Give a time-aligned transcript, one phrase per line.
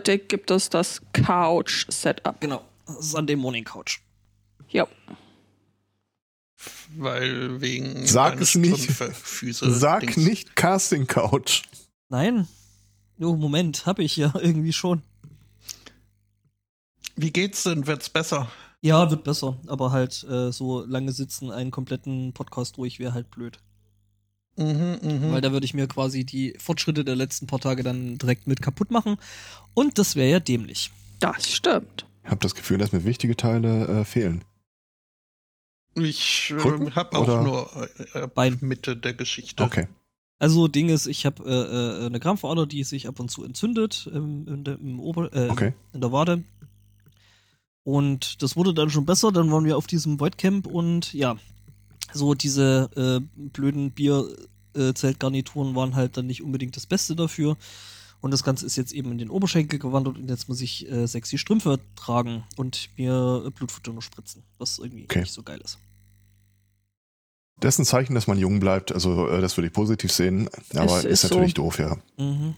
[0.00, 2.40] gibt es das Couch-Setup.
[2.40, 2.64] Genau.
[2.86, 4.00] Sunday Morning Couch.
[4.70, 4.86] Ja.
[6.96, 8.90] Weil wegen Sag es nicht.
[8.90, 10.16] Füße, Sag Dings.
[10.16, 11.62] nicht Casting Couch.
[12.08, 12.48] Nein.
[13.18, 15.02] Jo, Moment, habe ich ja irgendwie schon.
[17.16, 17.86] Wie geht's denn?
[17.86, 18.50] Wird's besser?
[18.80, 19.58] Ja, wird besser.
[19.66, 23.58] Aber halt äh, so lange sitzen, einen kompletten Podcast durch wäre halt blöd.
[24.58, 25.32] Mhm, mhm.
[25.32, 28.60] Weil da würde ich mir quasi die Fortschritte der letzten paar Tage dann direkt mit
[28.60, 29.16] kaputt machen.
[29.72, 30.90] Und das wäre ja dämlich.
[31.20, 32.06] Das stimmt.
[32.24, 34.42] Ich habe das Gefühl, dass mir wichtige Teile äh, fehlen.
[35.96, 38.58] ich äh, habe auch oder- nur äh, äh, Bein.
[38.60, 39.62] Mitte der Geschichte.
[39.62, 39.86] Okay.
[40.40, 44.08] Also Ding ist, ich habe äh, äh, eine Krampfader, die sich ab und zu entzündet
[44.12, 45.72] ähm, in, der, im Ober äh, Okay.
[45.92, 46.44] in der Wade.
[47.84, 49.32] Und das wurde dann schon besser.
[49.32, 51.36] Dann waren wir auf diesem Voidcamp und ja,
[52.12, 57.56] so diese äh, blöden Bier-Zeltgarnituren waren halt dann nicht unbedingt das Beste dafür.
[58.20, 61.06] Und das Ganze ist jetzt eben in den Oberschenkel gewandert und jetzt muss ich äh,
[61.06, 65.20] sexy Strümpfe tragen und mir äh, Blutfutter nur spritzen, was irgendwie Okay.
[65.20, 65.78] nicht so geil ist.
[67.60, 68.90] Das ist ein Zeichen, dass man jung bleibt.
[68.92, 70.48] Also, äh, das würde ich positiv sehen.
[70.74, 71.62] Aber Es ist, ist natürlich so.
[71.62, 71.96] doof, ja.
[72.16, 72.54] Mhm.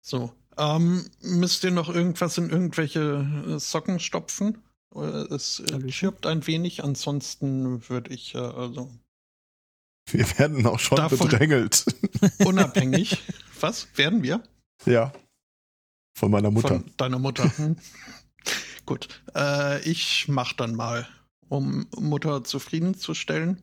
[0.00, 0.32] So.
[0.56, 4.58] Ähm, müsst ihr noch irgendwas in irgendwelche äh, Socken stopfen?
[4.94, 8.90] Es äh, schirbt ein wenig, ansonsten würde ich äh, also
[10.10, 11.84] Wir werden auch schon bedrängelt.
[12.44, 13.22] unabhängig.
[13.60, 13.88] Was?
[13.96, 14.42] Werden wir?
[14.86, 15.12] ja.
[16.16, 16.80] Von meiner Mutter.
[16.80, 17.56] Von deiner Mutter.
[17.58, 17.76] Hm.
[18.86, 19.22] Gut.
[19.36, 21.06] Äh, ich mach dann mal,
[21.48, 23.62] um Mutter zufriedenzustellen.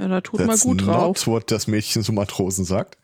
[0.00, 1.18] Ja, da tut That's mal gut drauf.
[1.18, 2.96] not what das Mädchen zu Matrosen sagt.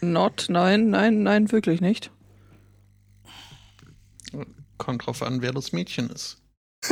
[0.00, 2.12] Not, nein, nein, nein, wirklich nicht.
[4.78, 6.38] Kommt drauf an, wer das Mädchen ist.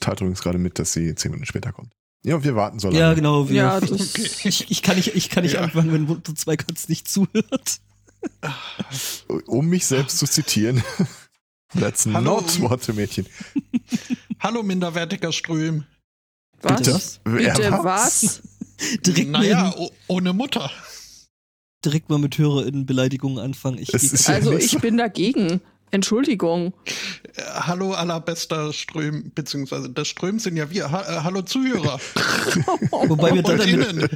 [0.00, 1.92] Teilt übrigens gerade mit, dass sie zehn Minuten später kommt.
[2.24, 2.98] Ja, wir warten so lange.
[3.00, 3.48] Ja, genau.
[3.48, 4.30] Wir, Ja, das Okay.
[4.48, 5.60] ich, ich kann nicht, ich kann nicht Ja.
[5.62, 7.80] anfangen, wenn Mutter zwei kurz nicht zuhört.
[9.46, 10.82] Um mich selbst zu zitieren.
[11.78, 12.20] That's Hallo.
[12.40, 13.26] not what the Mädchen.
[14.40, 15.84] Hallo, minderwertiger Ström.
[16.62, 16.76] Was?
[16.78, 17.00] Bitte?
[17.24, 18.42] Wer Bitte was?
[19.06, 19.74] Direkt, Naja,
[20.06, 20.70] ohne Mutter.
[21.84, 23.78] direkt mal mit HörerInnen-Beleidigungen anfangen.
[23.78, 24.78] Ich ja Also nicht ich so.
[24.80, 25.60] bin dagegen.
[25.92, 26.72] Entschuldigung.
[27.34, 30.90] Äh, hallo, allerbester Ström, beziehungsweise das Ström sind ja wir.
[30.90, 31.98] Ha äh, hallo, Zuhörer.
[32.90, 34.08] wobei wir da dann,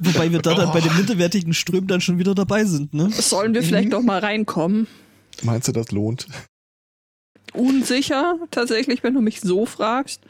[0.00, 0.82] wobei wir da dann bei Oh.
[0.82, 3.10] dem minderwertigen Ström dann schon wieder dabei sind, ne?
[3.10, 4.86] Sollen wir vielleicht noch mal reinkommen?
[5.42, 6.26] Meinst du, das lohnt?
[7.52, 10.20] Unsicher, tatsächlich, wenn du mich so fragst.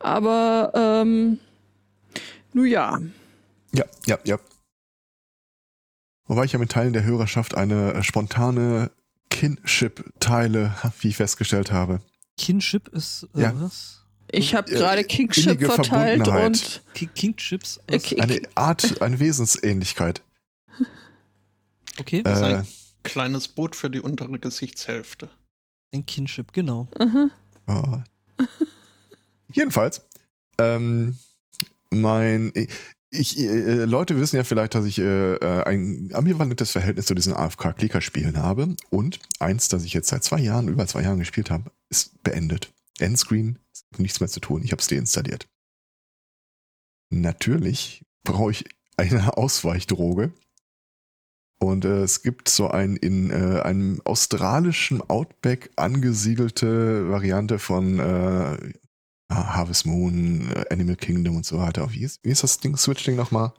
[0.00, 1.38] Aber, ähm,
[2.52, 3.00] nun ja.
[3.72, 4.38] Ja, ja, ja.
[6.26, 8.90] Wobei ich ja mit Teilen der Hörerschaft eine äh, spontane
[9.30, 12.00] Kinship-Teile, wie ich festgestellt habe.
[12.36, 13.52] Kinship ist äh, Ja.
[13.60, 14.00] was?
[14.30, 17.78] Ich habe Äh, gerade Kingship verteilt und Ki- Kingships?
[17.86, 20.22] äh, Eine Art, eine Wesensähnlichkeit.
[22.00, 22.66] Okay, ist Äh, ein
[23.04, 25.28] kleines Boot für die untere Gesichtshälfte.
[25.94, 26.88] ein Kinship, genau.
[26.98, 27.30] Aha.
[27.68, 27.98] Oh.
[29.52, 30.02] Jedenfalls,
[30.58, 31.16] ähm,
[31.90, 32.52] mein,
[33.14, 37.34] ich, äh, Leute wissen ja vielleicht, dass ich äh, äh, ein ambivalentes Verhältnis zu diesen
[37.34, 41.70] AFK-Clicker-Spielen habe und eins, das ich jetzt seit zwei Jahren, über zwei Jahren gespielt habe,
[41.88, 42.72] ist beendet.
[42.98, 43.58] Endscreen,
[43.98, 45.48] nichts mehr zu tun, ich habe es deinstalliert.
[47.10, 48.64] Natürlich brauche ich
[48.96, 50.32] eine Ausweichdroge.
[51.60, 58.58] Und äh, es gibt so ein in äh, einem australischen Outback angesiedelte Variante von äh,
[59.30, 61.92] Harvest Moon, äh, Animal Kingdom und so weiter.
[61.92, 63.52] Wie ist, wie ist das Ding, Switch-Ding nochmal?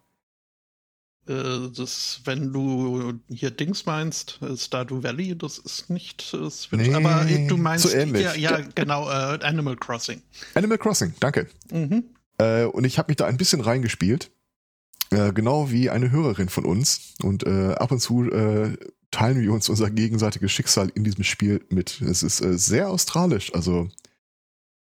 [1.27, 6.87] Äh, das, wenn du hier Dings meinst, äh, Stardew Valley, das ist nicht äh, Switch,
[6.87, 8.23] Nee, aber äh, du meinst, so ähnlich.
[8.23, 10.21] ja, ja genau, äh, Animal Crossing.
[10.53, 11.47] Animal Crossing, danke.
[11.71, 12.03] Mhm.
[12.37, 14.29] Und ich habe mich da ein bisschen reingespielt.
[15.09, 17.13] Genau wie eine Hörerin von uns.
[17.23, 18.29] Und ab und zu
[19.09, 22.01] teilen wir uns unser gegenseitiges Schicksal in diesem Spiel mit.
[22.01, 23.53] Es ist sehr australisch.
[23.55, 23.87] Also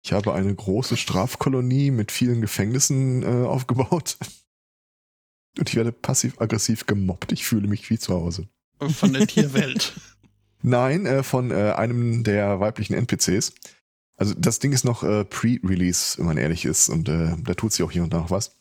[0.04, 4.18] ich habe eine große Strafkolonie mit vielen Gefängnissen äh, aufgebaut.
[5.58, 7.32] Und ich werde passiv-aggressiv gemobbt.
[7.32, 8.48] Ich fühle mich wie zu Hause.
[8.80, 9.94] Von der Tierwelt.
[10.62, 13.54] Nein, äh, von äh, einem der weiblichen NPCs.
[14.18, 16.90] Also das Ding ist noch äh, Pre-Release, wenn man ehrlich ist.
[16.90, 18.58] Und äh, da tut sich auch hier und da noch was.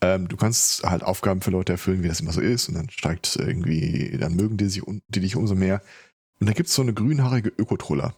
[0.00, 2.68] Ähm, du kannst halt Aufgaben für Leute erfüllen, wie das immer so ist.
[2.68, 5.82] Und dann steigt irgendwie, dann mögen die, sich, die dich umso mehr.
[6.40, 8.14] Und da gibt's so eine grünhaarige Ökotroller.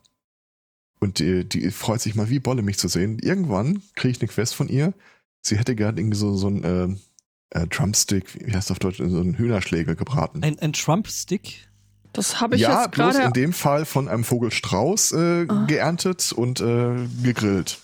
[1.03, 3.19] Und die, die freut sich mal wie Bolle, mich zu sehen.
[3.19, 4.95] Irgendwann kriege ich eine Quest von ihr.
[5.41, 8.99] Sie hätte gern irgendwie so, so ein äh, äh, Trumpstick, wie heißt das auf Deutsch,
[8.99, 10.45] so einen Hühnerschlägel gebraten.
[10.45, 11.69] Ein, ein Trump-Stick?
[12.13, 13.33] Das habe ich ja, jetzt bloß in gerade.
[13.33, 15.65] dem Fall von einem Vogelstrauß äh, Ah.
[15.67, 16.95] geerntet und äh,
[17.25, 17.81] gegrillt.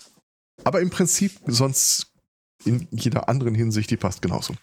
[0.63, 2.13] Aber im Prinzip sonst
[2.63, 4.53] in jeder anderen Hinsicht, die passt genauso.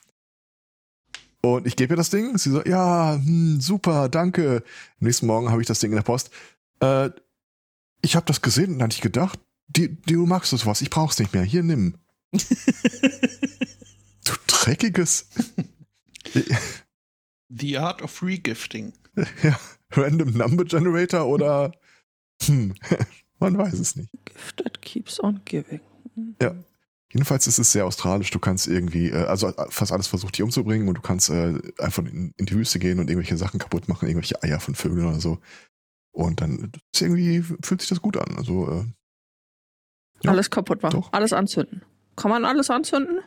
[1.43, 2.39] Und ich gebe ihr das Ding.
[2.39, 4.63] Sie so, ja, hm, super, danke.
[4.99, 6.31] Am nächsten Morgen habe ich das Ding in der Post.
[6.81, 7.11] Äh,
[8.07, 9.39] ich habe das gesehen und dann hatte ich gedacht,
[9.69, 11.43] die, die, du magst das was, ich brauch's nicht mehr.
[11.43, 11.99] Hier, nimm.
[12.33, 12.41] du
[14.47, 15.29] dreckiges.
[17.49, 18.93] The Art of Regifting.
[19.43, 19.59] ja,
[19.93, 21.73] Random Number Generator oder
[22.45, 22.75] hm,
[23.39, 24.11] man weiß es nicht.
[24.25, 25.81] Gift that keeps on giving.
[26.41, 26.55] Ja.
[27.13, 28.31] Jedenfalls ist es sehr australisch.
[28.31, 31.55] Du kannst irgendwie, äh, also äh, fast alles versucht, dich umzubringen und du kannst äh,
[31.79, 35.07] einfach in, in, die Wüste gehen und irgendwelche Sachen kaputt machen, irgendwelche Eier von Vögeln
[35.07, 35.39] oder so.
[36.17, 38.37] Und dann ist irgendwie fühlt sich das gut an.
[38.39, 38.85] Also äh,
[40.25, 41.13] ja, alles kaputt machen, doch.
[41.13, 41.83] alles anzünden.
[42.17, 43.21] Kann man alles anzünden?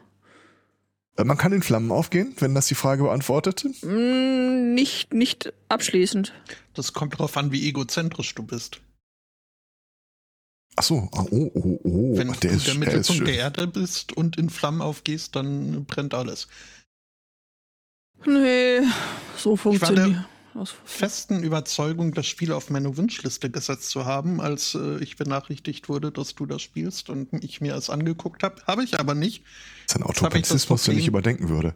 [1.16, 3.64] Äh, man kann in Flammen aufgehen, wenn das die Frage beantwortet.
[3.84, 6.34] Mm, nicht, nicht abschließend.
[6.74, 8.82] Das kommt darauf an, wie egozentrisch du bist.
[10.76, 12.18] Ach so, oh, oh, oh.
[12.18, 15.36] Wenn der du ist, der der Mittelpunkt ist der Erde bist und in Flammen aufgehst,
[15.36, 16.48] dann brennt alles.
[18.26, 18.82] Nee,
[19.38, 20.26] so funktioniert.
[20.54, 25.90] Der festen Überzeugung, das Spiel auf meine Wunschliste gesetzt zu haben, als äh, ich benachrichtigt
[25.90, 28.62] wurde, dass du das spielst und ich mir es angeguckt habe.
[28.66, 29.44] Habe ich aber nicht.
[29.86, 31.76] Das ist ein Automatismus, den ich überdenken würde.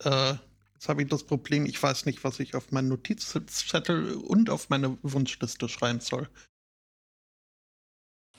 [0.00, 0.34] Äh,
[0.74, 4.68] jetzt habe ich das Problem, ich weiß nicht, was ich auf meinen Notizzettel und auf
[4.70, 6.28] meine Wunschliste schreiben soll.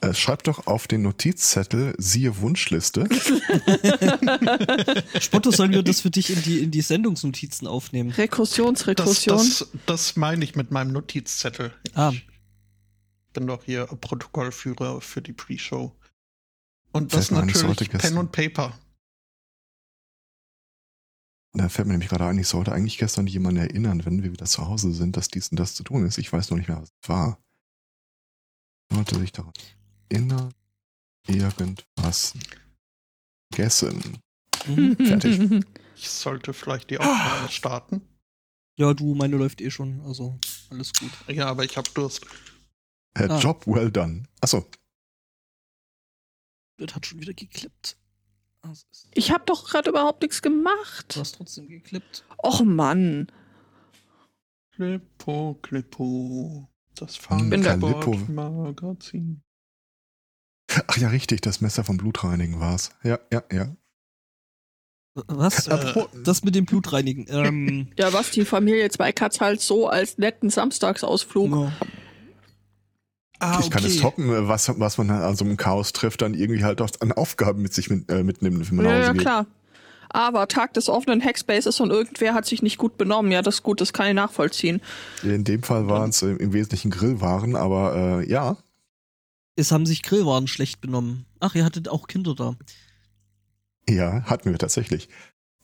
[0.02, 3.08] Äh, schreib doch auf den Notizzettel, siehe Wunschliste.
[5.20, 8.10] Spotto, sollen wir das für dich in die, in die Sendungsnotizen aufnehmen?
[8.10, 9.38] Rekursions, Das, Rekursion.
[9.38, 11.72] das, das meine ich mit meinem Notizzettel.
[11.94, 12.12] Ah.
[12.12, 12.26] Ich
[13.32, 15.96] bin doch hier Protokollführer für die Pre-Show.
[16.92, 18.78] Und das natürlich Pen und Paper.
[21.54, 24.44] Da fällt mir nämlich gerade ein, ich sollte eigentlich gestern jemanden erinnern, wenn wir wieder
[24.44, 26.18] zu Hause sind, dass dies und das zu tun ist.
[26.18, 27.38] Ich weiß noch nicht mehr, was es war.
[28.92, 29.54] Sollte sich daran
[30.08, 30.52] erinnern,
[31.26, 32.34] irgendwas
[33.50, 34.18] gegessen.
[34.66, 34.96] Mhm.
[34.96, 35.64] Fertig.
[35.98, 38.02] Ich sollte vielleicht die Aufnahme starten.
[38.78, 40.38] Ja, du, meine läuft eh schon, also
[40.68, 41.10] alles gut.
[41.28, 42.26] Ja, aber ich habe Durst.
[43.14, 43.38] Äh, Ah.
[43.38, 44.24] Job well done.
[44.42, 44.68] Achso,
[46.76, 47.96] Das hat schon wieder geklippt.
[48.60, 48.74] Ah,
[49.14, 51.16] Ich habe doch gerade überhaupt nichts Du gemacht.
[51.16, 52.24] hast trotzdem geklippt.
[52.44, 53.32] Och Mann.
[54.72, 56.68] Klippo, Klippo.
[56.94, 59.40] Das bin der Fangsport-Magazin.
[60.86, 62.90] Ach ja, richtig, das Messer vom Blutreinigen war's.
[63.02, 63.68] Ja, ja, ja.
[65.28, 65.66] Was?
[65.66, 67.26] Äh, Apropos, das mit dem Blutreinigen.
[67.30, 71.50] Ähm, Ja, was die Familie Zweikatz halt so als netten Samstagsausflug.
[71.50, 71.72] ja.
[73.38, 74.00] Ah, ich kann es okay.
[74.00, 77.60] toppen, was, was man an so einem Chaos trifft, dann irgendwie halt auch an Aufgaben
[77.60, 79.20] mit sich mit, äh, mitnimmt, wenn man Ja, nach Hause ja, geht.
[79.22, 79.46] klar.
[80.08, 83.30] Aber Tag des offenen Hackspaces und irgendwer hat sich nicht gut benommen.
[83.32, 84.80] Ja, das ist gut, das kann ich nachvollziehen.
[85.22, 88.56] In dem Fall waren es äh, im Wesentlichen Grillwaren, aber äh, ja,
[89.56, 91.24] Es haben sich Grillwaren schlecht benommen.
[91.40, 92.56] Ach, ihr hattet auch Kinder da.
[93.88, 95.08] ja, hatten wir tatsächlich.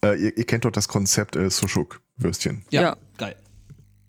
[0.04, 2.64] Äh, ihr, ihr kennt doch das Konzept äh, Sushuk-Würstchen.
[2.70, 2.96] Ja.
[3.18, 3.36] Geil.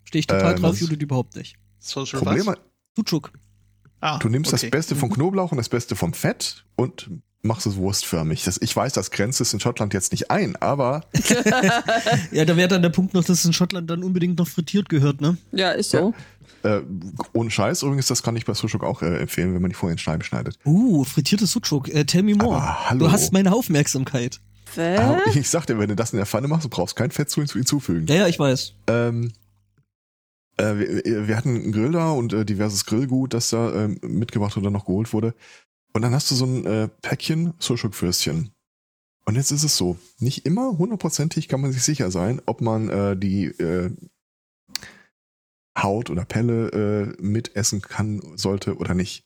[0.04, 1.56] Stehe ich total Äh, drauf, Judith überhaupt nicht.
[1.78, 2.56] Social Problem, was?
[2.96, 3.32] Sucuk.
[4.00, 4.62] Ah, du nimmst okay.
[4.66, 7.10] das Beste vom Knoblauch und das Beste vom Fett und
[7.42, 8.44] machst es wurstförmig.
[8.44, 11.02] Das, ich weiß, das grenzt es in Schottland jetzt nicht ein, aber
[12.32, 14.88] Ja, da wäre dann der Punkt noch, dass es in Schottland dann unbedingt noch frittiert
[14.88, 15.36] gehört, ne?
[15.52, 16.14] Ja, ist so.
[16.64, 16.82] Äh,
[17.32, 19.92] ohne Scheiß übrigens, das kann ich bei Sushuk auch äh, empfehlen, wenn man die vorher
[19.92, 20.58] in Scheiben schneidet.
[20.64, 21.88] Uh, frittiertes Sucuk.
[21.88, 22.56] Äh, tell me more.
[22.56, 23.06] Aber hallo.
[23.06, 24.40] Du hast meine Aufmerksamkeit.
[24.76, 25.36] Aber Was?
[25.36, 27.54] ich sagte, wenn du das in der Pfanne machst, du brauchst kein Fett zu hinzu-
[27.54, 28.06] hinzufügen.
[28.08, 28.74] Ja, ja, ich weiß.
[28.88, 29.32] Ähm,
[30.56, 34.56] äh, wir, wir hatten einen Grill da und äh, diverses Grillgut, das da ähm, mitgebracht
[34.56, 35.34] oder noch geholt wurde.
[35.92, 38.50] Und dann hast du so ein äh, Päckchen Sushuk-Würstchen.
[39.26, 42.88] Und jetzt ist es so, nicht immer hundertprozentig kann man sich sicher sein, ob man
[42.88, 43.90] äh, die äh,
[45.76, 46.68] Haut oder Pelle
[47.18, 49.24] äh, mitessen kann, sollte oder nicht.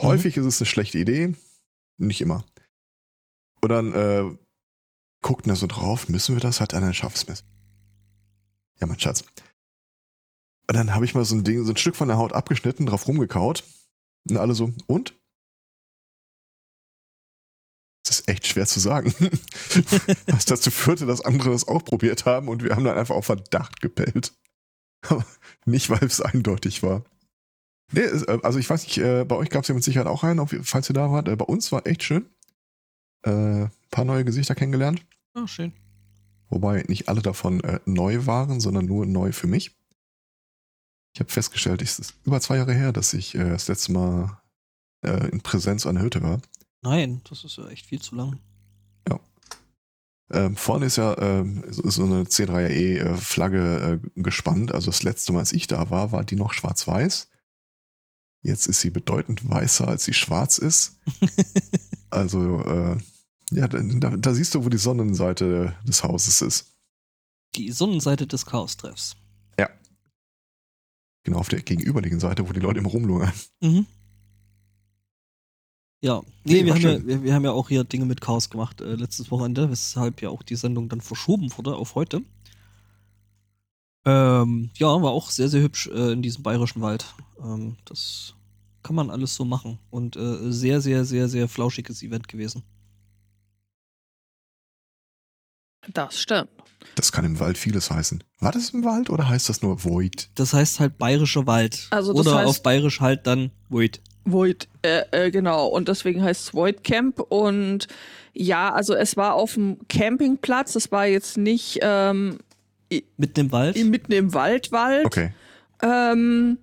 [0.00, 1.34] Häufig ist es eine schlechte Idee,
[1.98, 2.44] nicht immer.
[3.62, 4.24] Und dann äh,
[5.22, 6.60] guckt er so drauf, müssen wir das?
[6.60, 7.44] Hat einer ein scharfes Messer?
[8.80, 9.24] Ja, mein Schatz.
[10.68, 12.86] Und dann habe ich mal so ein Ding, so ein Stück von der Haut abgeschnitten,
[12.86, 13.64] drauf rumgekaut.
[14.28, 15.18] Und alle so, und?
[18.04, 19.14] Das ist echt schwer zu sagen.
[20.26, 23.26] Was dazu führte, dass andere das auch probiert haben und wir haben dann einfach auf
[23.26, 24.32] Verdacht gepellt.
[25.64, 27.04] Nicht, weil es eindeutig war.
[27.92, 30.22] Nee, äh, also ich weiß nicht, äh, bei euch gab es ja mit Sicherheit auch
[30.22, 31.28] einen, falls ihr da wart.
[31.28, 32.26] Äh, Bei uns war echt schön.
[33.22, 35.04] Äh, paar neue Gesichter kennengelernt.
[35.34, 35.72] Ah, schön.
[36.48, 39.76] Wobei nicht alle davon äh, neu waren, sondern nur neu für mich.
[41.12, 44.36] Ich habe festgestellt, es ist über zwei Jahre her, dass ich äh, das letzte Mal
[45.02, 46.42] in Präsenz an der Hütte war.
[46.82, 48.38] Nein, das ist ja echt viel zu lang.
[50.32, 54.72] Ähm, vorne ist ja ähm, so so eine C3E-Flagge äh, gespannt.
[54.72, 57.28] Also das letzte Mal, als ich da war, war die noch schwarz-weiß.
[58.42, 60.98] Jetzt ist sie bedeutend weißer, als sie schwarz ist.
[62.12, 62.96] Also äh,
[63.52, 66.74] Ja, da, da, siehst du, wo die Sonnenseite des Hauses ist.
[67.54, 69.14] Die Sonnenseite des Chaos-Treffs.
[71.24, 73.32] Genau auf der gegenüberliegenden Seite, wo die Leute im rumlungern.
[73.60, 73.86] Mhm.
[76.02, 78.48] Ja, nee, Nee, wir, haben ja, wir, wir haben ja auch hier Dinge mit Chaos
[78.48, 82.22] gemacht äh, letztes Wochenende, weshalb ja auch die Sendung dann verschoben wurde auf heute.
[84.06, 87.04] Ähm, ja, war auch sehr, sehr hübsch äh, in diesem bayerischen Wald.
[87.38, 88.34] Ähm, das
[88.82, 89.78] kann man alles so machen.
[89.90, 92.62] Und äh, sehr, sehr, sehr, sehr flauschiges Event gewesen.
[95.92, 96.48] Das stimmt.
[96.94, 98.24] Das kann im Wald vieles heißen.
[98.38, 100.30] War das im Wald oder heißt das nur Void?
[100.34, 101.88] Das heißt halt bayerischer Wald.
[101.90, 104.00] Also das Oder heißt- auf bayerisch halt dann Void.
[104.24, 105.66] Void, äh, äh, genau.
[105.66, 107.20] Und deswegen heißt es Void Camp.
[107.20, 107.88] Und
[108.32, 110.74] ja, also es war auf dem Campingplatz.
[110.76, 112.38] Es war jetzt nicht ähm,
[113.16, 113.76] Mitten im Wald.
[113.84, 115.06] mitten im Wald, Wald.
[115.06, 115.32] Okay.
[115.82, 116.58] Ähm,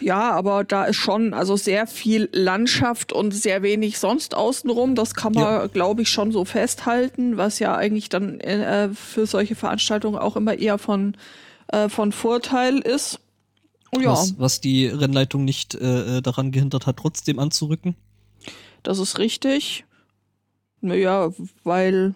[0.00, 4.94] ja, aber da ist schon also sehr viel Landschaft und sehr wenig sonst außenrum.
[4.94, 5.66] Das kann man, Ja.
[5.66, 10.58] glaube ich, schon so festhalten, was ja eigentlich dann äh, für solche Veranstaltungen auch immer
[10.58, 11.16] eher von,
[11.68, 13.20] äh, von Vorteil ist.
[13.90, 17.96] Und ja, was, was die Rennleitung nicht äh, äh, daran gehindert hat, trotzdem anzurücken.
[18.82, 19.84] das ist richtig.
[20.80, 21.30] Naja,
[21.64, 22.14] weil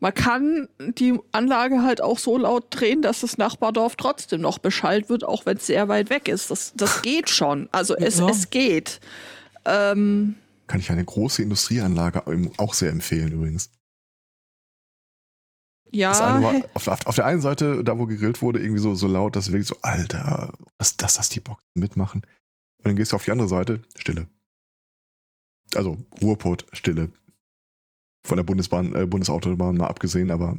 [0.00, 5.08] man kann die Anlage halt auch so laut drehen, dass das Nachbardorf trotzdem noch beschallt
[5.08, 6.50] wird, auch wenn es sehr weit weg ist.
[6.50, 7.68] Das, das geht schon.
[7.72, 8.28] Also es, Ja.
[8.28, 9.00] es geht.
[9.64, 10.36] Ähm,
[10.68, 12.22] Kann ich eine große Industrieanlage
[12.58, 13.70] auch sehr empfehlen übrigens.
[15.90, 18.80] Das ja, eine war auf, auf, auf der einen Seite, da wo gegrillt wurde, irgendwie
[18.80, 22.22] so, so laut, dass wirklich so, Alter, dass, dass das die Boxen mitmachen.
[22.78, 24.28] Und dann gehst du auf die andere Seite, Stille.
[25.74, 27.10] Also Ruhrpott, Stille.
[28.26, 30.58] Von der Bundesbahn, äh, Bundesautobahn mal abgesehen, aber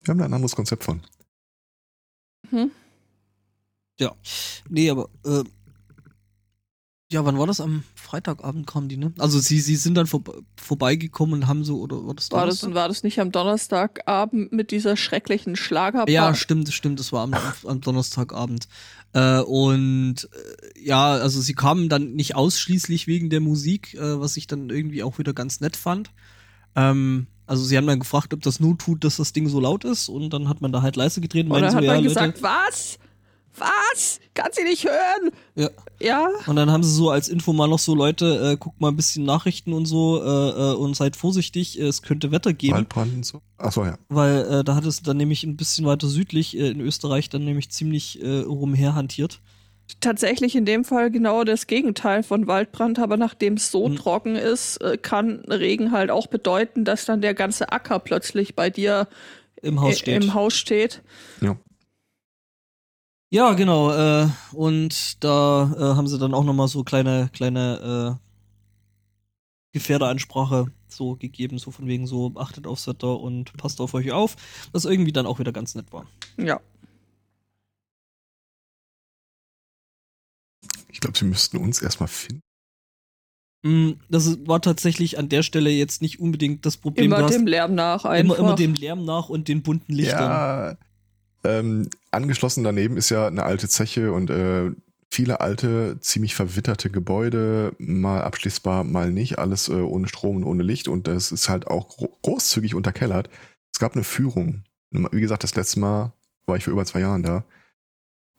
[0.00, 1.02] wir haben da ein anderes Konzept von.
[3.98, 4.16] Ja.
[4.68, 5.44] Nee, aber äh,
[7.12, 7.60] ja, wann war das?
[7.60, 9.12] Am Freitagabend kamen die, ne?
[9.18, 10.22] Also sie, sie sind dann vor,
[10.56, 12.74] vorbeigekommen und haben so, oder war das war, das, Donnerstag?
[12.74, 16.08] war das nicht am Donnerstagabend mit dieser schrecklichen Schlager?
[16.08, 17.34] Ja, stimmt, stimmt, das war am,
[17.66, 18.66] am Donnerstagabend.
[19.12, 24.36] Äh, und äh, ja, also sie kamen dann nicht ausschließlich wegen der Musik, äh, was
[24.38, 26.10] ich dann irgendwie auch wieder ganz nett fand.
[26.74, 29.84] Ähm, also sie haben dann gefragt, ob das nur tut, dass das Ding so laut
[29.84, 32.02] ist und dann hat man da halt leise gedreht und dann so, hat ja, man
[32.02, 32.98] Leute, gesagt, was?
[33.58, 34.18] Was?
[34.34, 35.30] Kannst du nicht hören?
[35.54, 35.68] Ja.
[36.00, 36.28] Ja.
[36.46, 38.96] Und dann haben sie so als Info mal noch so, Leute, äh, guckt mal ein
[38.96, 42.74] bisschen Nachrichten und so äh, äh, und seid vorsichtig, äh, es könnte Wetter geben.
[42.76, 43.42] Waldbrand und so.
[43.58, 43.98] Achso, ja.
[44.08, 47.44] Weil äh, da hat es dann nämlich ein bisschen weiter südlich äh, in Österreich dann
[47.44, 49.40] nämlich ziemlich äh, rumherhantiert.
[50.00, 53.96] Tatsächlich in dem Fall genau das Gegenteil von Waldbrand, aber nachdem es so Hm.
[53.96, 58.70] trocken ist, äh, kann Regen halt auch bedeuten, dass dann der ganze Acker plötzlich bei
[58.70, 59.06] dir
[59.60, 60.24] Im Haus steht.
[60.24, 61.02] im Haus steht.
[61.42, 61.56] Ja.
[63.32, 63.90] Ja, genau.
[63.92, 71.16] Äh, und da äh, haben sie dann auch nochmal so kleine, kleine äh, Gefährderansprache so
[71.16, 74.36] gegeben, so von wegen so, achtet aufs Wetter und passt auf euch auf,
[74.72, 76.06] was irgendwie dann auch wieder ganz nett war.
[76.36, 76.60] Ja.
[80.88, 82.42] Ich glaube, sie müssten uns erstmal finden.
[83.62, 87.06] Mm, Das war tatsächlich an der Stelle jetzt nicht unbedingt das Problem.
[87.06, 88.38] Immer dem Lärm nach immer, einfach.
[88.38, 90.20] immer dem Lärm nach und den bunten Lichtern.
[90.20, 90.76] Ja.
[91.44, 94.70] Ähm, angeschlossen daneben ist ja eine alte Zeche und äh,
[95.10, 100.62] viele alte, ziemlich verwitterte Gebäude, mal abschließbar, mal nicht, alles äh, ohne Strom und ohne
[100.62, 103.28] Licht und das ist halt auch gro großzügig unterkellert.
[103.74, 104.64] Es gab eine Führung.
[104.90, 106.12] Wie gesagt, das letzte Mal
[106.46, 107.44] war ich vor über zwei Jahren da.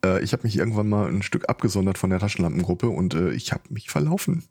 [0.03, 3.51] Äh, ich habe mich irgendwann mal ein Stück abgesondert von der Taschenlampengruppe und äh, ich
[3.51, 4.43] habe mich verlaufen.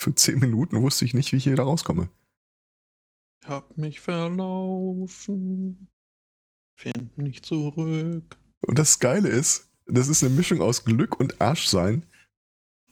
[0.00, 2.08] Für zehn Minuten wusste ich nicht, wie ich hier da rauskomme.
[3.42, 5.88] Ich hab mich verlaufen.
[6.78, 8.36] Find nicht zurück.
[8.60, 12.06] Und das Geile ist, das ist eine Mischung aus Glück und Arschsein.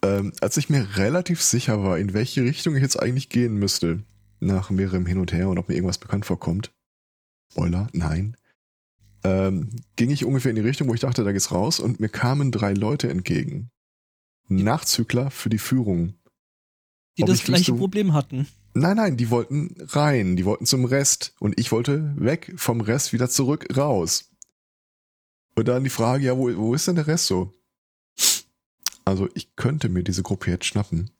[0.03, 4.03] Ähm, als ich mir relativ sicher war, in welche Richtung ich jetzt eigentlich gehen müsste,
[4.41, 6.73] nach mehrerem Hin und Her und ob mir irgendwas bekannt vorkommt.
[7.53, 8.37] Spoiler, nein.
[9.23, 12.09] Ähm, ging ich ungefähr in die Richtung, wo ich dachte, da geht's raus und mir
[12.09, 13.71] kamen drei Leute entgegen.
[14.49, 16.15] Nachzügler für die Führung.
[17.17, 18.49] die ob das ich gleiche wüsste- Problem hatten.
[18.77, 23.15] Nein, nein, die wollten rein, die wollten zum Rest und ich wollte weg vom Rest
[23.15, 24.31] wieder zurück raus.
[25.55, 27.55] Und dann die Frage, ja, wo, wo ist denn der Rest so?
[29.07, 31.11] Also ich könnte mir diese Gruppe jetzt schnappen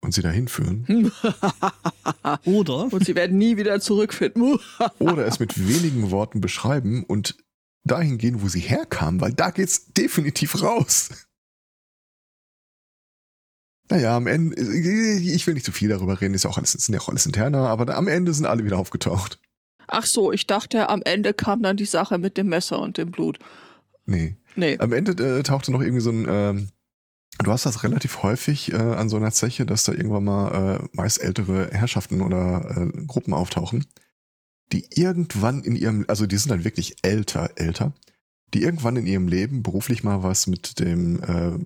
[0.00, 0.86] und sie dahin führen
[2.44, 4.60] Oder Und sie werden nie wieder zurückfinden.
[5.00, 7.36] oder es mit wenigen Worten beschreiben und
[7.82, 11.10] dahin gehen, wo sie herkamen, weil da geht's definitiv raus.
[13.90, 16.94] Naja, am Ende, ich will nicht zu viel darüber reden, ist ja auch alles, sind
[16.94, 19.40] ja auch alles interner, aber am Ende sind alle wieder aufgetaucht.
[19.88, 23.10] Ach so, ich dachte, am Ende kam dann die Sache mit dem Messer und dem
[23.10, 23.40] Blut.
[24.06, 24.36] Nee.
[24.54, 24.78] Nee.
[24.78, 26.68] Am Ende äh, tauchte noch irgendwie so ein, ähm,
[27.42, 30.88] Du hast das relativ häufig äh, an so einer Zeche, dass da irgendwann mal äh,
[30.92, 33.86] meist ältere Herrschaften oder äh, Gruppen auftauchen,
[34.72, 37.94] die irgendwann in ihrem, also die sind dann wirklich älter, älter,
[38.52, 41.58] die irgendwann in ihrem Leben beruflich mal was mit dem äh,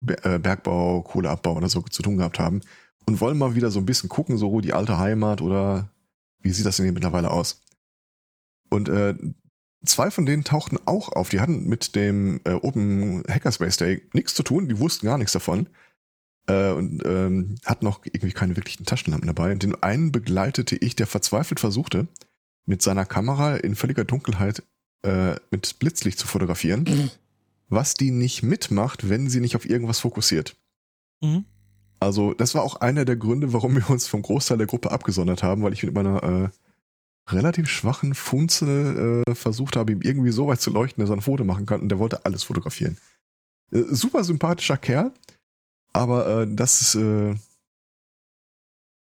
[0.00, 2.60] Bergbau, Kohleabbau oder so zu tun gehabt haben
[3.06, 5.90] und wollen mal wieder so ein bisschen gucken, so die alte Heimat oder
[6.40, 7.62] wie sieht das denn hier mittlerweile aus?
[8.70, 9.14] Und äh,
[9.84, 11.28] zwei von denen tauchten auch auf.
[11.28, 15.32] Die hatten mit dem äh, Open Hackerspace Day nichts zu tun, die wussten gar nichts
[15.32, 15.68] davon.
[16.46, 19.52] Äh, und ähm, hatten noch irgendwie keine wirklichen Taschenlampen dabei.
[19.52, 22.08] Und den einen begleitete ich, der verzweifelt versuchte,
[22.66, 24.62] mit seiner Kamera in völliger Dunkelheit
[25.02, 27.10] äh, mit Blitzlicht zu fotografieren,
[27.70, 30.56] was die nicht mitmacht, wenn sie nicht auf irgendwas fokussiert.
[31.22, 31.44] Mhm.
[32.00, 35.42] Also, das war auch einer der Gründe, warum wir uns vom Großteil der Gruppe abgesondert
[35.42, 36.48] haben, weil ich mit meiner äh,
[37.32, 41.22] relativ schwachen Funzel äh, versucht habe, ihm irgendwie so weit zu leuchten, dass er ein
[41.22, 42.96] Foto machen kann und der wollte alles fotografieren.
[43.70, 45.12] Äh, super sympathischer Kerl,
[45.92, 47.34] aber äh, das äh,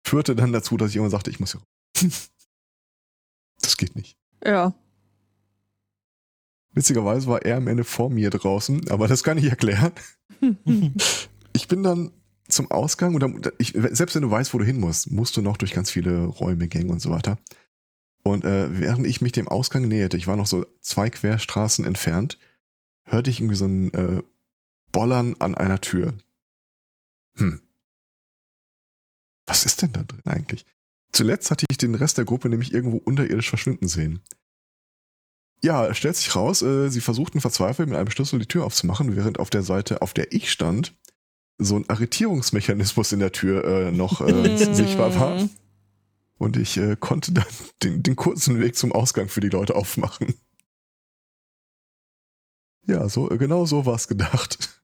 [0.06, 2.11] führte dann dazu, dass ich irgendwann sagte, ich muss hier.
[3.61, 4.16] das geht nicht.
[4.44, 4.75] Ja.
[6.75, 9.93] Witzigerweise war er am Ende vor mir draußen, aber das kann ich erklären.
[11.57, 12.11] Ich bin dann
[12.49, 15.40] zum Ausgang und dann, ich, selbst wenn du weißt, wo du hin musst, musst du
[15.40, 17.38] noch durch ganz viele Räume, Gänge und so weiter.
[18.25, 22.38] Und äh, während ich mich dem Ausgang näherte, ich war noch so zwei Querstraßen entfernt,
[23.04, 24.23] hörte ich irgendwie so ein äh,
[24.90, 26.14] Bollern an einer Tür.
[27.37, 27.61] Hm.
[29.47, 30.64] Was ist denn da drin eigentlich?
[31.12, 34.21] Zuletzt hatte ich den Rest der Gruppe nämlich irgendwo unterirdisch verschwinden sehen.
[35.64, 39.16] Ja, es stellt sich raus, äh, sie versuchten verzweifelt mit einem Schlüssel die Tür aufzumachen,
[39.16, 40.94] während auf der Seite, auf der ich stand,
[41.56, 45.49] so ein Arretierungsmechanismus in der Tür äh, noch äh, sichtbar war.
[46.37, 47.47] Und ich äh, konnte dann
[47.83, 50.35] den, den kurzen Weg zum Ausgang für die Leute aufmachen.
[52.87, 54.83] Ja, so, äh, genau so war es gedacht.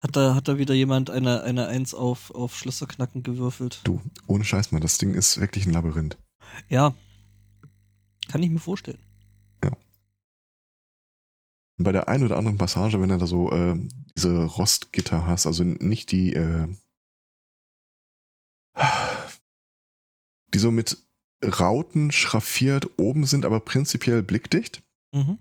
[0.00, 3.80] Hat da, hat da wieder jemand eine, eine Eins auf, auf Schlösserknacken gewürfelt?
[3.84, 6.18] Du, ohne Scheiß mal, das Ding ist wirklich ein Labyrinth.
[6.68, 6.94] Ja.
[8.26, 8.98] Kann ich mir vorstellen.
[11.78, 13.78] Und bei der einen oder anderen Passage, wenn du da so äh,
[14.16, 16.68] diese Rostgitter hast, also nicht die, äh,
[20.54, 20.96] die so mit
[21.44, 24.82] Rauten schraffiert oben sind, aber prinzipiell blickdicht.
[25.12, 25.38] Mhm.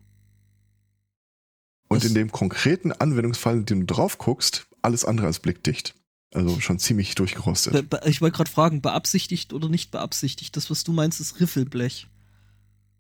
[1.88, 5.96] Und Das- in dem konkreten Anwendungsfall, in dem du drauf guckst, alles andere als blickdicht.
[6.34, 7.90] Also schon ziemlich durchgerostet.
[7.90, 10.58] Be ich wollte gerade fragen, beabsichtigt oder nicht beabsichtigt?
[10.58, 12.08] Das, was du meinst, ist Riffelblech.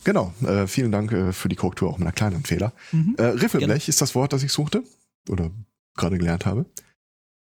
[0.04, 2.74] Genau, äh, vielen Dank äh, für die Korrektur auch meiner kleinen Fehler.
[2.92, 3.16] Mhm.
[3.18, 4.84] Äh, Riffelblech ist das Wort, das ich suchte
[5.30, 5.50] oder
[5.96, 6.66] gerade gelernt habe.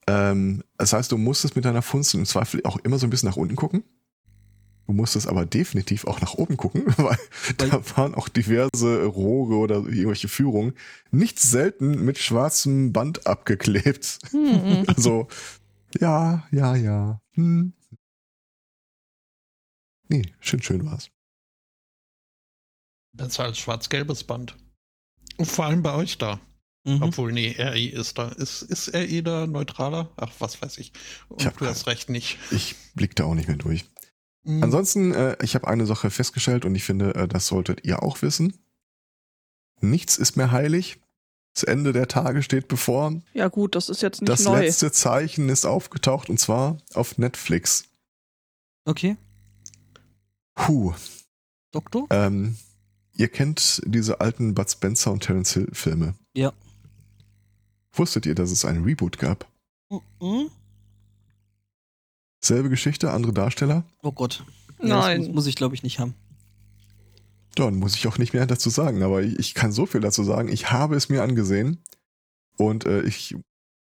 [0.07, 3.29] Ähm, das heißt, du musstest mit deiner Funzel im Zweifel auch immer so ein bisschen
[3.29, 3.83] nach unten gucken.
[4.85, 7.17] Du musstest aber definitiv auch nach oben gucken, weil,
[7.57, 10.73] Weil- da waren auch diverse Rohre oder irgendwelche Führungen
[11.09, 14.19] nicht selten mit schwarzem Band abgeklebt.
[14.31, 14.83] Hm.
[14.87, 15.27] Also,
[15.99, 17.21] ja, ja, ja.
[17.31, 17.71] Hm.
[20.09, 21.09] Nee, schön, schön war's.
[23.13, 24.55] Besser als schwarz-gelbes Band.
[25.37, 26.39] Und vor allem bei euch da.
[26.85, 27.01] Mhm.
[27.01, 28.29] Obwohl, nee, RI ist da.
[28.29, 30.11] Ist, ist RI da neutraler?
[30.17, 30.91] Ach, was weiß ich.
[31.29, 32.37] Und Ich hab du hast recht nicht.
[32.51, 33.85] Ich blick da auch nicht mehr durch.
[34.43, 34.63] Mhm.
[34.63, 38.21] Ansonsten, äh, ich habe eine Sache festgestellt und ich finde, äh, das solltet ihr auch
[38.21, 38.57] wissen.
[39.79, 40.99] Nichts ist mehr heilig.
[41.53, 43.21] Das Ende der Tage steht bevor.
[43.33, 44.59] Ja gut, das ist jetzt nicht das neu.
[44.59, 47.83] letzte Zeichen ist aufgetaucht und zwar auf Netflix.
[48.85, 49.17] Okay.
[50.55, 50.93] Puh.
[51.71, 52.07] Doktor?
[52.09, 52.57] Ähm,
[53.15, 56.15] ihr kennt diese alten Bud Spencer und Terence Hill Filme.
[56.35, 56.53] Ja.
[57.93, 59.47] Wusstet ihr, dass es einen Reboot gab?
[59.89, 60.49] Mhm.
[62.43, 63.85] Selbe Geschichte, andere Darsteller?
[64.01, 64.43] Oh Gott.
[64.79, 65.17] Ja, das Nein.
[65.19, 66.15] muss, muss ich, glaube ich, nicht haben.
[67.55, 70.23] Dann muss ich auch nicht mehr dazu sagen, aber ich, ich kann so viel dazu
[70.23, 70.49] sagen.
[70.49, 71.77] Ich habe es mir angesehen
[72.57, 73.35] und äh, ich,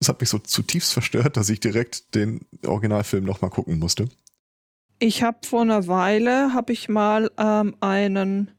[0.01, 4.09] es hat mich so zutiefst verstört, dass ich direkt den Originalfilm nochmal gucken musste.
[4.99, 8.51] Ich habe vor einer Weile, habe ich mal ähm, einen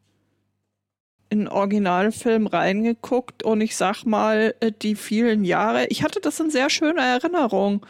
[1.32, 6.52] in Originalfilm reingeguckt und ich sag mal, äh, die vielen Jahre, ich hatte das in
[6.52, 7.86] sehr schöner Erinnerung,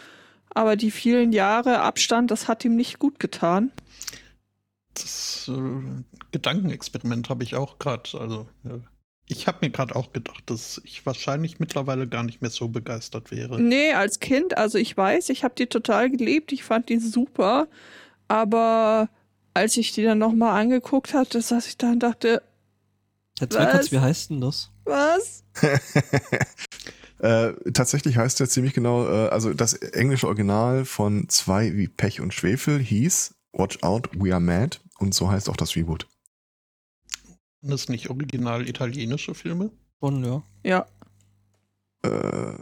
[0.52, 3.72] aber die vielen Jahre Abstand, das hat ihm nicht gut getan.
[4.94, 8.12] Das äh, Gedankenexperiment habe ich auch gerade.
[8.20, 8.80] Also, ja.
[9.28, 13.32] ich habe mir gerade auch gedacht, dass ich wahrscheinlich mittlerweile gar nicht mehr so begeistert
[13.32, 13.60] wäre.
[13.60, 17.68] Nee, als Kind, also ich weiß, ich habe die total geliebt, ich fand die super,
[18.28, 19.10] aber
[19.56, 22.44] als ich die dann nochmal angeguckt hatte, saß ich da und dachte,
[23.42, 23.92] Herr Zweikatz, Was?
[23.92, 24.70] wie heißt denn das?
[24.86, 25.44] was?
[27.20, 32.22] äh, tatsächlich heißt der ziemlich genau, äh, also das englische Original von zwei wie Pech
[32.22, 36.08] und Schwefel hieß Watch Out, We Are Mad und so heißt auch das Reboot.
[37.62, 39.72] Sind das nicht original italienische Filme?
[40.00, 40.44] Schon, ja.
[40.64, 40.86] Ja,
[42.04, 42.60] Äh,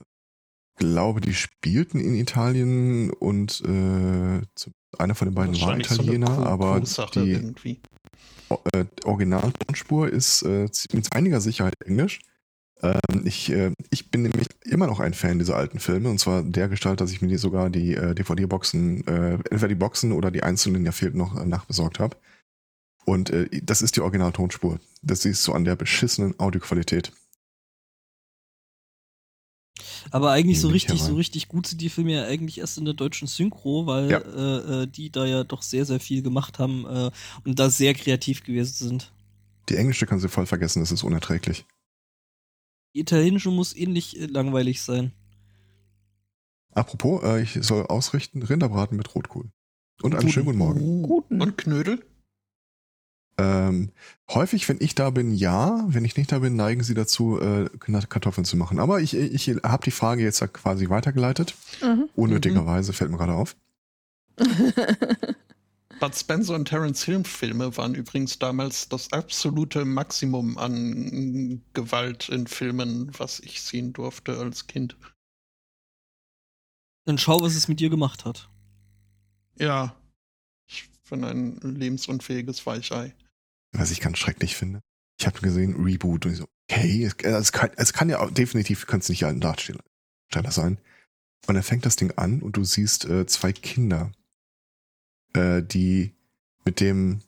[0.78, 4.42] glaube, die spielten in Italien und äh,
[4.98, 7.82] einer von den beiden war so Italiener, Crew- aber die irgendwie.
[8.74, 12.20] Äh, Originaltonspur ist äh, mit einiger Sicherheit Englisch.
[12.82, 16.44] Ähm, ich, äh, ich bin nämlich immer noch ein Fan dieser alten Filme und zwar
[16.44, 20.32] der Gestalt, dass ich mir die sogar die äh, DVD-Boxen, äh, entweder die Boxen oder
[20.32, 22.16] die einzelnen, ja fehlt noch, äh, nachbesorgt habe.
[23.06, 24.80] Und äh, das ist die Originaltonspur.
[25.02, 27.12] Das siehst du an der beschissenen Audioqualität.
[30.12, 32.94] Aber eigentlich so richtig, so richtig gut sind die Filme ja eigentlich erst in der
[32.94, 34.18] deutschen Synchro, weil Ja.
[34.20, 37.12] äh, äh, die da ja doch sehr, sehr viel gemacht haben äh,
[37.46, 39.12] und da sehr kreativ gewesen sind.
[39.70, 41.66] Die englische kannst du voll vergessen, das ist unerträglich.
[42.96, 45.12] Die italienische muss ähnlich äh, langweilig sein.
[46.72, 49.52] Apropos, äh, ich soll ausrichten Rinderbraten mit Rotkohl.
[50.02, 50.32] Und einen Guten.
[50.32, 51.04] schönen guten Morgen.
[51.04, 51.42] Guten.
[51.42, 52.06] Und Knödel?
[53.40, 53.92] Ähm,
[54.30, 55.86] häufig, wenn ich da bin, ja.
[55.88, 58.80] Wenn ich nicht da bin, neigen sie dazu, äh, Kartoffeln zu machen.
[58.80, 61.56] Aber ich, ich habe die Frage jetzt quasi weitergeleitet.
[61.82, 62.10] Mhm.
[62.16, 63.56] Unnötigerweise fällt mir gerade auf.
[66.00, 72.48] Bud Spencer und Terence Hill Filme waren übrigens damals das absolute Maximum an Gewalt in
[72.48, 74.96] Filmen, was ich sehen durfte als Kind.
[77.06, 78.50] Dann schau, was es mit dir gemacht hat.
[79.58, 79.96] Ja,
[80.68, 83.14] ich bin ein lebensunfähiges Weichei.
[83.72, 84.82] Was ich ganz schrecklich finde.
[85.20, 88.32] Ich habe gesehen, Reboot und ich so, okay, es, es, kann, es kann ja auch,
[88.32, 89.84] definitiv, kann es nicht ein Darsteller
[90.50, 90.80] sein.
[91.48, 94.12] Und dann fängt das Ding an und du siehst äh, zwei Kinder,
[95.34, 96.16] äh, die
[96.64, 97.22] mit dem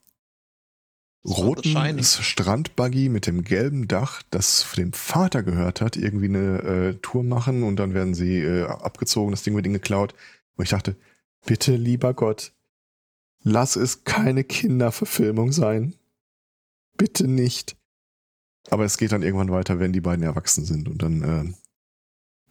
[1.26, 2.04] roten.
[2.04, 7.64] Strandbuggy mit dem gelben Dach, das dem Vater gehört hat, irgendwie eine äh, Tour machen
[7.64, 10.14] und dann werden sie äh, abgezogen, das Ding wird ihnen geklaut.
[10.56, 10.96] Und ich dachte,
[11.46, 12.54] bitte, lieber Gott,
[13.44, 15.96] lass es keine Kinderverfilmung sein.
[17.02, 17.76] Bitte nicht.
[18.70, 21.52] Aber es geht dann irgendwann weiter, wenn die beiden erwachsen sind und dann, äh,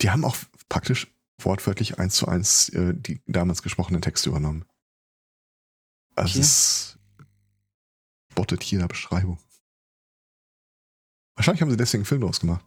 [0.03, 0.37] die haben auch
[0.69, 1.07] praktisch
[1.41, 4.65] wortwörtlich eins zu eins äh, die damals gesprochenen Texte übernommen.
[6.17, 6.41] Also Okay.
[6.41, 6.99] es
[8.35, 9.39] bottet jeder Beschreibung.
[11.37, 12.65] Wahrscheinlich haben sie deswegen einen Film draus gemacht.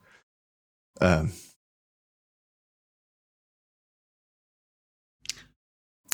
[1.01, 1.33] Ähm.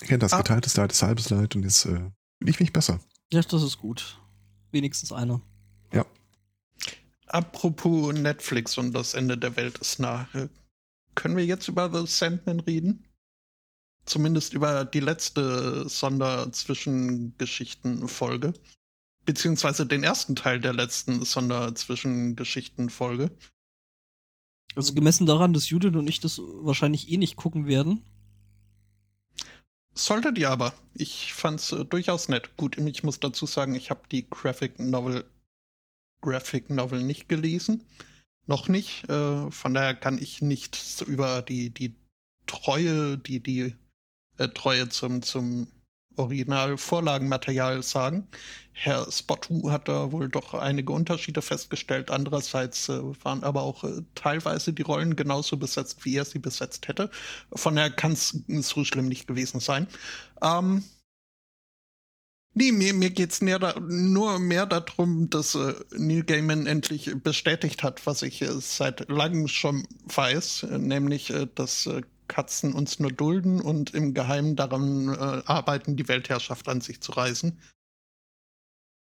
[0.01, 0.37] Ihr kennt das Ah.
[0.37, 2.99] geteiltes Leid, ist halbes Leid und jetzt äh, lief mich besser.
[3.31, 4.19] Ja, das ist gut.
[4.71, 5.41] Wenigstens einer.
[7.29, 10.27] Apropos Netflix und das Ende der Welt ist nah.
[10.33, 10.49] Äh,
[11.15, 13.05] Können wir jetzt über The Sandman reden?
[14.05, 18.53] Zumindest über die letzte Sonderzwischengeschichten-Folge.
[19.25, 23.29] Beziehungsweise den ersten Teil der letzten Sonderzwischengeschichten-Folge.
[24.75, 28.03] Also gemessen daran, dass Judith und ich das wahrscheinlich eh nicht gucken werden.
[29.93, 30.73] Solltet ihr aber.
[30.95, 32.57] Ich fand's äh, durchaus nett.
[32.57, 35.25] Gut, ich muss dazu sagen, ich habe die Graphic Novel
[36.21, 37.83] Graphic Novel nicht gelesen.
[38.47, 39.07] Noch nicht.
[39.09, 41.95] Äh, von daher kann ich nichts über die, die
[42.47, 43.75] Treue, die, die
[44.37, 45.67] äh, Treue zum, zum
[46.19, 48.27] Original-Vorlagenmaterial sagen.
[48.71, 52.11] Herr Spottu hat da wohl doch einige Unterschiede festgestellt.
[52.11, 56.87] Andererseits äh, waren aber auch äh, teilweise die Rollen genauso besetzt, wie er sie besetzt
[56.87, 57.09] hätte.
[57.53, 59.87] Von daher kann es so schlimm nicht gewesen sein.
[60.41, 60.83] Ähm,
[62.53, 68.05] nee, mir, mir näher da, nur mehr darum, dass äh, Neil Gaiman endlich bestätigt hat,
[68.05, 73.59] was ich äh, seit langem schon weiß, äh, nämlich, dass äh, Katzen uns nur dulden
[73.59, 77.59] und im Geheimen daran äh, arbeiten, die Weltherrschaft an sich zu reißen.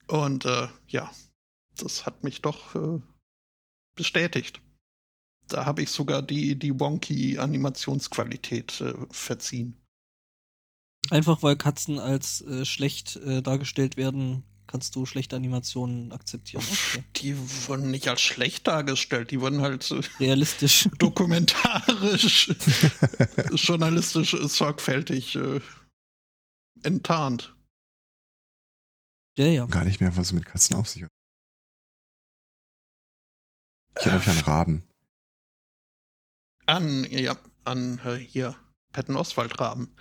[0.07, 1.11] Und äh, ja,
[1.77, 3.01] das hat mich doch äh,
[3.95, 4.61] bestätigt.
[5.47, 9.80] Da habe ich sogar die, die Wonky-Animationsqualität äh, verziehen.
[11.09, 16.63] Einfach weil Katzen als äh, schlecht äh, dargestellt werden, kannst du schlechte Animationen akzeptieren.
[16.63, 17.03] Okay.
[17.17, 20.87] Die wurden nicht als schlecht dargestellt, die wurden halt Realistisch.
[20.99, 22.53] dokumentarisch,
[23.53, 25.59] journalistisch äh, sorgfältig äh,
[26.83, 27.53] enttarnt.
[29.37, 29.65] Ja, ja.
[29.65, 31.09] Gar nicht mehr, was mit Katzen auf sich hat.
[33.99, 34.83] Ich erinnere mich an Raben.
[36.65, 37.35] An, ja,
[37.65, 38.55] an äh, hier,
[38.93, 39.93] Patton Oswald-Raben.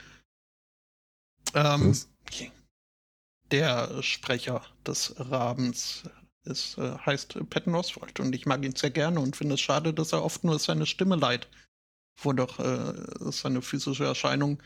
[1.55, 1.97] Ähm,
[3.51, 6.05] der Sprecher des Rabens
[6.45, 9.93] ist, äh, heißt Patton Oswald und ich mag ihn sehr gerne und finde es schade,
[9.93, 11.49] dass er oft nur seine Stimme leiht,
[12.23, 12.95] wo doch äh,
[13.31, 14.63] seine physische Erscheinung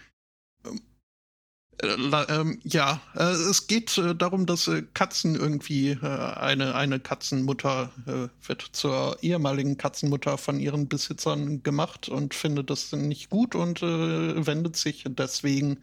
[1.84, 6.74] ähm, äh, ähm, ja, äh, es geht äh, darum, dass äh, Katzen irgendwie äh, eine
[6.74, 13.30] eine Katzenmutter äh, wird zur ehemaligen Katzenmutter von ihren Besitzern gemacht und findet das nicht
[13.30, 15.78] gut und äh, wendet sich deswegen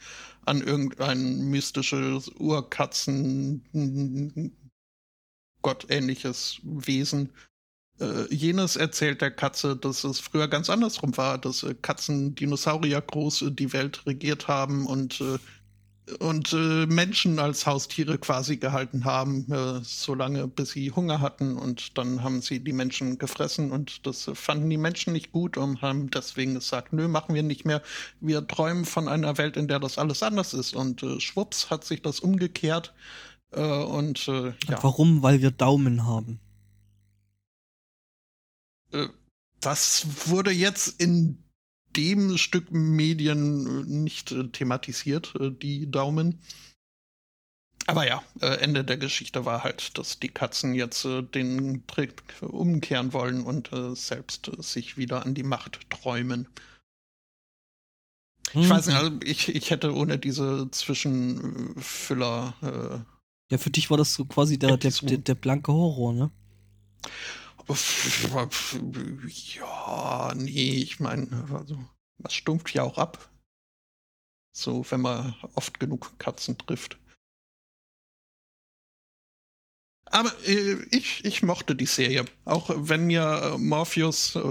[0.45, 3.63] an irgendein mystisches Urkatzen
[5.61, 7.29] gottähnliches Wesen,
[8.31, 13.71] jenes erzählt der Katze, dass es früher ganz andersrum war, dass Katzen Dinosaurier groß die
[13.71, 15.23] Welt regiert haben und
[16.19, 21.97] und äh, Menschen als Haustiere quasi gehalten haben, äh, solange bis sie Hunger hatten und
[21.97, 26.09] dann haben sie die Menschen gefressen und das fanden die Menschen nicht gut und haben
[26.09, 27.81] deswegen gesagt, nö, machen wir nicht mehr.
[28.19, 31.85] Wir träumen von einer Welt, in der das alles anders ist und äh, schwupps hat
[31.85, 32.93] sich das umgekehrt
[33.51, 34.83] äh, und äh, ja.
[34.83, 35.21] Warum?
[35.21, 36.39] Weil wir Daumen haben.
[38.91, 39.07] Äh,
[39.59, 41.43] das wurde jetzt in
[41.95, 46.39] dem Stück Medien äh, nicht äh, thematisiert, äh, die Daumen.
[47.87, 53.41] Aber ja, Ende der Geschichte war halt, dass die Katzen jetzt den Trick umkehren wollen
[53.41, 56.47] und selbst sich wieder an die Macht träumen.
[58.53, 59.03] Ich weiß nicht, hm.
[59.03, 62.53] also ich, ich hätte ohne diese Zwischenfüller.
[63.49, 66.31] ja, für dich war das so quasi der, der, der, der blanke Horror, ne?
[69.27, 71.77] Ja, nee, ich meine, also,
[72.17, 73.29] das stumpft ja auch ab.
[74.53, 76.97] So, wenn man oft genug Katzen trifft.
[80.11, 82.25] Aber äh, ich, ich mochte die Serie.
[82.43, 84.41] Auch wenn mir Morpheus äh,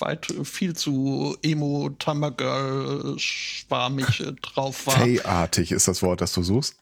[0.00, 4.98] weit viel zu emo Tamagirl schwarmig äh, drauf war.
[4.98, 6.76] Fey-artig ist das Wort, das du suchst.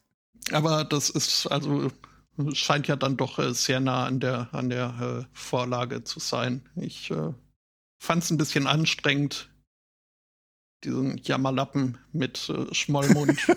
[0.52, 1.90] Aber das ist also
[2.52, 6.68] scheint ja dann doch äh, sehr nah an der, an der äh, Vorlage zu sein.
[6.76, 7.32] Ich äh,
[7.98, 9.50] fand es ein bisschen anstrengend,
[10.84, 13.30] diesen Jammerlappen mit äh, Schmollmund.
[13.38, 13.48] ich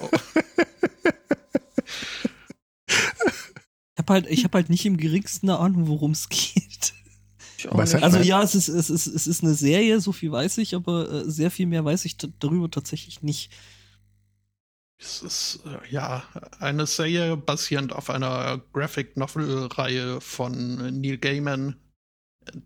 [3.98, 6.94] habe halt, hab halt nicht im geringsten eine Ahnung, worum es geht.
[7.72, 11.12] Also ja, es ist, es, ist, es ist eine Serie, so viel weiß ich, aber
[11.12, 13.52] äh, sehr viel mehr weiß ich darüber tatsächlich nicht.
[15.00, 16.24] Es ist äh, ja
[16.60, 21.76] eine Serie basierend auf einer Graphic Novel-Reihe von Neil Gaiman.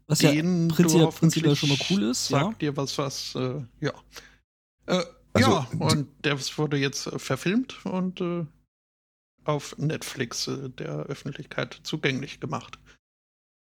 [0.08, 2.28] Was den ja prinzipiell, prinzipiell schon mal cool ist.
[2.28, 2.72] Sagt ja.
[2.72, 3.94] dir was, was, äh, ja.
[4.86, 8.46] Äh, also, ja, und der wurde jetzt äh, verfilmt und äh,
[9.44, 12.80] auf Netflix äh, der Öffentlichkeit zugänglich gemacht.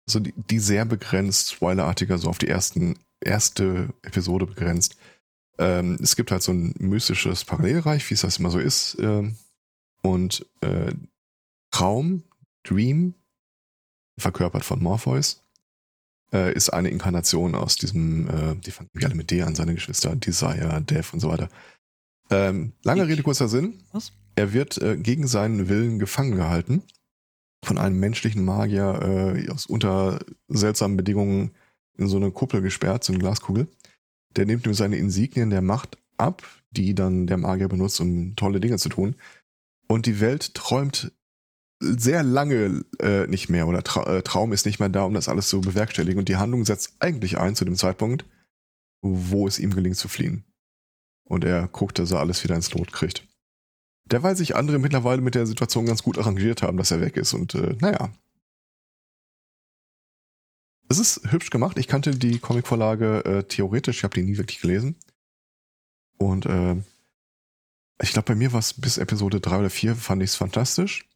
[0.08, 4.97] Also die, die sehr begrenzt, spoilerartiger, so auf die ersten, erste Episode begrenzt.
[5.58, 8.98] Ähm, es gibt halt so ein mystisches Parallelreich, wie es das immer so ist.
[9.00, 9.36] Ähm,
[10.02, 10.94] und äh,
[11.72, 12.24] Traum,
[12.63, 13.15] Dream,
[14.18, 15.41] verkörpert von Morpheus,
[16.32, 20.15] äh, ist eine Inkarnation aus diesem, äh, die fangen alle mit D an, seine Geschwister,
[20.15, 21.50] Desire, Death und so weiter.
[22.30, 23.84] Ähm, lange Rede, kurzer Sinn.
[23.91, 24.12] Was?
[24.36, 26.84] Er wird äh, gegen seinen Willen gefangen gehalten
[27.63, 31.52] von einem menschlichen Magier äh, aus unter seltsamen Bedingungen
[31.98, 33.68] in so eine Kuppel gesperrt, so eine Glaskugel.
[34.36, 38.60] Der nimmt ihm seine Insignien der Macht ab, die dann der Magier benutzt, um tolle
[38.60, 39.15] Dinge zu tun.
[39.88, 41.12] Und die Welt träumt
[41.80, 45.30] sehr lange äh, nicht mehr oder Tra äh, Traum ist nicht mehr da, um das
[45.30, 46.19] alles zu bewerkstelligen.
[46.19, 48.26] Und die Handlung setzt eigentlich ein zu dem Zeitpunkt,
[49.02, 50.43] wo es ihm gelingt zu fliehen.
[51.28, 53.28] Und er guckt, dass er alles wieder ins Lot kriegt.
[54.06, 57.34] Derweil sich andere mittlerweile mit der Situation ganz gut arrangiert haben, dass er weg ist.
[57.34, 58.12] Und äh, naja,
[60.89, 61.78] es ist hübsch gemacht.
[61.78, 64.95] Ich kannte die Comicvorlage äh, theoretisch, ich habe die nie wirklich gelesen.
[66.17, 66.76] Und äh,
[68.02, 71.08] ich glaube, bei mir war es bis Episode 3 oder 4 fand ich es fantastisch.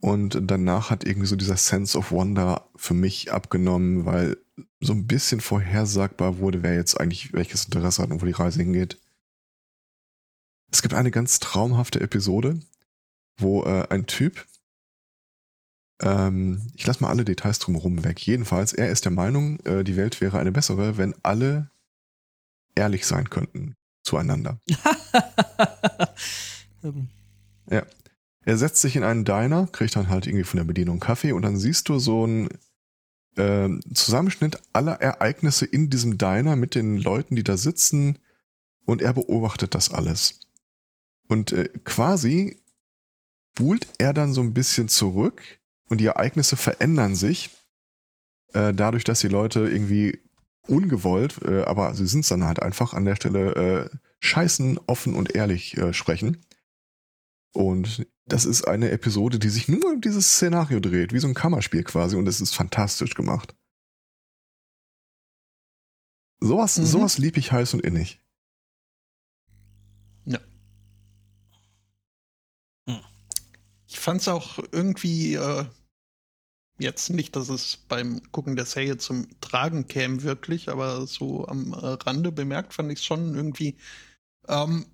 [0.00, 4.36] Und danach hat irgendwie so dieser Sense of Wonder für mich abgenommen, weil
[4.80, 8.58] so ein bisschen vorhersagbar wurde, wer jetzt eigentlich welches Interesse hat und wo die Reise
[8.58, 8.98] hingeht.
[10.72, 12.60] Es gibt eine ganz traumhafte Episode,
[13.36, 14.44] wo äh, ein Typ
[16.02, 18.20] ähm, ich lasse mal alle Details drumherum weg.
[18.20, 21.70] Jedenfalls, er ist der Meinung, äh, die Welt wäre eine bessere, wenn alle
[22.74, 24.58] ehrlich sein könnten zueinander.
[27.70, 27.86] Ja.
[28.44, 31.42] Er setzt sich in einen Diner, kriegt dann halt irgendwie von der Bedienung Kaffee und
[31.42, 32.48] dann siehst du so einen
[33.36, 38.18] äh, Zusammenschnitt aller Ereignisse in diesem Diner mit den Leuten, die da sitzen
[38.84, 40.40] und er beobachtet das alles.
[41.28, 42.60] Und äh, quasi
[43.54, 45.60] buhlt er dann so ein bisschen zurück
[45.92, 47.50] und die Ereignisse verändern sich
[48.54, 50.22] äh, dadurch, dass die Leute irgendwie
[50.66, 55.14] ungewollt, äh, aber sie sind es dann halt einfach an der Stelle äh, scheißen, offen
[55.14, 56.38] und ehrlich äh, sprechen.
[57.52, 61.34] Und das ist eine Episode, die sich nur um dieses Szenario dreht, wie so ein
[61.34, 63.54] Kammerspiel quasi, und es ist fantastisch gemacht.
[66.40, 66.86] Sowas, mhm.
[66.86, 68.18] sowas lieb ich heiß und innig.
[70.24, 70.38] Ja.
[73.86, 75.66] Ich fand es auch irgendwie äh,
[76.82, 81.72] jetzt nicht, dass es beim Gucken der Serie zum Tragen käme, wirklich, aber so am
[81.72, 83.76] äh, Rande bemerkt fand ich es schon irgendwie
[84.48, 84.86] ähm,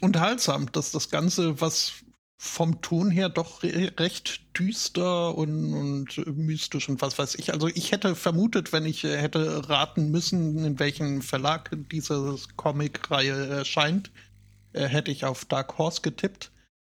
[0.00, 2.04] unterhaltsam, dass das Ganze, was
[2.36, 7.52] vom Ton her doch re recht düster und, und mystisch und was weiß ich.
[7.52, 13.46] Also ich hätte vermutet, wenn ich äh, hätte raten müssen, in welchem Verlag diese Comic-Reihe
[13.46, 14.10] erscheint,
[14.72, 16.50] äh, hätte ich auf Dark Horse getippt.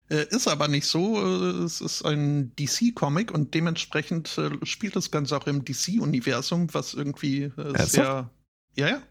[0.10, 1.18] Äh, ist aber nicht so.
[1.18, 6.96] Äh, es ist ein DC-Comic und dementsprechend äh, spielt das Ganze auch im DC-Universum, was
[6.96, 8.30] irgendwie äh, sehr.
[8.76, 9.02] Ja, ja.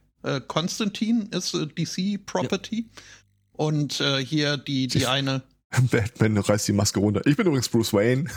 [0.40, 2.90] Konstantin ist DC-Property.
[2.90, 3.02] Ja.
[3.52, 5.44] Und hier die, die eine.
[5.90, 7.24] Batman reißt die Maske runter.
[7.24, 8.28] Ich bin übrigens Bruce Wayne.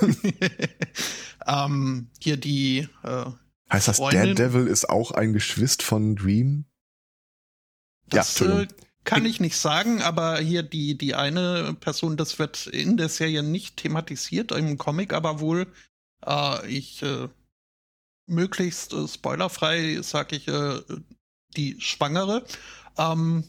[1.47, 2.87] ähm, hier die.
[3.03, 4.35] heißt das, Freundin.
[4.35, 6.65] Daredevil ist auch ein Geschwist von Dream?
[8.09, 8.67] Das, ja,
[9.03, 13.43] kann ich nicht sagen, aber hier die, die eine Person, das wird in der Serie
[13.43, 15.67] nicht thematisiert, im Comic aber wohl.
[16.25, 17.27] Äh, ich äh,
[18.27, 20.81] möglichst äh, spoilerfrei sage ich, äh,
[21.55, 22.45] die Schwangere
[22.97, 23.43] ähm,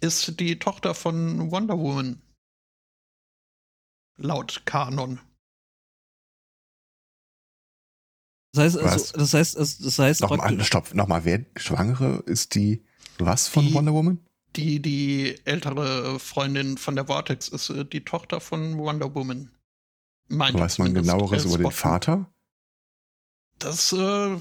[0.00, 2.20] ist die Tochter von Wonder Woman.
[4.16, 5.20] Laut Kanon.
[8.52, 12.84] Das heißt, also, das heißt, das heißt, nochmal, stopp, nochmal, wer Schwangere ist die
[13.18, 14.18] was von die, Wonder Woman?
[14.56, 19.50] Die, die ältere Freundin von der Vortex ist äh, die Tochter von Wonder Woman.
[20.28, 22.32] Meint Weiß man genaueres über den Vater?
[23.58, 24.38] Das äh,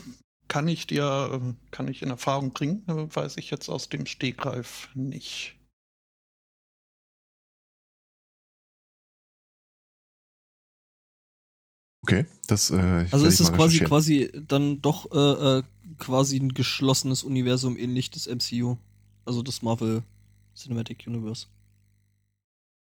[0.48, 4.06] kann ich dir, äh, kann ich in Erfahrung bringen, äh, weiß ich jetzt aus dem
[4.06, 5.56] Stegreif nicht.
[12.02, 12.72] Okay, das.
[12.72, 15.64] Äh, also ist es quasi quasi dann doch äh, äh,
[15.98, 18.78] quasi ein geschlossenes Universum ähnlich des MCU
[19.30, 20.02] also das Marvel
[20.56, 21.46] Cinematic Universe.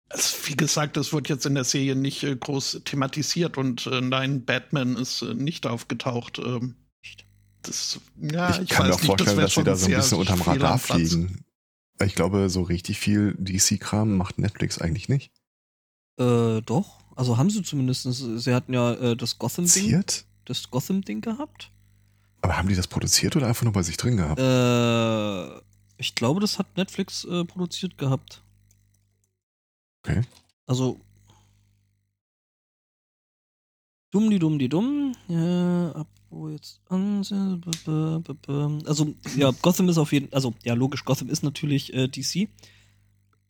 [0.08, 4.00] Also, wie gesagt, das wird jetzt in der Serie nicht äh, groß thematisiert und äh,
[4.00, 6.38] nein, Batman ist äh, nicht aufgetaucht.
[6.38, 6.74] Ähm,
[7.62, 9.96] das, ja, ich, ich kann mir auch nicht, vorstellen, das dass sie da so ein
[9.96, 11.44] bisschen unterm Radar fliegen.
[12.02, 15.30] Ich glaube, so richtig viel DC-Kram macht Netflix eigentlich nicht.
[16.18, 16.98] Äh, doch.
[17.14, 18.08] Also haben sie zumindest.
[18.10, 20.02] Sie hatten ja äh, das Gotham-Ding.
[20.46, 21.70] Das Gotham-Ding gehabt.
[22.40, 24.40] Aber haben die das produziert oder einfach nur bei sich drin gehabt?
[24.40, 25.61] Äh,
[26.02, 28.42] ich glaube, das hat Netflix äh, produziert gehabt.
[30.02, 30.22] Okay.
[30.66, 31.00] Also.
[34.10, 35.14] Dumm, die dumm, die dumm.
[35.28, 36.80] Ja, ab wo jetzt
[38.86, 40.34] Also, ja, Gotham ist auf jeden Fall.
[40.34, 42.48] Also, ja, logisch, Gotham ist natürlich äh, DC.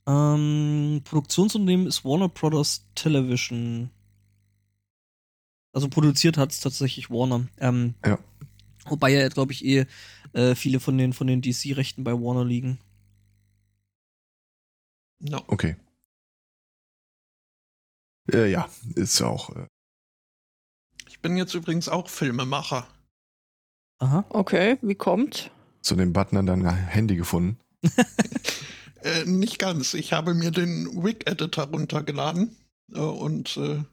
[0.07, 3.91] Ähm, Produktionsunternehmen ist Warner Brothers Television.
[5.73, 7.47] Also produziert hat es tatsächlich Warner.
[7.59, 8.19] Ähm, ja.
[8.87, 9.87] Wobei ja, glaube ich, eh
[10.33, 12.79] äh, viele von den, von den DC-Rechten bei Warner liegen.
[15.21, 15.43] No.
[15.47, 15.77] Okay.
[18.33, 19.51] Äh, ja, ist auch.
[19.51, 19.67] Äh
[21.09, 22.87] ich bin jetzt übrigens auch Filmemacher.
[23.99, 24.25] Aha.
[24.31, 25.53] Okay, wie kommt?
[25.81, 27.59] Zu dem Button an deinem Handy gefunden?
[29.03, 29.95] äh, nicht ganz.
[29.95, 32.57] Ich habe mir den Wig-Editor runtergeladen
[32.93, 33.85] äh, und äh,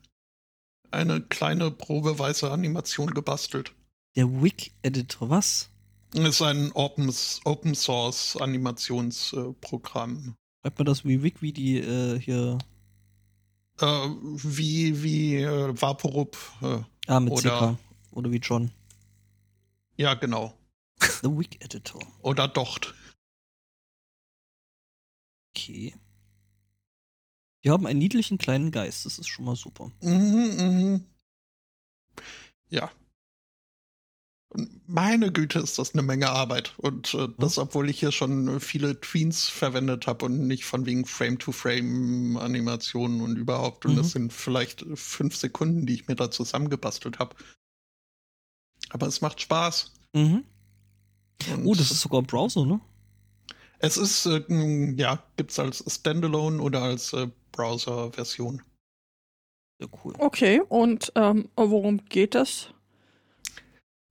[0.89, 3.73] eine kleine probeweise Animation gebastelt.
[4.15, 5.69] Der Wig-Editor, was?
[6.13, 7.13] Ist ein Open,
[7.45, 10.35] Open Source Animationsprogramm.
[10.61, 12.57] Schreibt man das wie Wig, wie die äh, hier.
[13.79, 16.35] Äh, wie wie äh, Vaporub.
[16.61, 18.15] Äh, ah, mit oder, CK.
[18.15, 18.71] Oder wie John.
[19.97, 20.53] Ja, genau.
[20.99, 22.01] The Wig Editor.
[22.21, 22.95] Oder Docht.
[25.55, 25.93] Okay.
[27.63, 29.91] Die haben einen niedlichen kleinen Geist, das ist schon mal super.
[30.01, 31.05] Mhm, mhm.
[32.69, 32.89] Ja,
[34.87, 36.73] meine Güte, ist das eine Menge Arbeit.
[36.77, 37.63] Und äh, das, hm?
[37.63, 43.85] obwohl ich hier schon viele Tweens verwendet habe und nicht von wegen Frame-to-Frame-Animationen und überhaupt.
[43.85, 43.97] Und mhm.
[43.97, 47.35] das sind vielleicht fünf Sekunden, die ich mir da zusammengebastelt habe.
[48.89, 49.93] Aber es macht Spaß.
[50.13, 50.43] Mhm.
[51.63, 52.81] oh, das ist sogar ein Browser, ne?
[53.77, 54.43] Es ist, äh,
[54.97, 58.63] ja, gibt es als Standalone oder als äh, Browser-Version.
[59.79, 60.15] Ja, cool.
[60.17, 62.73] Okay, und ähm, worum geht das?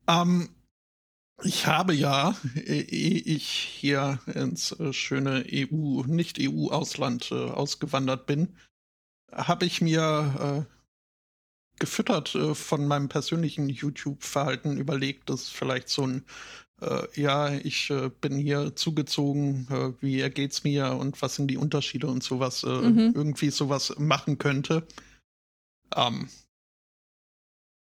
[0.09, 0.49] Ähm,
[1.45, 8.57] ich habe ja, ehe ich hier ins äh, schöne EU, nicht EU-Ausland äh, ausgewandert bin,
[9.33, 16.25] habe ich mir äh, gefüttert äh, von meinem persönlichen YouTube-Verhalten überlegt, dass vielleicht so ein,
[16.81, 22.09] äh, ja, ich äh, bin hier zugezogen, wie ergeht's mir und was sind die Unterschiede
[22.09, 23.13] und sowas, mhm.
[23.15, 24.87] irgendwie sowas machen könnte.
[25.95, 26.29] Ähm,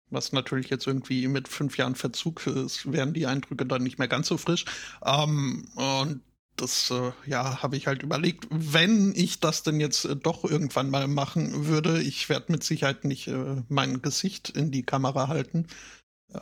[0.09, 4.07] was natürlich jetzt irgendwie mit fünf Jahren Verzug ist, wären die Eindrücke dann nicht mehr
[4.07, 4.65] ganz so frisch.
[5.05, 6.21] Ähm, und
[6.55, 10.89] das, äh, ja, habe ich halt überlegt, wenn ich das denn jetzt äh, doch irgendwann
[10.89, 15.67] mal machen würde, ich werde mit Sicherheit nicht äh, mein Gesicht in die Kamera halten.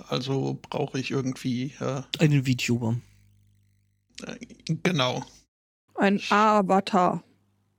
[0.08, 2.98] Also brauche ich irgendwie äh, einen VTuber.
[4.24, 4.38] Äh,
[4.84, 5.24] genau.
[5.96, 7.24] Ein Avatar.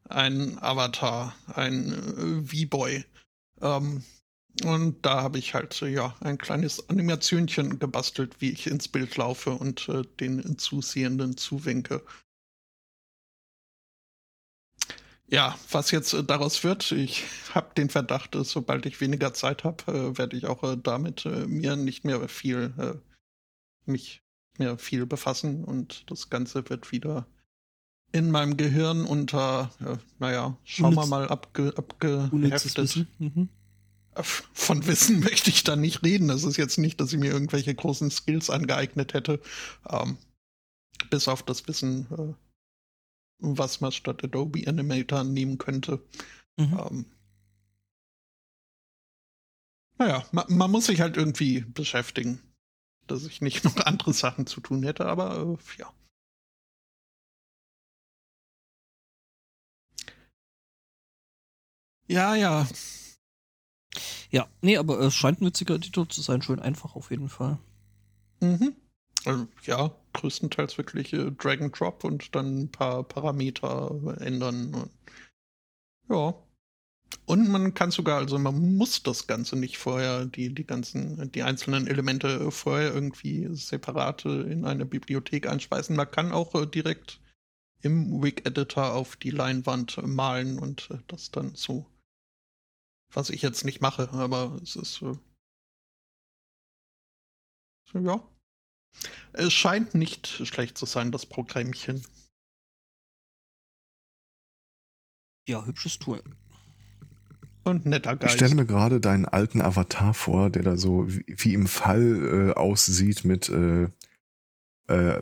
[0.09, 3.05] ein Avatar, ein äh, V-Boy.
[3.61, 4.05] Ähm,
[4.65, 9.51] und da habe ich halt ja ein kleines Animationchen gebastelt, wie ich ins Bild laufe
[9.51, 12.03] und äh, den Zusehenden zuwinke.
[15.29, 19.65] Ja, was jetzt äh, daraus wird, ich habe den Verdacht, äh, sobald ich weniger Zeit
[19.65, 22.95] habe, äh, werde ich auch damit mir nicht mehr viel äh,
[23.85, 24.23] mich
[24.59, 27.27] mehr viel befassen und das Ganze wird wieder
[28.13, 29.71] in meinem Gehirn unter,
[30.19, 33.07] naja, schauen wir mal, abge, abgeheftet.
[33.19, 33.51] Mhm.
[34.23, 36.29] Von Wissen möchte ich da nicht reden.
[36.29, 39.41] Das ist jetzt nicht, dass ich mir irgendwelche großen Skills angeeignet hätte.
[39.89, 40.19] Ähm,
[41.11, 42.35] bis auf das Wissen, äh,
[43.39, 46.03] was man statt Adobe Animator nehmen könnte.
[46.57, 46.79] Mhm.
[46.79, 47.05] Ähm,
[49.99, 52.41] naja, ma man muss sich halt irgendwie beschäftigen,
[53.07, 55.93] dass ich nicht noch andere Sachen zu tun hätte, aber äh, ja.
[62.09, 62.67] Ja, ja.
[64.31, 67.59] Ja, nee, aber es scheint ein witziger Editor zu sein, schön einfach auf jeden Fall.
[68.41, 68.75] Mhm.
[69.25, 74.91] Also, ja, größtenteils wirklich äh, Drag and Drop und dann ein paar Parameter ändern.
[76.09, 76.35] Ja.
[77.25, 81.43] Und man kann sogar, also man muss das Ganze nicht vorher, die, die ganzen, die
[81.43, 85.97] einzelnen Elemente vorher irgendwie separat in eine Bibliothek einspeisen.
[85.97, 87.21] Man kann auch äh, direkt
[87.83, 91.87] im Wig-Editor auf die Leinwand malen und äh, das dann so
[93.13, 95.17] was ich jetzt nicht mache, aber es ist äh,
[98.01, 98.23] ja.
[99.33, 102.03] Es scheint nicht schlecht zu sein, das Programmchen.
[105.49, 106.23] Ja, hübsches Tool.
[107.65, 108.35] Und netter Geist.
[108.35, 112.51] Ich stelle mir gerade deinen alten Avatar vor, der da so wie, wie im Fall
[112.51, 113.89] äh, aussieht mit äh,
[114.89, 115.21] äh,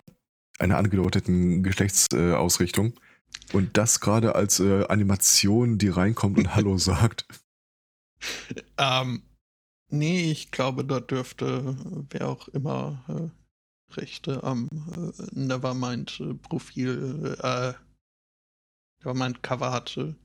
[0.59, 2.95] einer angedeuteten Geschlechtsausrichtung.
[3.53, 7.27] und das gerade als äh, Animation, die reinkommt und Hallo sagt.
[8.79, 9.23] ähm,
[9.91, 11.77] nee, ich glaube, da dürfte,
[12.11, 13.29] wer auch immer äh,
[13.97, 17.73] Rechte am äh, Nevermind-Profil, äh,
[19.01, 20.17] Nevermind-Cover hatte,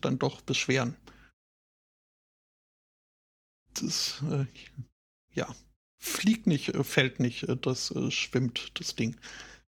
[0.00, 0.96] dann doch beschweren.
[3.74, 4.46] Das, äh,
[5.32, 5.54] ja,
[5.98, 9.16] fliegt nicht, äh, fällt nicht, äh, das äh, schwimmt, das Ding.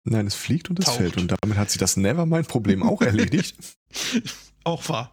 [0.05, 0.99] Nein, es fliegt und es Taucht.
[0.99, 1.17] fällt.
[1.17, 3.57] Und damit hat sich das Nevermind-Problem auch erledigt.
[4.65, 5.13] auch wahr.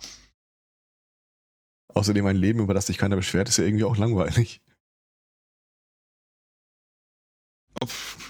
[1.93, 4.61] Außerdem ein Leben, über das sich keiner beschwert, ist ja irgendwie auch langweilig.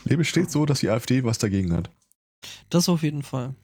[0.06, 1.90] Lebe steht so, dass die AfD was dagegen hat.
[2.70, 3.56] Das auf jeden Fall.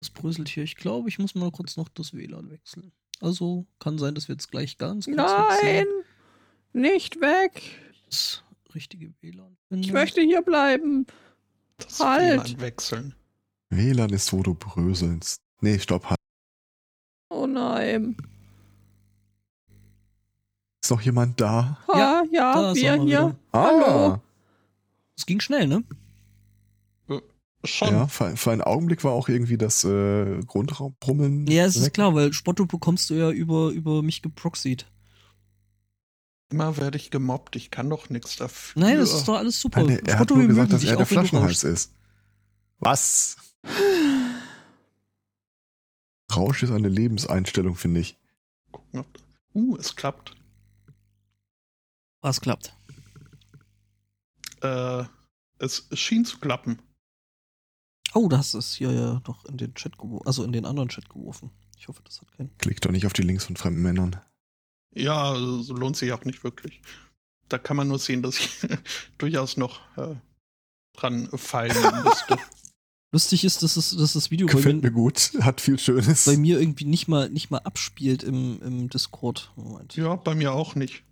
[0.00, 0.64] Das bröselt hier.
[0.64, 2.92] Ich glaube, ich muss mal kurz noch das WLAN wechseln.
[3.20, 5.58] Also kann sein, dass wir jetzt gleich ganz kurz Nein!
[5.62, 5.86] Wechseln.
[6.72, 7.62] Nicht weg!
[8.06, 8.42] Das
[8.74, 9.56] richtige WLAN.
[9.68, 9.84] Finden.
[9.84, 11.06] Ich möchte hier bleiben.
[11.78, 12.48] Das halt.
[12.48, 13.14] WLAN wechseln.
[13.70, 15.40] WLAN ist, wo du bröselst.
[15.60, 16.18] Nee, stopp, halt.
[17.32, 18.16] Oh nein.
[20.82, 21.78] Ist noch jemand da?
[21.88, 23.36] Ha, ja, ja wir hier.
[23.52, 23.66] Ah.
[23.66, 24.20] Hallo.
[25.16, 25.82] Es ging schnell, ne?
[27.08, 27.20] Äh,
[27.64, 27.88] schon.
[27.88, 31.46] Ja, für, für, einen Augenblick war auch irgendwie das äh, Grundraumbrummeln.
[31.46, 34.86] Ja, es ist klar, weil Spotto bekommst du ja über, über mich geproxied.
[36.50, 38.82] Immer werde ich gemobbt, ich kann doch nichts dafür.
[38.82, 39.84] Nein, das ist doch alles super.
[39.84, 41.92] Nein, er Spotto hat nur gesagt, dass er der Flaschenhals ist.
[42.78, 43.36] Was?
[46.36, 48.18] Rausch ist eine Lebenseinstellung, finde ich.
[49.54, 50.34] Uh, es klappt.
[52.20, 52.74] Was klappt?
[54.62, 55.04] Äh,
[55.58, 56.80] es schien zu klappen.
[58.14, 61.08] Oh, das ist hier ja doch in den Chat geworfen, also in den anderen Chat
[61.08, 61.50] geworfen.
[61.78, 62.56] Ich hoffe, das hat keinen.
[62.58, 64.20] Klick doch nicht auf die Links von fremden Männern.
[64.94, 66.80] Ja, so lohnt sich auch nicht wirklich.
[67.48, 68.60] Da kann man nur sehen, dass ich
[69.18, 70.14] durchaus noch äh,
[70.94, 72.38] dran fallen müsste.
[73.12, 76.24] Lustig ist, dass, es, dass das Video Gefällt bei mir, mir gut, hat viel Schönes.
[76.24, 79.52] Bei mir irgendwie nicht mal, nicht mal abspielt im, im Discord.
[79.54, 79.94] Moment.
[79.96, 81.04] Ja, bei mir auch nicht.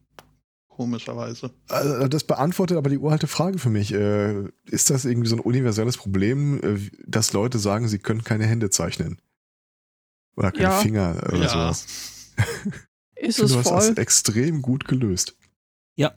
[0.69, 1.51] Komischerweise.
[1.69, 3.93] Also das beantwortet aber die uralte Frage für mich.
[3.93, 8.47] Äh, ist das irgendwie so ein universelles Problem, äh, dass Leute sagen, sie können keine
[8.47, 9.21] Hände zeichnen?
[10.37, 10.79] Oder keine ja.
[10.79, 11.49] Finger oder ja.
[11.49, 11.87] sowas?
[13.15, 13.75] Ist es du voll.
[13.75, 15.37] hast das extrem gut gelöst.
[15.97, 16.15] Ja.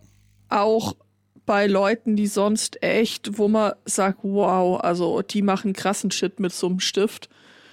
[0.48, 0.96] Auch
[1.46, 6.54] bei Leuten, die sonst echt, wo man sagt, wow, also die machen krassen Shit mit
[6.54, 7.30] so einem Stift.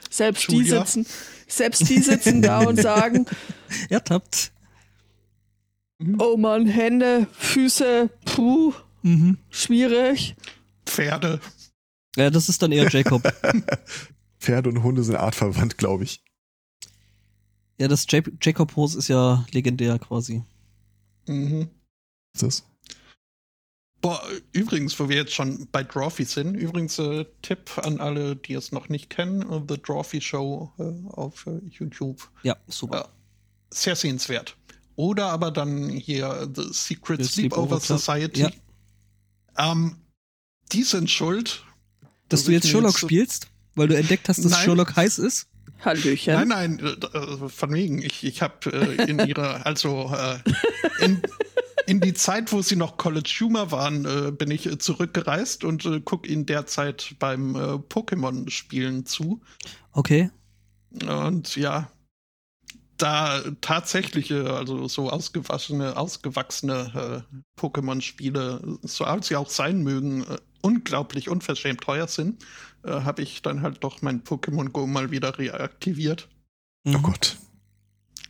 [0.09, 0.62] Selbst Julia.
[0.62, 1.07] die sitzen,
[1.47, 3.27] selbst die sitzen da und sagen,
[3.89, 4.53] ertappt.
[5.99, 6.21] Mhm.
[6.21, 9.39] Oh man, Hände, Füße, puh, mhm.
[9.51, 10.35] schwierig.
[10.87, 11.41] Pferde.
[12.16, 13.23] Ja, das ist dann eher Jacob.
[14.41, 16.25] Pferde und Hunde sind artverwandt, glaube ich.
[17.79, 20.43] Ja, das Jacob-Pose ist ja legendär quasi.
[21.27, 21.71] Mhm.
[22.35, 22.70] Ist das?
[24.01, 24.22] Boah,
[24.53, 28.72] übrigens, wo wir jetzt schon bei Drawfee sind, übrigens äh, Tipp an alle, die es
[28.72, 32.30] noch nicht kennen, äh, The Drawfee Show äh, auf äh, YouTube.
[32.42, 33.11] Ja, super.
[33.70, 34.57] Äh, sehr sehenswert.
[34.96, 37.98] Oder aber dann hier The Secret The Sleepover, Sleepover.
[37.98, 38.40] Society.
[38.40, 38.51] Ja.
[39.72, 39.96] Ähm,
[40.72, 41.62] die sind schuld.
[42.28, 44.64] Dass du jetzt Sherlock jetzt spielst, weil du entdeckt hast, dass Nein.
[44.64, 45.48] Sherlock heiß ist?
[45.84, 46.34] Hallöchen.
[46.34, 46.48] Nein,
[46.78, 48.03] nein, von wegen.
[48.03, 50.38] Ich, ich habe äh, in ihrer, also äh,
[51.05, 51.22] in,
[51.91, 55.84] in die Zeit, wo sie noch College Humor waren, äh, bin ich äh, zurückgereist und
[55.84, 59.41] äh, gucke ihnen derzeit beim äh, Pokémon-Spielen zu.
[59.91, 60.30] Okay.
[61.05, 61.91] Und ja,
[62.97, 70.36] da tatsächliche, also so ausgewaschene, ausgewachsene äh, Pokémon-Spiele, so alt sie auch sein mögen, äh,
[70.62, 72.45] unglaublich unverschämt teuer sind,
[72.84, 76.28] äh, habe ich dann halt doch mein Pokémon Go mal wieder reaktiviert.
[76.84, 76.95] Mhm.
[76.95, 77.36] Oh Gott.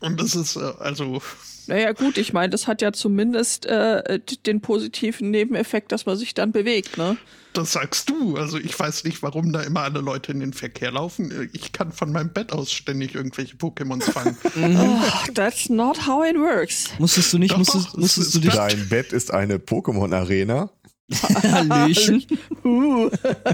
[0.00, 1.22] Und das ist äh, also,
[1.66, 6.34] Naja, gut, ich meine, das hat ja zumindest äh, den positiven Nebeneffekt, dass man sich
[6.34, 7.16] dann bewegt, ne?
[7.52, 8.36] das sagst du.
[8.36, 11.30] Also ich weiß nicht, warum da immer alle Leute in den Verkehr laufen.
[11.30, 14.36] Äh, Ich kann von meinem Bett aus ständig irgendwelche Pokémons fangen.
[14.80, 16.88] Oh, that's not how it works.
[16.98, 18.52] Musstest du nicht, Doch, musstest, es musstest du dich.
[18.52, 20.70] Dein Bett ist eine Pokémon-Arena.
[21.12, 22.24] Hallöchen.
[22.62, 23.08] Uh.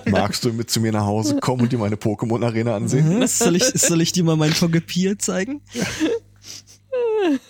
[0.06, 3.18] Magst du mit zu mir nach Hause kommen und dir meine Pokémon-Arena ansehen?
[3.20, 3.26] Mhm.
[3.26, 5.62] soll, ich, soll ich dir mal mein Togepier zeigen?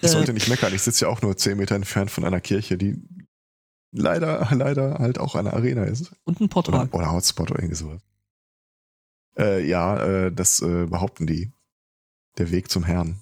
[0.01, 0.75] Ich sollte nicht meckern.
[0.75, 2.97] Ich sitze ja auch nur 10 Meter entfernt von einer Kirche, die
[3.93, 6.13] leider, leider halt auch eine Arena ist.
[6.25, 6.87] Und ein Portal.
[6.89, 8.01] Oder, oder Hotspot oder irgendwie sowas.
[9.39, 11.53] Äh, ja, äh, das äh, behaupten die.
[12.39, 13.19] Der Weg zum Herrn.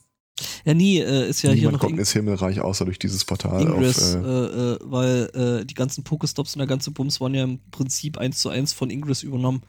[0.64, 3.25] Ja, nie äh, ist ja hier Niemand noch kommt In ins Himmelreich außer durch dieses
[3.25, 4.25] Portal Ingress, auf.
[4.25, 7.61] äh, Äh, äh, weil äh, die ganzen Pokestops und der ganze Bums waren ja im
[7.70, 9.62] Prinzip eins zu eins von Ingress übernommen.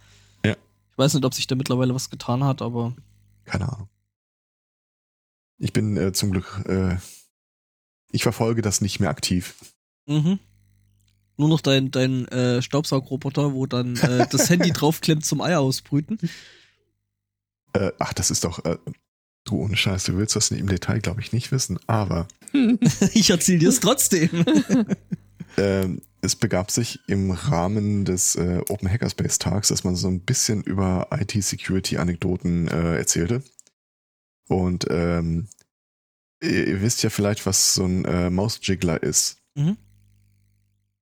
[0.44, 0.54] Ja.
[0.54, 2.96] Ich weiß nicht, ob sich da mittlerweile was getan hat, aber
[3.44, 3.88] keine Ahnung.
[5.58, 6.64] Ich bin äh, zum Glück.
[6.68, 6.98] Äh,
[8.12, 9.56] ich verfolge das nicht mehr aktiv.
[10.06, 10.40] mhm.
[11.38, 16.18] nur noch dein, dein äh, Staubsaugroboter, wo dann äh, das Handy draufklemmt zum Eier ausbrüten.
[17.74, 18.64] Äh, ach, das ist doch.
[18.66, 18.78] Äh,
[19.44, 21.80] du ohne Scheiß, du willst das im Detail, glaube ich, nicht wissen.
[21.88, 22.28] Aber
[23.14, 24.30] Ich erzähl dir es trotzdem.
[25.58, 30.22] ähm, es begab sich im Rahmen des äh, Open Hackerspace Tags, dass man so ein
[30.22, 33.44] bisschen über IT-Security-Anekdoten äh, erzählte.
[34.48, 35.48] Und ähm,
[36.42, 39.38] ihr, ihr wisst ja vielleicht, was so ein äh, Mausjiggler ist.
[39.56, 39.78] Mhm.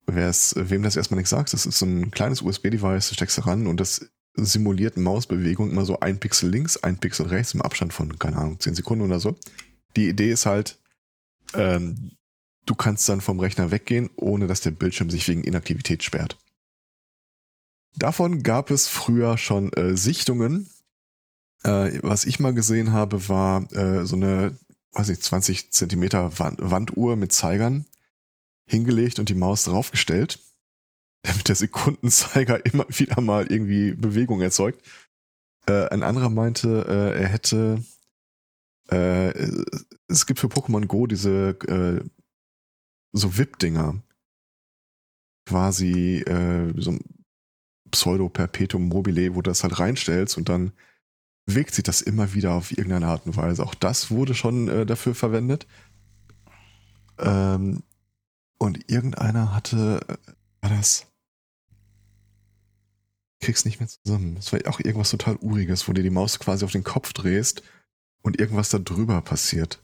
[0.05, 3.41] Wer's, wem das erstmal nicht sagt, das ist so ein kleines USB-Device, das steckst du
[3.41, 7.93] ran und das simuliert Mausbewegung immer so ein Pixel links, ein Pixel rechts im Abstand
[7.93, 9.37] von, keine Ahnung, 10 Sekunden oder so.
[9.95, 10.79] Die Idee ist halt,
[11.53, 12.11] ähm,
[12.65, 16.37] du kannst dann vom Rechner weggehen, ohne dass der Bildschirm sich wegen Inaktivität sperrt.
[17.95, 20.69] Davon gab es früher schon äh, Sichtungen.
[21.63, 24.57] Äh, was ich mal gesehen habe, war äh, so eine,
[24.91, 27.85] weiß nicht, 20 Zentimeter Wand Wanduhr mit Zeigern
[28.65, 30.39] hingelegt und die Maus draufgestellt,
[31.23, 34.85] damit der Sekundenzeiger immer wieder mal irgendwie Bewegung erzeugt.
[35.65, 37.83] Äh, ein anderer meinte, äh, er hätte
[38.89, 39.63] äh,
[40.07, 42.03] es gibt für Pokémon Go diese äh,
[43.13, 44.01] so VIP-Dinger.
[45.45, 47.01] Quasi äh, so ein
[47.91, 50.73] Pseudo-Perpetuum mobile, wo du das halt reinstellst und dann
[51.45, 53.63] bewegt sich das immer wieder auf irgendeine Art und Weise.
[53.63, 55.67] Auch das wurde schon äh, dafür verwendet.
[57.19, 57.83] Ähm,
[58.57, 60.31] und irgendeiner hatte, äh,
[60.61, 61.05] war das?
[63.41, 64.35] Krieg's nicht mehr zusammen.
[64.35, 67.61] Das war auch irgendwas total Uriges, wo du die Maus quasi auf den Kopf drehst
[68.21, 69.81] und irgendwas da drüber passiert.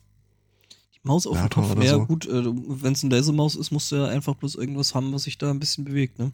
[0.94, 1.84] Die Maus auf dem Nator Kopf.
[1.84, 2.06] Ja, so.
[2.06, 5.24] gut, äh, wenn es eine Lasermaus ist, musst du ja einfach bloß irgendwas haben, was
[5.24, 6.32] sich da ein bisschen bewegt, ne?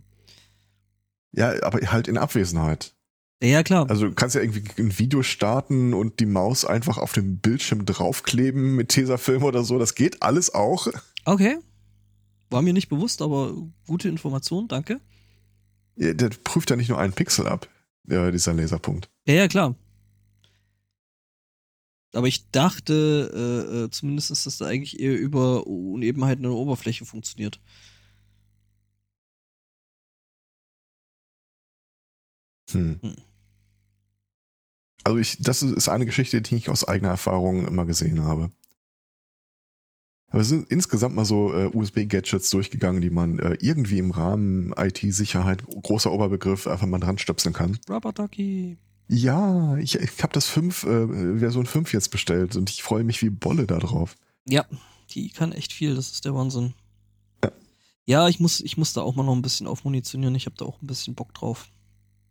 [1.32, 2.95] Ja, aber halt in Abwesenheit.
[3.42, 3.90] Ja, ja, klar.
[3.90, 7.86] Also du kannst ja irgendwie ein Video starten und die Maus einfach auf dem Bildschirm
[7.86, 9.78] draufkleben mit Tesafilm oder so.
[9.78, 10.88] Das geht alles auch.
[11.26, 11.58] Okay.
[12.50, 13.54] War mir nicht bewusst, aber
[13.88, 15.02] gute Information, danke.
[15.98, 17.68] Ja, Der prüft ja nicht nur einen Pixel ab,
[18.08, 19.10] äh, dieser Laserpunkt.
[19.28, 19.76] Ja, ja, klar.
[22.14, 23.32] Aber ich dachte,
[23.74, 27.60] äh, äh, zumindest ist das da eigentlich eher über Unebenheiten in der Oberfläche funktioniert.
[32.72, 33.00] Hm.
[33.02, 33.16] Hm.
[35.06, 38.50] Also ich, das ist eine Geschichte, die ich aus eigener Erfahrung immer gesehen habe.
[40.30, 44.74] Aber es sind insgesamt mal so äh, USB-Gadgets durchgegangen, die man äh, irgendwie im Rahmen
[44.76, 47.78] IT-Sicherheit, großer Oberbegriff, einfach mal dran stöpseln kann.
[47.88, 48.78] Rubber Ducky.
[49.08, 53.22] Ja, ich, ich habe das 5, äh, Version 5 jetzt bestellt und ich freue mich
[53.22, 54.16] wie Bolle da drauf.
[54.50, 54.66] Ja,
[55.12, 56.74] die kann echt viel, das ist der Wahnsinn.
[57.44, 57.52] Ja.
[58.06, 60.34] Ja, ich muss, ich muss da auch mal noch ein bisschen aufmunitionieren.
[60.34, 61.70] Ich habe da auch ein bisschen Bock drauf.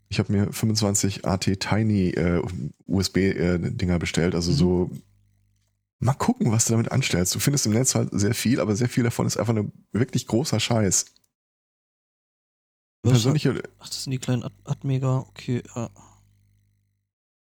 [0.09, 2.43] Ich habe mir 25 AT Tiny äh,
[2.87, 4.57] USB-Dinger bestellt, also Mhm.
[4.57, 4.91] so
[6.01, 7.35] mal gucken, was du damit anstellst.
[7.35, 10.27] Du findest im Netz halt sehr viel, aber sehr viel davon ist einfach nur wirklich
[10.27, 11.07] großer Scheiß.
[13.03, 15.91] persönliche, Ach, das sind die kleinen At Atmega, okay, ja.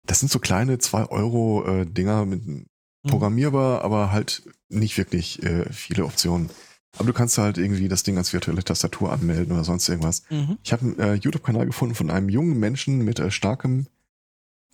[0.05, 2.65] das sind so kleine 2-Euro-Dinger mit Mhm.
[3.07, 6.49] programmierbar, aber halt nicht wirklich äh, viele Optionen.
[6.97, 10.23] Aber du kannst halt irgendwie das Ding als virtuelle Tastatur anmelden oder sonst irgendwas.
[10.29, 10.57] Mhm.
[10.63, 13.87] Ich habe einen äh, YouTube-Kanal gefunden von einem jungen Menschen mit äh, starkem,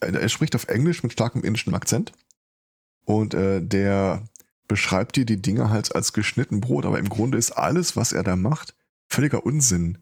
[0.02, 2.12] äh, er spricht auf Englisch mit starkem indischem Akzent.
[3.06, 4.24] Und äh, der
[4.68, 8.24] beschreibt dir die Dinge halt als geschnitten Brot, aber im Grunde ist alles, was er
[8.24, 8.76] da macht,
[9.08, 9.98] völliger Unsinn.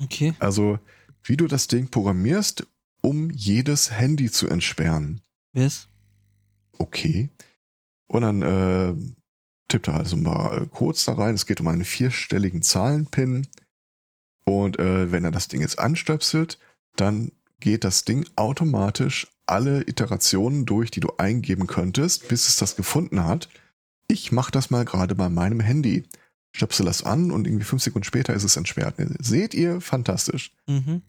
[0.00, 0.34] Okay.
[0.38, 0.78] Also,
[1.24, 2.66] wie du das Ding programmierst,
[3.00, 5.20] um jedes Handy zu entsperren.
[5.52, 5.88] Ist?
[6.78, 7.30] Okay.
[8.06, 8.94] Und dann äh,
[9.68, 11.34] tippt er halt so ein paar äh, Codes da rein.
[11.34, 13.46] Es geht um einen vierstelligen Zahlenpin.
[14.44, 16.58] Und äh, wenn er das Ding jetzt anstöpselt,
[16.96, 22.76] dann geht das Ding automatisch alle Iterationen durch, die du eingeben könntest, bis es das
[22.76, 23.48] gefunden hat.
[24.06, 26.04] Ich mache das mal gerade bei meinem Handy.
[26.52, 28.94] Stöpsel das an und irgendwie fünf Sekunden später ist es entsperrt.
[29.20, 29.80] Seht ihr?
[29.80, 30.52] Fantastisch.
[30.66, 31.02] Mhm.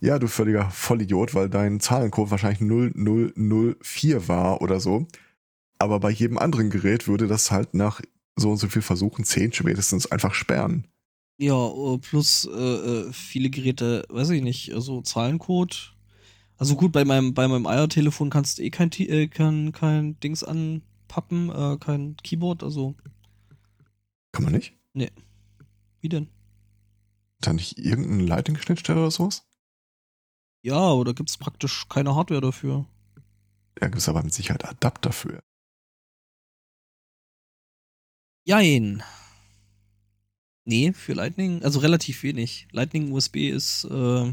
[0.00, 5.06] Ja, du völliger Vollidiot, weil dein Zahlencode wahrscheinlich 0004 war oder so.
[5.80, 8.02] Aber bei jedem anderen Gerät würde das halt nach
[8.36, 10.86] so und so viel Versuchen, 10 spätestens, einfach sperren.
[11.38, 15.94] Ja, äh, plus äh, äh, viele Geräte, weiß ich nicht, also Zahlencode.
[16.58, 20.44] Also gut, bei meinem, bei meinem Eiertelefon kannst du eh kein, äh, kein, kein Dings
[20.44, 22.94] anpappen, äh, kein Keyboard, also
[24.32, 24.74] Kann man nicht?
[26.02, 26.28] wie denn?
[27.40, 29.46] Da nicht irgendeine Lightning-Schnittstelle oder sowas?
[30.62, 32.86] Ja, oder gibt's praktisch keine Hardware dafür?
[33.80, 35.40] Ja, gibt es aber mit Sicherheit Adapter für.
[38.44, 39.02] Jein.
[40.64, 42.68] Nee, für Lightning, also relativ wenig.
[42.72, 44.32] Lightning USB ist, äh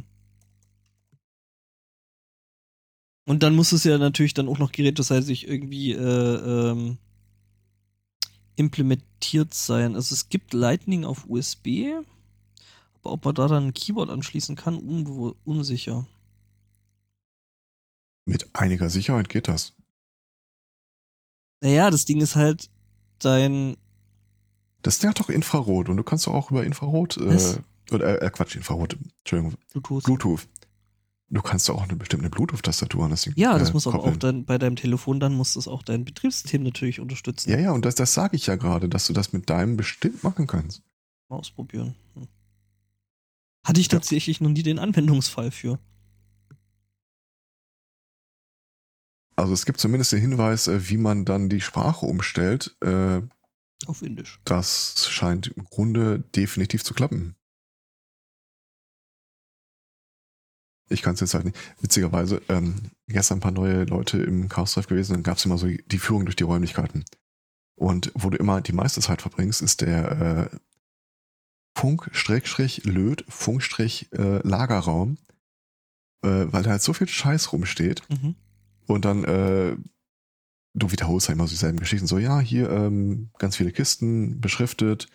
[3.28, 6.00] Und dann muss es ja natürlich dann auch noch geräteseitig irgendwie äh,
[6.72, 6.98] ähm,
[8.56, 9.96] implementiert sein.
[9.96, 11.94] Also es gibt Lightning auf USB,
[12.94, 16.08] aber ob man da dann ein Keyboard anschließen kann, unbe- unsicher.
[18.26, 19.74] Mit einiger Sicherheit geht das.
[21.62, 22.70] Naja, das Ding ist halt
[23.20, 23.76] dein.
[24.88, 27.58] Das Ding hat doch Infrarot und du kannst doch auch über Infrarot, äh,
[27.92, 30.04] oder äh, Quatsch, Infrarot, Entschuldigung, Bluetooth.
[30.04, 30.48] Bluetooth.
[31.30, 34.02] Du kannst doch auch eine bestimmte Bluetooth-Tastatur an das Ding Ja, das äh, muss aber
[34.02, 37.50] auch dann bei deinem Telefon, dann muss das auch dein Betriebssystem natürlich unterstützen.
[37.50, 40.24] Ja, ja, und das, das sage ich ja gerade, dass du das mit deinem bestimmt
[40.24, 40.84] machen kannst.
[41.28, 41.96] Mal ausprobieren.
[42.14, 42.30] Hm.
[43.66, 43.98] Hatte ich Ja.
[43.98, 45.80] tatsächlich noch nie den Anwendungsfall für.
[49.36, 52.78] Also es gibt zumindest den Hinweis, äh, wie man dann die Sprache umstellt.
[53.84, 54.40] Äh, Auf Indisch.
[54.46, 57.36] Das scheint im Grunde definitiv zu klappen.
[60.90, 61.58] Ich kann es jetzt halt nicht.
[61.82, 65.58] Witzigerweise, ähm, gestern ein paar neue Leute im Chaos Drive gewesen, dann gab es immer
[65.58, 67.04] so die Führung durch die Räumlichkeiten.
[67.76, 70.58] Und wo du immer die meiste Zeit verbringst, ist der äh,
[71.78, 75.18] Funk-Löd, Funk-Lagerraum,
[76.24, 78.02] äh, weil da halt so viel Scheiß rumsteht.
[78.10, 78.36] Mhm.
[78.88, 79.76] Und dann, äh,
[80.78, 82.08] du wiederholst ja immer so dieselben Geschichten.
[82.08, 85.08] So, ja, hier ähm, ganz viele Kisten beschriftet,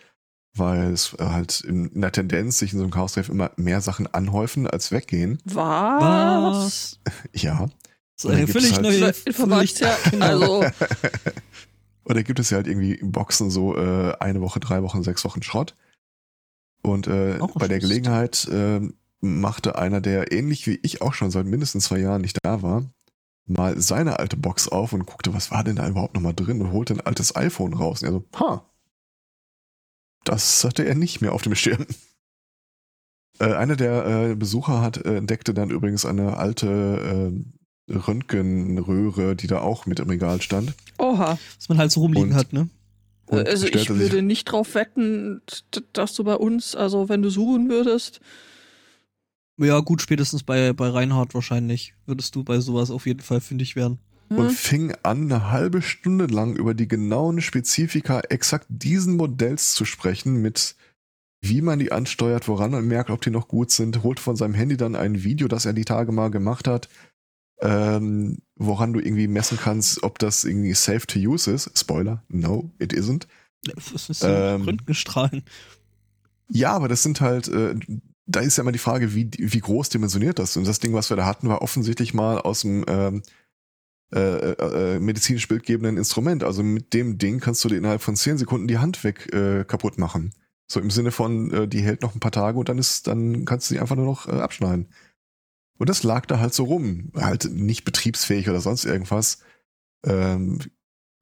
[0.55, 3.81] weil es äh, halt in, in der Tendenz sich in so einem Chaos-Treff immer mehr
[3.81, 5.39] Sachen anhäufen als weggehen.
[5.45, 6.99] Was?
[7.33, 7.67] Ja.
[8.15, 9.89] Das ist eine gibt es völlig halt- neue Information.
[10.11, 10.25] Genau.
[10.25, 10.65] Also,
[12.05, 15.41] Oder gibt es ja halt irgendwie Boxen so äh, eine Woche, drei Wochen, sechs Wochen
[15.41, 15.75] Schrott.
[16.83, 18.81] Und äh, ein bei der Gelegenheit äh,
[19.21, 22.83] machte einer, der ähnlich wie ich auch schon seit mindestens zwei Jahren nicht da war,
[23.45, 26.71] mal seine alte Box auf und guckte, was war denn da überhaupt nochmal drin und
[26.71, 28.01] holte ein altes iPhone raus.
[28.01, 28.65] Und er so, ha,
[30.23, 31.85] das hatte er nicht mehr auf dem Schirm.
[33.39, 37.31] Äh, einer der äh, Besucher hat äh, entdeckte dann übrigens eine alte
[37.89, 40.75] äh, Röntgenröhre, die da auch mit im Regal stand.
[40.99, 41.39] oha.
[41.57, 42.69] Was man halt so rumliegen Und- hat, ne?
[43.25, 45.41] Und also ich würde nicht drauf wetten,
[45.93, 48.19] dass du bei uns, also wenn du suchen würdest,
[49.57, 53.75] Ja, gut, spätestens bei, bei Reinhard wahrscheinlich würdest du bei sowas auf jeden Fall fündig
[53.75, 53.99] werden.
[54.29, 59.73] und hm, fing an, eine halbe Stunde lang über die genauen Spezifika exakt diesen Modells
[59.73, 60.75] zu sprechen, mit
[61.45, 64.53] wie man die ansteuert, woran man merkt, ob die noch gut sind, holt von seinem
[64.53, 66.87] Handy dann ein Video, das er die Tage mal gemacht hat,
[67.59, 71.77] ähm, woran du irgendwie messen kannst, ob das irgendwie safe to use ist.
[71.77, 73.27] Spoiler, no, it isn't.
[73.63, 74.63] Das ist so Ähm.
[74.63, 75.43] Röntgenstrahlen.
[76.49, 77.75] Ja, aber das sind halt, äh,
[78.25, 80.55] da ist ja immer die Frage, wie, wie groß dimensioniert das?
[80.55, 83.23] Und das Ding, was wir da hatten, war offensichtlich mal aus dem ähm,
[84.13, 86.43] äh, äh, medizinisch bildgebenden Instrument.
[86.43, 89.65] Also mit dem Ding kannst du dir innerhalb von 10 Sekunden die Hand weg äh,
[89.65, 90.33] kaputt machen.
[90.67, 93.45] So im Sinne von, äh, die hält noch ein paar Tage und dann ist, dann
[93.45, 94.87] kannst du sie einfach nur noch äh, abschneiden.
[95.77, 97.11] Und das lag da halt so rum.
[97.15, 99.39] Halt nicht betriebsfähig oder sonst irgendwas.
[100.05, 100.59] Ähm,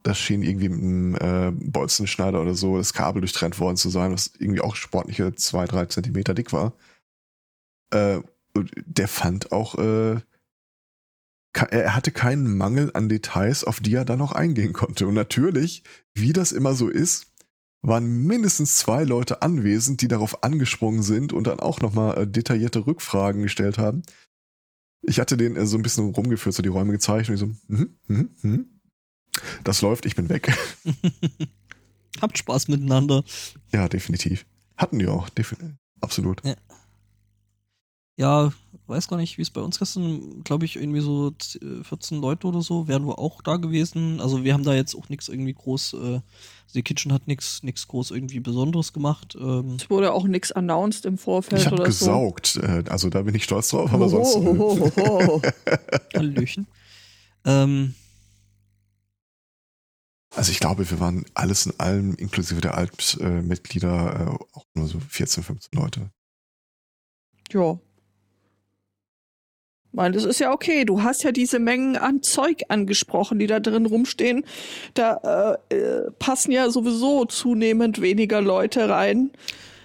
[0.04, 4.12] das schien irgendwie mit einem äh, Bolzenschneider oder so das Kabel durchtrennt worden zu sein,
[4.12, 6.74] was irgendwie auch sportliche zwei, drei Zentimeter dick war.
[7.92, 8.22] Äh,
[8.56, 10.20] der fand auch, äh,
[11.54, 15.08] er hatte keinen Mangel an Details, auf die er dann noch eingehen konnte.
[15.08, 15.84] Und natürlich,
[16.14, 17.28] wie das immer so ist,
[17.82, 22.86] waren mindestens zwei Leute anwesend, die darauf angesprungen sind und dann auch nochmal äh, detaillierte
[22.86, 24.04] Rückfragen gestellt haben.
[25.02, 27.48] Ich hatte den äh, so ein bisschen rumgeführt, so die Räume gezeigt und ich so,
[27.68, 28.66] mhm, mhm, mhm.
[29.64, 30.56] das läuft, ich bin weg.
[32.22, 33.24] Habt Spaß miteinander.
[33.72, 34.46] Ja, definitiv.
[34.78, 35.76] Hatten die auch, definitiv.
[36.02, 36.44] Absolut.
[36.46, 36.56] Ja.
[38.22, 38.51] Ja,
[38.86, 42.61] weiß gar nicht, wie es bei uns gestern, glaube ich, irgendwie so 14 Leute oder
[42.61, 44.22] so, wären wir auch da gewesen.
[44.22, 46.22] Also wir haben da jetzt auch nichts irgendwie groß, äh,
[46.76, 49.36] die Kitchen hat nichts nichts groß irgendwie Besonderes gemacht.
[49.39, 52.61] Ähm, es wurde auch nichts announced im Vorfeld ich oder gesaugt, so.
[52.61, 54.36] äh, also da bin ich stolz drauf, aber oh, sonst.
[54.36, 55.41] Oh, oh, oh,
[56.13, 56.67] Hallöchen.
[57.45, 57.95] ähm,
[60.36, 64.99] also ich glaube, wir waren alles in allem, inklusive der Altmitglieder, äh, auch nur so
[64.99, 66.11] 14, 15 Leute.
[67.51, 67.80] Ja,
[69.94, 70.86] weil das ist ja okay.
[70.86, 74.44] Du hast ja diese Mengen an Zeug angesprochen, die da drin rumstehen.
[74.94, 79.32] Da äh, äh, passen ja sowieso zunehmend weniger Leute rein.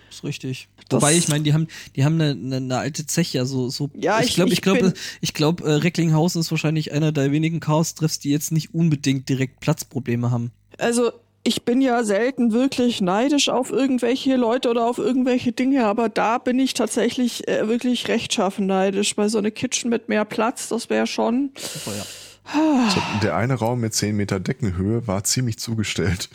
[0.09, 0.69] Das ist richtig.
[0.89, 3.91] Das Wobei ich meine, die haben, die haben eine, eine, eine alte Zeche, also so.
[3.95, 8.21] Ja, ich glaube, ich glaube, ich glaube, äh, Recklinghausen ist wahrscheinlich einer der wenigen Chaos-Treffs,
[8.21, 10.53] die jetzt nicht unbedingt direkt Platzprobleme haben.
[10.79, 11.11] Also
[11.47, 16.39] ich bin ja selten wirklich neidisch auf irgendwelche Leute oder auf irgendwelche Dinge, aber da
[16.39, 19.15] bin ich tatsächlich äh, wirklich rechtschaffen neidisch.
[19.15, 21.53] Bei so einer Kitchen mit mehr Platz, das wäre schon.
[21.57, 22.05] Super, ja.
[22.53, 26.29] Also der eine Raum mit 10 Meter Deckenhöhe war ziemlich zugestellt.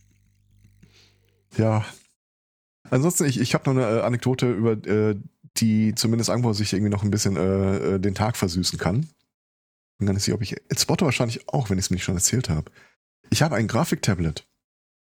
[1.56, 1.84] ja.
[2.90, 5.16] Ansonsten, ich, ich habe noch eine äh, Anekdote über äh,
[5.58, 9.08] die zumindest Angbau sich irgendwie noch ein bisschen äh, äh, den Tag versüßen kann.
[9.98, 10.56] Bin gar nicht sicher, ob ich.
[10.76, 12.70] Spotter wahrscheinlich auch, wenn ich es mir nicht schon erzählt habe.
[13.32, 14.46] Ich habe ein Grafiktablet.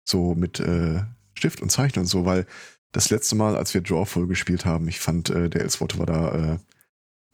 [0.09, 1.03] So mit äh,
[1.37, 2.47] Stift und Zeichnen und so, weil
[2.93, 6.55] das letzte Mal, als wir Drawful gespielt haben, ich fand, äh, der Elswort war da
[6.55, 6.59] äh,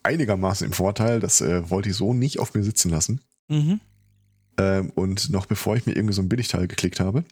[0.03, 1.20] einigermaßen im Vorteil.
[1.20, 3.20] Das äh, wollte ich so nicht auf mir sitzen lassen.
[3.49, 3.81] Mhm.
[4.57, 7.24] Ähm, und noch bevor ich mir irgendwie so ein Billigteil geklickt habe,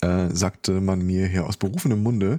[0.00, 2.38] äh, sagte man mir hier aus berufenem Munde,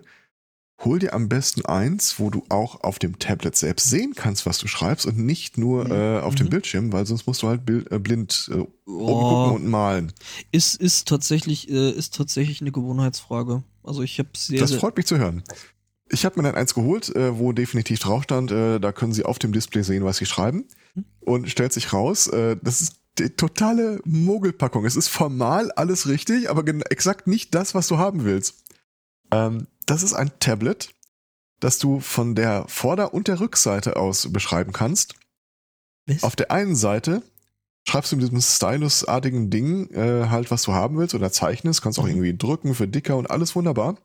[0.83, 4.57] hol dir am besten eins, wo du auch auf dem Tablet selbst sehen kannst, was
[4.59, 5.91] du schreibst und nicht nur mhm.
[5.91, 6.37] äh, auf mhm.
[6.37, 9.51] dem Bildschirm, weil sonst musst du halt bild, äh, blind äh, oh.
[9.55, 10.13] und malen.
[10.51, 13.63] Ist, ist tatsächlich, äh, ist tatsächlich eine Gewohnheitsfrage.
[13.83, 14.59] Also ich habe sehr.
[14.59, 15.43] Das freut mich zu hören.
[16.11, 19.25] Ich habe mir dann eins geholt, äh, wo definitiv drauf stand, äh, da können Sie
[19.25, 20.65] auf dem Display sehen, was Sie schreiben.
[20.95, 21.05] Mhm.
[21.19, 24.85] Und stellt sich raus, äh, das ist die totale Mogelpackung.
[24.85, 28.63] Es ist formal alles richtig, aber exakt nicht das, was du haben willst.
[29.31, 30.93] Ähm, das ist ein Tablet,
[31.59, 35.15] das du von der Vorder- und der Rückseite aus beschreiben kannst.
[36.05, 36.23] Was?
[36.23, 37.23] Auf der einen Seite
[37.87, 41.99] schreibst du mit diesem Stylus-artigen Ding äh, halt, was du haben willst oder zeichnest, kannst
[41.99, 42.09] auch mhm.
[42.09, 43.97] irgendwie drücken für dicker und alles wunderbar.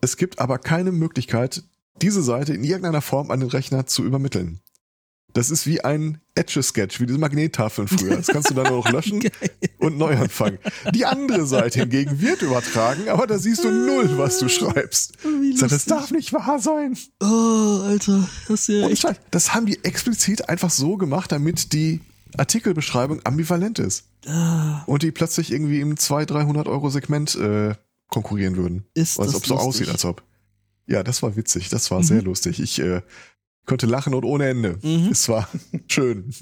[0.00, 1.64] Es gibt aber keine Möglichkeit,
[2.02, 4.60] diese Seite in irgendeiner Form an den Rechner zu übermitteln.
[5.34, 8.16] Das ist wie ein Etch-a-Sketch, wie diese Magnettafeln früher.
[8.16, 9.22] Das kannst du dann auch löschen
[9.78, 10.58] und neu anfangen.
[10.94, 15.18] Die andere Seite hingegen wird übertragen, aber da siehst du null, was du schreibst.
[15.60, 16.96] Das, das darf nicht wahr sein.
[17.20, 18.28] Oh, Alter.
[18.48, 22.00] Das, ist ja das haben die explizit einfach so gemacht, damit die
[22.36, 24.04] Artikelbeschreibung ambivalent ist.
[24.26, 24.82] Ah.
[24.86, 27.74] Und die plötzlich irgendwie im 200, 300 Euro Segment äh,
[28.08, 28.84] konkurrieren würden.
[28.94, 30.22] Ist als ob so aussieht, als ob.
[30.86, 31.68] Ja, das war witzig.
[31.68, 32.04] Das war mhm.
[32.04, 32.60] sehr lustig.
[32.60, 33.02] Ich äh,
[33.68, 34.78] konnte lachen und ohne Ende.
[34.82, 35.10] Mhm.
[35.12, 35.48] Es war
[35.86, 36.34] schön.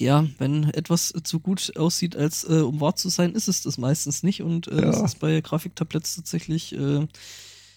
[0.00, 3.78] Ja, wenn etwas zu gut aussieht, als äh, um wahr zu sein, ist es das
[3.78, 4.42] meistens nicht.
[4.42, 4.80] Und äh, ja.
[4.80, 7.06] das ist bei Grafiktabletts tatsächlich, äh,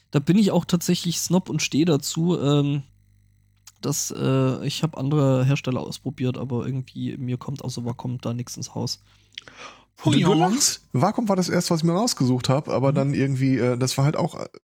[0.09, 2.39] da bin ich auch tatsächlich Snob und stehe dazu.
[2.39, 2.83] Ähm,
[3.81, 8.55] dass äh, ich habe andere Hersteller ausprobiert, aber irgendwie mir kommt außer Wacom da nichts
[8.55, 9.01] ins Haus.
[10.03, 10.87] Du, du lachst.
[10.93, 12.95] Wacom war das erste, was ich mir rausgesucht habe, aber mhm.
[12.95, 14.35] dann irgendwie, äh, das war halt auch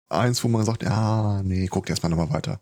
[0.09, 2.59] eins, wo man sagt, ja, nee, guckt erstmal nochmal weiter.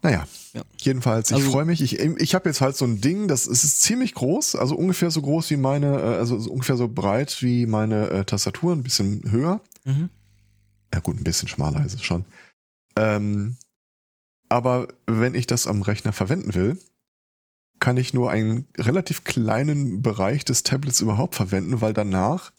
[0.00, 0.62] Naja, ja.
[0.78, 1.82] jedenfalls, ich also, freue mich.
[1.82, 5.10] Ich, ich habe jetzt halt so ein Ding, das es ist ziemlich groß, also ungefähr
[5.10, 9.28] so groß wie meine, äh, also ungefähr so breit wie meine äh, Tastatur, ein bisschen
[9.28, 9.60] höher.
[9.84, 10.08] Mhm.
[10.94, 12.24] Ja gut, ein bisschen schmaler ist es schon.
[12.96, 13.56] Ähm,
[14.48, 16.78] aber wenn ich das am Rechner verwenden will,
[17.80, 22.52] kann ich nur einen relativ kleinen Bereich des Tablets überhaupt verwenden, weil danach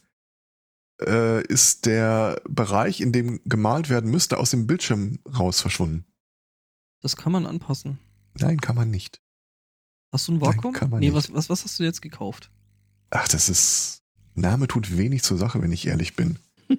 [1.02, 6.06] äh, ist der Bereich, in dem gemalt werden müsste, aus dem Bildschirm raus verschwunden.
[7.02, 8.00] Das kann man anpassen.
[8.38, 9.22] Nein, kann man nicht.
[10.12, 10.72] Hast du ein Vakuum?
[10.72, 11.16] Nein, kann man nee, nicht.
[11.16, 12.52] Was, was, was hast du jetzt gekauft?
[13.10, 14.02] Ach, das ist.
[14.36, 16.40] Name tut wenig zur Sache, wenn ich ehrlich bin.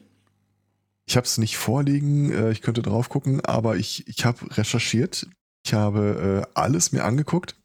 [1.06, 5.28] ich habe es nicht vorliegen, äh, ich könnte drauf gucken, aber ich, ich habe recherchiert.
[5.64, 7.56] Ich habe äh, alles mir angeguckt.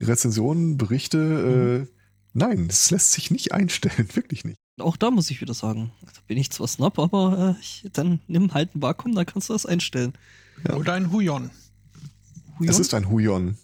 [0.00, 1.18] Rezensionen, Berichte.
[1.18, 1.82] Mhm.
[1.82, 1.86] Äh,
[2.32, 4.58] nein, es lässt sich nicht einstellen, wirklich nicht.
[4.80, 8.20] Auch da muss ich wieder sagen, da bin ich zwar Snob, aber äh, ich, dann
[8.26, 10.14] nimm halt ein Vakuum, da kannst du das einstellen.
[10.66, 10.74] Ja.
[10.74, 11.50] Oder ein Huion.
[12.58, 12.68] Huion?
[12.70, 13.56] Es ist ein Huion.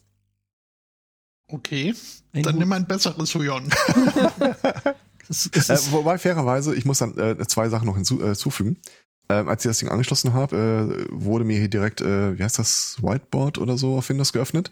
[1.49, 1.95] Okay,
[2.33, 3.35] Ein dann Hu- nimm ein besseres
[5.29, 8.77] es Äh, wobei, fairerweise, ich muss dann äh, zwei Sachen noch hinzu, äh, hinzufügen.
[9.29, 12.59] Ähm, als ich das Ding angeschlossen habe, äh, wurde mir hier direkt, äh, wie heißt
[12.61, 14.71] das, Whiteboard oder so auf Windows geöffnet.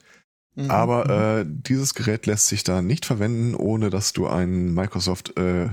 [0.55, 0.71] Mhm.
[0.71, 5.69] Aber äh, dieses Gerät lässt sich da nicht verwenden, ohne dass du einen Microsoft äh,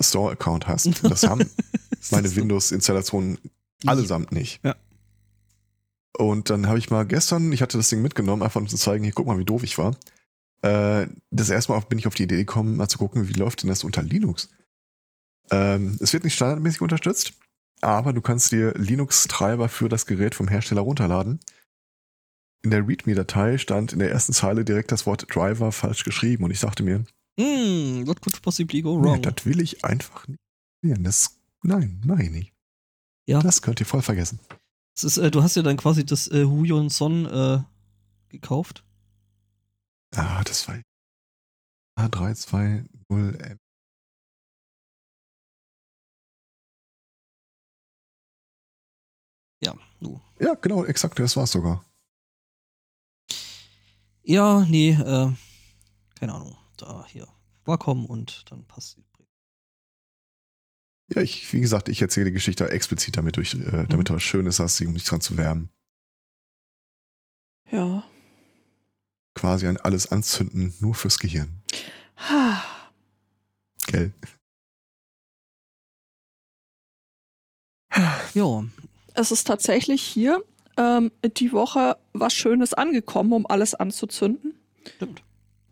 [0.00, 1.04] Store-Account hast.
[1.04, 1.48] Das haben
[2.10, 3.38] meine Windows-Installationen
[3.84, 4.60] allesamt nicht.
[4.64, 4.76] Ja.
[6.16, 9.04] Und dann habe ich mal gestern, ich hatte das Ding mitgenommen, einfach um zu zeigen,
[9.04, 9.96] hier guck mal, wie doof ich war.
[10.62, 13.62] Äh, das erste Mal bin ich auf die Idee gekommen, mal zu gucken, wie läuft
[13.62, 14.48] denn das unter Linux.
[15.50, 17.34] Ähm, es wird nicht standardmäßig unterstützt,
[17.82, 21.40] aber du kannst dir Linux-Treiber für das Gerät vom Hersteller runterladen.
[22.62, 26.50] In der README-Datei stand in der ersten Zeile direkt das Wort Driver falsch geschrieben und
[26.50, 27.04] ich dachte mir,
[27.38, 29.22] Mm, what could possibly go nee, wrong?
[29.22, 30.40] das will ich einfach nicht.
[30.82, 32.52] Das, nein, mach ich nicht.
[33.26, 33.40] Ja.
[33.40, 34.38] Das könnt ihr voll vergessen.
[35.02, 37.62] Ist, äh, du hast ja dann quasi das äh, Huion Son äh,
[38.28, 38.84] gekauft.
[40.14, 40.80] Ah, das war
[41.98, 43.58] A320M.
[49.62, 50.20] Ja, nu.
[50.38, 51.84] Ja, genau, exakt, das war's sogar.
[54.22, 55.32] Ja, nee, äh,
[56.18, 56.56] keine Ahnung.
[56.76, 57.26] Da hier
[57.64, 59.04] Wacom und dann passt die.
[61.14, 64.22] Ja, ich, wie gesagt, ich erzähle die Geschichte explizit damit durch, äh, damit du was
[64.22, 65.70] Schönes hast, um dich dran zu wärmen.
[67.70, 68.04] Ja.
[69.34, 71.62] Quasi ein alles anzünden, nur fürs Gehirn.
[72.16, 72.64] Ha.
[73.86, 74.12] Gell?
[78.34, 78.64] Ja,
[79.14, 80.42] Es ist tatsächlich hier
[80.76, 84.54] ähm, die Woche was Schönes angekommen, um alles anzuzünden.
[84.96, 85.22] stimmt.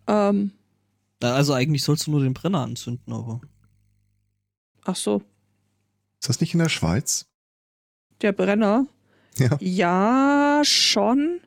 [0.07, 0.53] Ähm,
[1.33, 3.41] Also eigentlich sollst du nur den Brenner anzünden, aber.
[4.85, 5.22] ach so,
[6.20, 7.27] Ist das nicht in der Schweiz?
[8.25, 8.87] der Brenner.
[9.37, 9.51] Ja.
[9.61, 11.41] Ja, schon.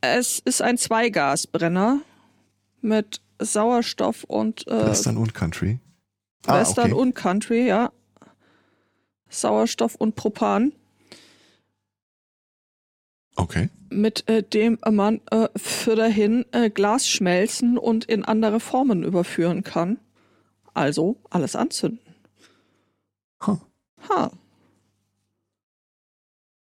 [0.00, 2.00] Es ist ein Zweigasbrenner
[2.80, 5.80] mit Sauerstoff und äh, Western und Country.
[6.44, 7.00] Western okay.
[7.00, 7.92] und Country, ja.
[9.28, 10.72] Sauerstoff und Propan,
[13.36, 13.70] Okay.
[13.88, 19.62] mit äh, dem man äh, für dahin äh, Glas schmelzen und in andere Formen überführen
[19.62, 19.98] kann.
[20.74, 22.14] Also alles anzünden.
[23.46, 23.58] Huh.
[24.08, 24.32] Ha.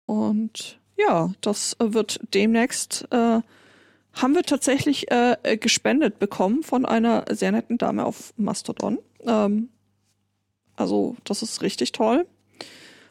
[0.05, 3.41] Und ja, das äh, wird demnächst, äh,
[4.13, 8.99] haben wir tatsächlich äh, äh, gespendet bekommen von einer sehr netten Dame auf Mastodon.
[9.25, 9.69] Ähm,
[10.75, 12.25] also das ist richtig toll.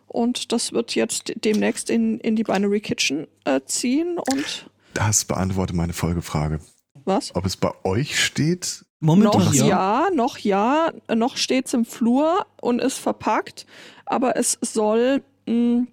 [0.09, 4.19] Und das wird jetzt demnächst in, in die Binary Kitchen äh, ziehen.
[4.19, 6.61] Und Das beantwortet meine Folgefrage.
[7.05, 7.35] was?
[7.35, 8.85] Ob es bei euch steht?
[9.01, 9.67] Momentan noch ja.
[9.67, 10.09] ja.
[10.13, 13.65] noch ja, noch steht's im Flur und ist verpackt,
[14.07, 15.87] aber es soll mh,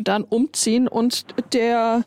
[0.00, 2.04] dann umziehen und der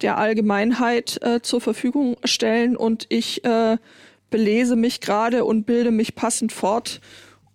[0.00, 3.78] der Allgemeinheit äh, zur Verfügung stellen und ich äh,
[4.30, 7.00] belese mich gerade und bilde mich passend fort,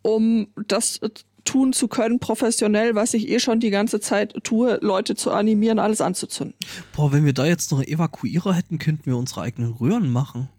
[0.01, 1.09] um das äh,
[1.45, 5.79] tun zu können professionell, was ich eh schon die ganze Zeit tue, Leute zu animieren,
[5.79, 6.55] alles anzuzünden.
[6.95, 10.49] Boah, wenn wir da jetzt noch Evakuierer hätten, könnten wir unsere eigenen Röhren machen.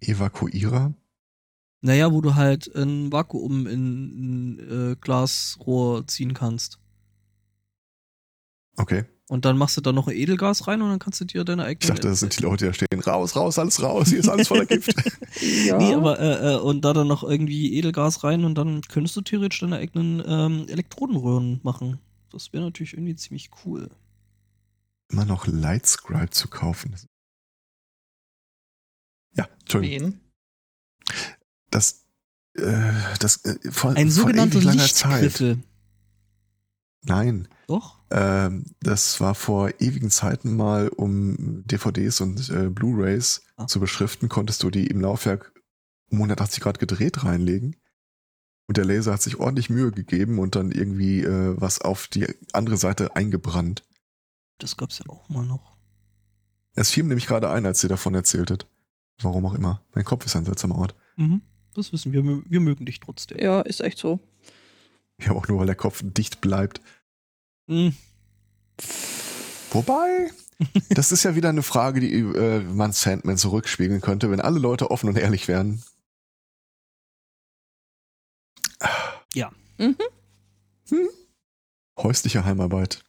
[0.00, 0.94] Evakuierer?
[1.80, 6.78] Naja, wo du halt ein Vakuum in ein äh, Glasrohr ziehen kannst.
[8.76, 9.04] Okay.
[9.28, 11.64] Und dann machst du da noch ein Edelgas rein und dann kannst du dir deine
[11.64, 11.82] eigene.
[11.82, 13.00] Ich dachte, das sind die Leute, die da stehen.
[13.00, 14.08] Raus, raus, alles raus.
[14.08, 14.94] Hier ist alles voller Gift.
[15.66, 15.76] Ja.
[15.76, 19.20] Nee, aber äh, äh, und da dann noch irgendwie Edelgas rein und dann könntest du
[19.20, 21.98] theoretisch deine eigenen ähm, Elektrodenröhren machen.
[22.30, 23.90] Das wäre natürlich irgendwie ziemlich cool.
[25.10, 26.94] Immer noch Lightscribe zu kaufen.
[29.34, 30.14] Ja, Entschuldigung.
[30.14, 30.20] Wen?
[31.70, 32.06] Das,
[32.54, 35.58] äh, das, äh, vor, Ein vor sogenannter Zeit.
[37.06, 37.48] Nein.
[37.68, 38.00] Doch?
[38.10, 43.66] Ähm, das war vor ewigen Zeiten mal, um DVDs und äh, Blu-Rays Ah.
[43.66, 45.52] zu beschriften, konntest du die im Laufwerk
[46.10, 47.76] um 180 Grad gedreht reinlegen.
[48.68, 52.26] Und der Laser hat sich ordentlich Mühe gegeben und dann irgendwie äh, was auf die
[52.52, 53.84] andere Seite eingebrannt.
[54.58, 55.76] Das gab's ja auch mal noch.
[56.74, 58.66] Es fiel mir nämlich gerade ein, als ihr davon erzähltet.
[59.22, 59.82] Warum auch immer.
[59.94, 60.94] Mein Kopf ist ein seltsamer Ort.
[61.16, 61.40] Mhm.
[61.74, 62.22] Das wissen wir.
[62.24, 63.38] Wir wir mögen dich trotzdem.
[63.38, 64.20] ja, ist echt so.
[65.22, 66.80] Ja, auch nur, weil der Kopf dicht bleibt.
[67.66, 67.96] Mhm.
[69.70, 70.30] Wobei,
[70.90, 74.90] das ist ja wieder eine Frage, die äh, man Sandman zurückspiegeln könnte, wenn alle Leute
[74.90, 75.82] offen und ehrlich wären.
[79.78, 79.96] Mhm.
[80.88, 81.08] Hm?
[81.98, 83.04] Häusliche Heimarbeit.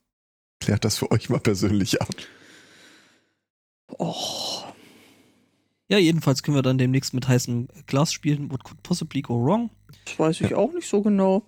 [0.59, 2.09] Klärt das für euch mal persönlich ab.
[3.99, 4.65] Och.
[5.89, 8.51] Ja, jedenfalls können wir dann demnächst mit heißem Glas spielen.
[8.51, 9.69] What could possibly go wrong?
[10.05, 11.45] Das weiß ich auch nicht so genau.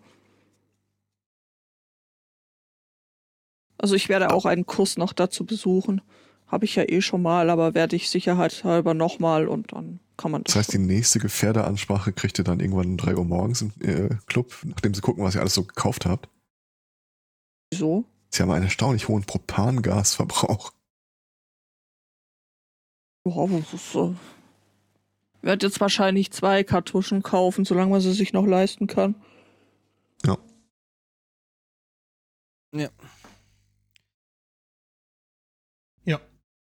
[3.80, 6.02] Also ich werde auch einen Kurs noch dazu besuchen.
[6.48, 10.44] Habe ich ja eh schon mal, aber werde ich sicherheitshalber nochmal und dann kann man
[10.44, 10.54] das.
[10.54, 14.10] Das heißt, die nächste Gefährderansprache kriegt ihr dann irgendwann um 3 Uhr morgens im äh,
[14.26, 16.28] Club, nachdem sie gucken, was ihr alles so gekauft habt.
[17.72, 18.04] Wieso?
[18.30, 20.74] Sie haben einen erstaunlich hohen Propangasverbrauch.
[23.26, 24.16] Ja, das ist so.
[25.42, 29.16] Werd jetzt wahrscheinlich zwei Kartuschen kaufen, solange man sie sich noch leisten kann.
[30.26, 30.38] Ja.
[32.74, 32.90] Ja.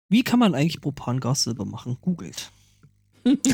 [0.09, 1.99] Wie kann man eigentlich Propangas selber machen?
[2.01, 2.53] Googelt.
[3.25, 3.45] ich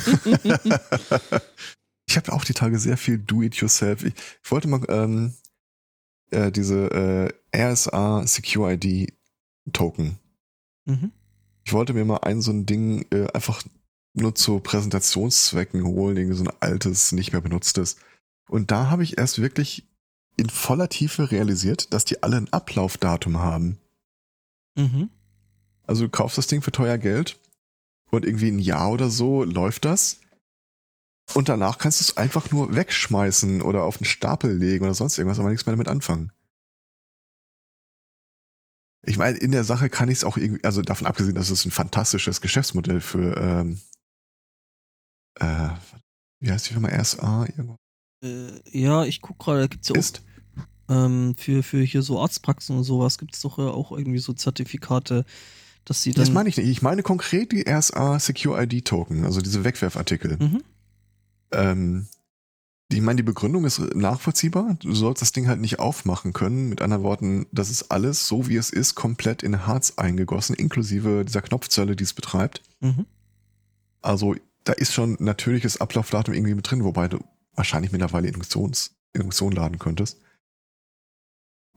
[2.17, 4.05] habe auch die Tage sehr viel Do-it-yourself.
[4.05, 5.35] Ich, ich, wollte mal ähm,
[6.31, 9.13] äh, diese äh, RSA Secure ID
[9.73, 10.19] Token.
[10.85, 11.13] Mhm.
[11.65, 13.63] Ich wollte mir mal ein so ein Ding äh, einfach
[14.13, 17.97] nur zu Präsentationszwecken holen, irgendwie so ein altes, nicht mehr benutztes.
[18.49, 19.89] Und da habe ich erst wirklich
[20.37, 23.79] in voller Tiefe realisiert, dass die alle ein Ablaufdatum haben.
[24.77, 25.11] Mhm.
[25.87, 27.39] Also du kaufst das Ding für teuer Geld
[28.11, 30.21] und irgendwie ein Jahr oder so läuft das.
[31.33, 35.19] Und danach kannst du es einfach nur wegschmeißen oder auf den Stapel legen oder sonst
[35.19, 36.33] irgendwas, aber nichts mehr damit anfangen.
[39.07, 41.65] Ich meine, in der Sache kann ich es auch irgendwie, also davon abgesehen, dass es
[41.65, 43.81] ein fantastisches Geschäftsmodell für, ähm,
[45.41, 45.71] äh,
[46.41, 47.47] wie heißt die Firma RSA?
[47.47, 47.77] Irgendwo?
[48.23, 50.23] Äh, ja, ich guck gerade, da gibt's ja Ist?
[50.89, 55.25] ähm, für, für hier so Arztpraxen und sowas gibt es doch auch irgendwie so Zertifikate,
[55.85, 56.25] dass sie dann.
[56.25, 56.69] Das meine ich nicht.
[56.69, 60.37] Ich meine konkret die RSA Secure ID Token, also diese Wegwerfartikel.
[60.39, 60.63] Mhm.
[61.53, 62.07] Ähm,
[62.93, 64.77] ich meine, die Begründung ist nachvollziehbar.
[64.81, 66.69] Du sollst das Ding halt nicht aufmachen können.
[66.69, 71.25] Mit anderen Worten, das ist alles so, wie es ist, komplett in Harz eingegossen, inklusive
[71.25, 72.63] dieser Knopfzelle, die es betreibt.
[72.81, 73.07] Mhm.
[74.03, 77.19] Also, da ist schon natürliches Ablaufdatum irgendwie mit drin, wobei du
[77.55, 80.19] wahrscheinlich mittlerweile Induktions, Induktion laden könntest.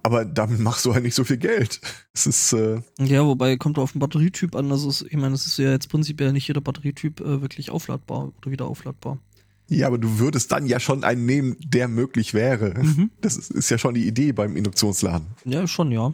[0.07, 1.81] Aber damit machst du halt nicht so viel Geld.
[2.13, 2.53] Es ist.
[2.53, 4.71] Äh ja, wobei kommt auf den Batterietyp an.
[4.71, 8.49] Also, ich meine, es ist ja jetzt prinzipiell nicht jeder Batterietyp äh, wirklich aufladbar oder
[8.49, 9.19] wieder aufladbar.
[9.67, 12.73] Ja, aber du würdest dann ja schon einen nehmen, der möglich wäre.
[12.81, 13.11] Mhm.
[13.19, 15.27] Das ist, ist, ja schon die Idee beim Induktionsladen.
[15.43, 16.13] Ja, schon, ja.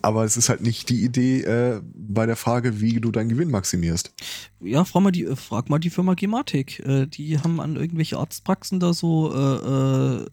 [0.00, 3.50] Aber es ist halt nicht die Idee äh, bei der Frage, wie du deinen Gewinn
[3.50, 4.14] maximierst.
[4.60, 6.80] Ja, frag mal die, äh, frag mal die Firma Gematik.
[6.80, 10.24] Äh, die haben an irgendwelche Arztpraxen da so äh,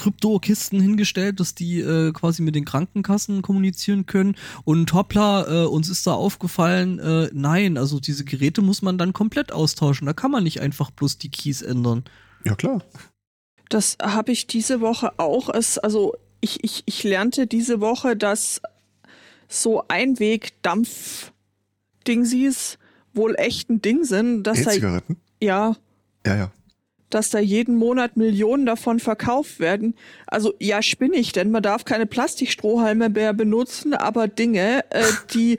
[0.00, 4.34] Krypto-Kisten hingestellt, dass die äh, quasi mit den Krankenkassen kommunizieren können.
[4.64, 9.12] Und hoppla, äh, uns ist da aufgefallen, äh, nein, also diese Geräte muss man dann
[9.12, 10.06] komplett austauschen.
[10.06, 12.04] Da kann man nicht einfach bloß die Keys ändern.
[12.44, 12.82] Ja, klar.
[13.68, 15.50] Das habe ich diese Woche auch.
[15.50, 18.62] Es, also ich, ich, ich lernte diese Woche, dass
[19.48, 22.78] so Einweg-Dampf-Dingsies
[23.12, 24.44] wohl echt ein Ding sind.
[24.44, 25.18] Dass E-Zigaretten?
[25.42, 25.76] ja.
[26.24, 26.50] Ja, ja
[27.10, 29.94] dass da jeden Monat Millionen davon verkauft werden.
[30.26, 35.02] Also ja, spinnig, denn man darf keine Plastikstrohhalme mehr benutzen, aber Dinge, äh,
[35.34, 35.58] die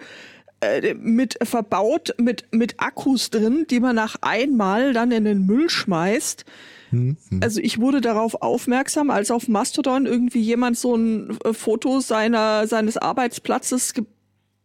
[0.62, 5.70] äh, mit verbaut mit mit Akkus drin, die man nach einmal dann in den Müll
[5.70, 6.46] schmeißt.
[6.92, 7.18] Mhm.
[7.42, 12.68] Also ich wurde darauf aufmerksam, als auf Mastodon irgendwie jemand so ein äh, Foto seiner
[12.68, 13.94] seines Arbeitsplatzes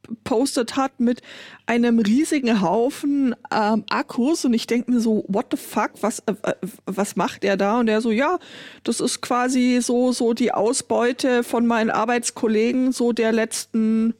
[0.07, 1.23] gepostet hat mit
[1.67, 6.35] einem riesigen Haufen ähm, Akkus und ich denke mir so, what the fuck, was, äh,
[6.43, 6.55] äh,
[6.87, 7.81] was macht er da?
[7.81, 8.39] Und er so, ja,
[8.85, 14.15] das ist quasi so, so die Ausbeute von meinen Arbeitskollegen so der letzten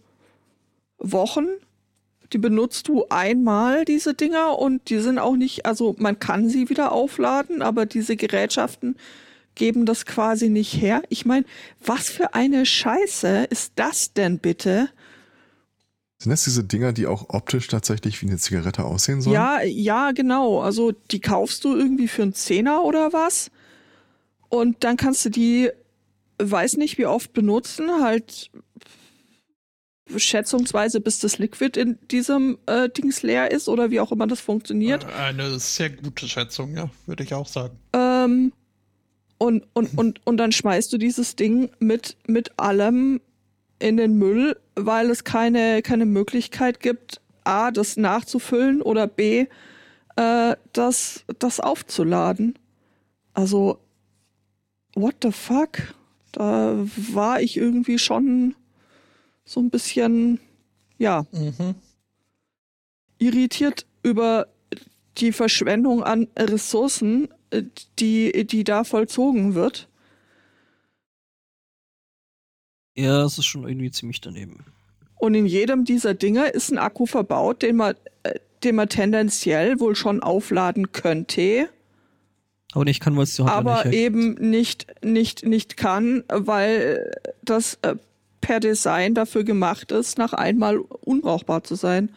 [0.99, 1.47] Wochen.
[2.33, 6.69] Die benutzt du einmal, diese Dinger, und die sind auch nicht, also man kann sie
[6.69, 8.97] wieder aufladen, aber diese Gerätschaften
[9.55, 11.03] geben das quasi nicht her.
[11.09, 11.47] Ich meine,
[11.85, 14.89] was für eine Scheiße ist das denn bitte?
[16.19, 19.35] Sind das diese Dinger, die auch optisch tatsächlich wie eine Zigarette aussehen sollen?
[19.35, 20.61] Ja, ja, genau.
[20.61, 23.51] Also die kaufst du irgendwie für einen Zehner oder was.
[24.49, 25.71] Und dann kannst du die,
[26.39, 28.51] weiß nicht wie oft benutzen, halt
[30.15, 34.41] schätzungsweise bis das Liquid in diesem äh, Dings leer ist oder wie auch immer das
[34.41, 35.05] funktioniert.
[35.05, 37.77] Äh, eine sehr gute Schätzung, ja, würde ich auch sagen.
[37.93, 38.53] Ähm,
[39.39, 43.21] und, und, und, und dann schmeißt du dieses Ding mit, mit allem
[43.79, 49.47] in den Müll, weil es keine, keine Möglichkeit gibt, A, das nachzufüllen oder B,
[50.17, 52.59] äh, das, das aufzuladen.
[53.35, 53.79] Also,
[54.95, 55.95] what the fuck?
[56.33, 58.55] Da war ich irgendwie schon
[59.45, 60.41] so ein bisschen,
[60.99, 61.75] ja, mhm.
[63.19, 64.49] irritiert über
[65.19, 67.63] die Verschwendung an Ressourcen, äh,
[67.99, 69.89] die, die da vollzogen wird.
[72.97, 74.65] Ja, es ist schon irgendwie ziemlich daneben.
[75.19, 78.35] Und in jedem dieser Dinge ist ein Akku verbaut, den man, äh,
[78.65, 81.69] den man tendenziell wohl schon aufladen könnte.
[82.73, 84.03] Aber nicht kann, weil es die Hardware aber nicht hergibt.
[84.03, 87.11] eben nicht, nicht, nicht kann, weil
[87.43, 87.97] das äh,
[88.41, 92.11] per Design dafür gemacht ist, nach einmal unbrauchbar zu sein.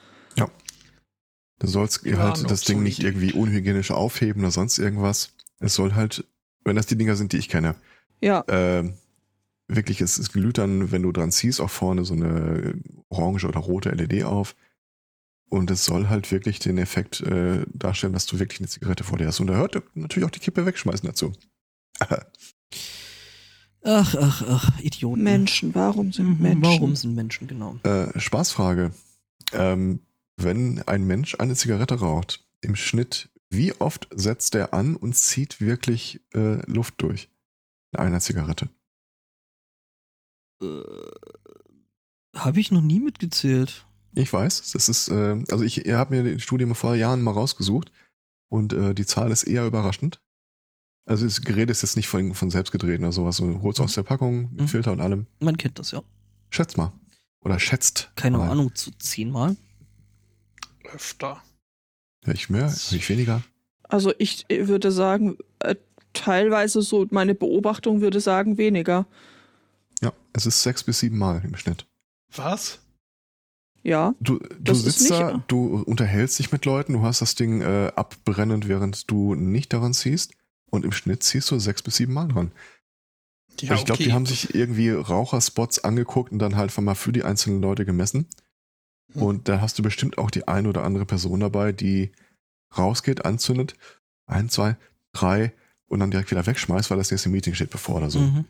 [1.60, 5.34] Du sollst Ja, halt das Ding nicht irgendwie unhygienisch aufheben oder sonst irgendwas.
[5.60, 6.24] Es soll halt,
[6.64, 7.76] wenn das die Dinger sind, die ich kenne,
[8.22, 8.94] Ja, ähm,
[9.70, 12.74] wirklich, es, es glüht dann, wenn du dran ziehst, auch vorne so eine
[13.08, 14.56] orange oder rote LED auf.
[15.50, 19.18] Und es soll halt wirklich den Effekt äh, darstellen, dass du wirklich eine Zigarette vor
[19.18, 19.40] dir hast.
[19.40, 21.34] Und da hört natürlich auch die Kippe wegschmeißen dazu.
[23.82, 25.24] Ach, ach, ach, Idioten.
[25.24, 26.64] Menschen, warum sind Mhm, Menschen?
[26.64, 27.78] Warum sind Menschen, genau.
[27.84, 28.92] Äh, Spaßfrage.
[29.54, 30.02] Ähm,
[30.36, 35.62] wenn ein Mensch eine Zigarette raucht, im Schnitt, wie oft setzt er an und zieht
[35.62, 37.30] wirklich äh, Luft durch?
[37.94, 38.70] In einer Zigarette.
[40.62, 40.82] Äh,
[42.36, 43.86] Habe ich noch nie mitgezählt.
[44.16, 47.92] Ich weiß, das ist, äh, also ich habe mir die Studie vor Jahren mal rausgesucht
[48.50, 50.20] und äh, die Zahl ist eher überraschend.
[51.06, 53.38] Also das Gerät ist jetzt nicht von, von selbst gedreht oder sowas.
[53.38, 54.68] Du holst aus der Packung, mit Mhm.
[54.68, 55.26] Filter und allem.
[55.40, 56.02] Man kennt das ja.
[56.50, 56.92] Schätzt mal.
[57.42, 58.12] Oder schätzt.
[58.16, 58.50] Keine mal.
[58.50, 59.56] Ahnung, zu zehnmal.
[60.94, 61.42] Öfter.
[62.26, 63.44] Hör ich mehr, ich weniger?
[63.84, 65.76] Also ich würde sagen, äh,
[66.14, 69.08] teilweise so, meine Beobachtung würde sagen, weniger.
[70.34, 71.86] Es ist sechs bis sieben Mal im Schnitt.
[72.36, 72.80] Was?
[73.82, 77.22] Ja, Du, du Das ist sitzt nicht- da, du unterhältst dich mit Leuten, du hast
[77.22, 80.34] das Ding äh, abbrennend, während du nicht daran ziehst.
[80.70, 82.52] Und im Schnitt ziehst du sechs bis sieben Mal dran.
[83.62, 87.24] Ja, ich glaube, die haben sich irgendwie Raucherspots angeguckt und dann halt mal für die
[87.24, 88.28] einzelnen Leute gemessen.
[89.14, 89.22] Hm.
[89.22, 92.12] Und da hast du bestimmt auch die ein oder andere Person dabei, die
[92.78, 93.74] rausgeht, anzündet,
[94.28, 94.78] ein, zwei,
[95.12, 95.54] drei
[95.88, 98.20] und dann direkt wieder wegschmeißt, weil das nächste Meeting steht bevor oder so.
[98.20, 98.46] Mhm.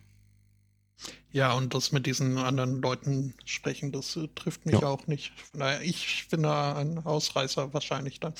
[1.32, 4.88] Ja, und das mit diesen anderen Leuten sprechen, das äh, trifft mich Ja.
[4.88, 5.32] auch nicht.
[5.54, 8.34] Daher, ich bin da ein Ausreißer wahrscheinlich dann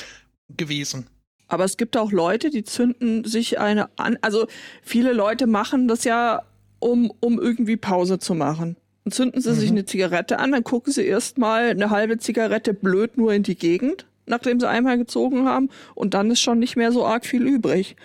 [0.58, 1.08] gewesen.
[1.48, 4.18] aber es gibt auch Leute, die zünden sich eine an.
[4.22, 4.48] Also
[4.84, 6.44] viele Leute machen das ja,
[6.80, 8.78] um, um irgendwie Pause zu machen.
[9.04, 9.78] Dann zünden sie sich Mhm.
[9.78, 14.06] eine Zigarette an, dann gucken sie erstmal eine halbe Zigarette blöd nur in die Gegend,
[14.28, 17.96] nachdem sie einmal gezogen haben, und dann ist schon nicht mehr so arg viel übrig.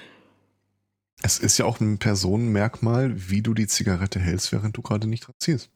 [1.24, 5.26] Es ist ja auch ein Personenmerkmal, wie du die Zigarette hältst, während du gerade nicht
[5.26, 5.70] dran ziehst.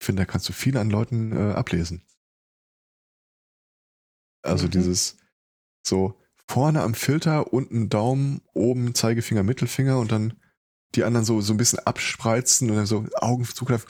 [0.00, 2.06] Ich finde, da kannst du viel an Leuten äh, ablesen.
[4.44, 4.70] Also Mhm.
[4.70, 5.16] dieses
[5.84, 6.14] so
[6.48, 10.40] vorne am Filter, unten Daumen, oben Zeigefinger, Mittelfinger und dann
[10.94, 13.88] die anderen so, so ein bisschen abspreizen und dann so Augen zukneifen.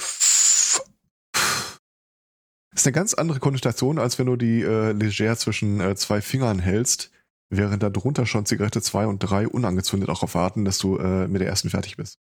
[2.70, 6.22] Das ist eine ganz andere Konnotation, als wenn du die äh, leger zwischen äh, zwei
[6.22, 7.11] Fingern hältst,
[7.52, 11.28] während da drunter schon Zigarette 2 und 3 unangezündet auch auf warten, dass du äh,
[11.28, 12.18] mit der ersten fertig bist.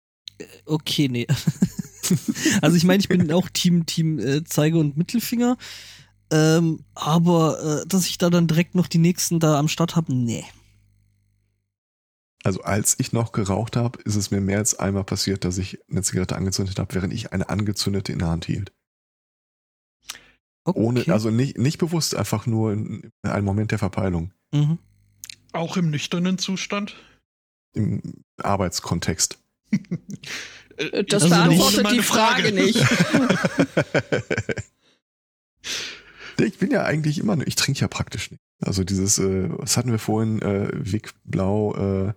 [0.66, 1.28] Okay, nee.
[2.62, 5.58] also ich meine, ich bin auch Team, Team äh, Zeige und Mittelfinger.
[6.32, 10.14] Ähm, aber äh, dass ich da dann direkt noch die nächsten da am Start habe,
[10.14, 10.46] nee.
[12.44, 15.80] Also als ich noch geraucht habe, ist es mir mehr als einmal passiert, dass ich
[15.90, 18.72] eine Zigarette angezündet habe, während ich eine angezündete in der Hand hielt.
[20.64, 20.80] Okay.
[20.80, 24.32] Ohne, also nicht, nicht bewusst, einfach nur in, in einem Moment der Verpeilung.
[24.52, 24.78] mhm.
[25.56, 26.96] Auch im nüchternen Zustand?
[27.74, 28.02] Im
[28.42, 29.40] Arbeitskontext.
[30.78, 32.78] Äh, Das ist beantwortet die meine Frage nicht.
[36.38, 38.42] ich bin ja eigentlich immer, ich trinke ja praktisch nicht.
[38.60, 42.14] Also dieses, äh, was hatten wir vorhin, äh, Vic Blau, äh,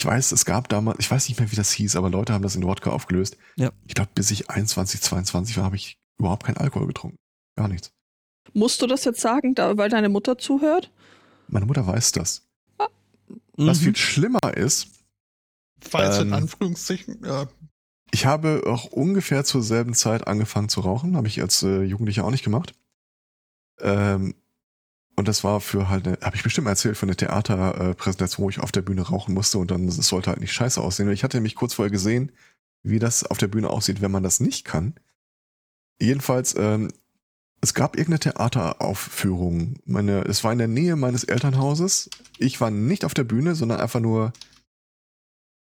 [0.00, 2.40] ich weiß, es gab damals, ich weiß nicht mehr, wie das hieß, aber Leute haben
[2.42, 3.36] das in Wodka aufgelöst.
[3.56, 3.72] Ja.
[3.86, 7.18] Ich glaube, bis ich 21, 22 war, habe ich überhaupt keinen Alkohol getrunken.
[7.56, 7.92] Gar nichts.
[8.54, 10.90] Musst du das jetzt sagen, da, weil deine Mutter zuhört?
[11.46, 12.48] Meine Mutter weiß das.
[13.66, 13.84] Was Mhm.
[13.84, 14.88] viel schlimmer ist,
[15.80, 17.48] Falls in Ähm, Anführungszeichen, ja,
[18.12, 21.16] ich habe auch ungefähr zur selben Zeit angefangen zu rauchen.
[21.16, 22.74] Habe ich als äh, Jugendlicher auch nicht gemacht.
[23.80, 24.34] Ähm,
[25.16, 28.60] und das war für halt, eine, habe ich bestimmt erzählt, für eine Theaterpräsentation, wo ich
[28.60, 31.08] auf der Bühne rauchen musste und dann es sollte halt nicht scheiße aussehen.
[31.08, 32.32] Und ich hatte mich kurz vorher gesehen,
[32.82, 34.94] wie das auf der Bühne aussieht, wenn man das nicht kann.
[36.00, 36.92] Jedenfalls, ähm,
[37.62, 39.76] es gab irgendeine Theateraufführung.
[39.86, 42.10] Meine, es war in der Nähe meines Elternhauses.
[42.38, 44.32] Ich war nicht auf der Bühne, sondern einfach nur,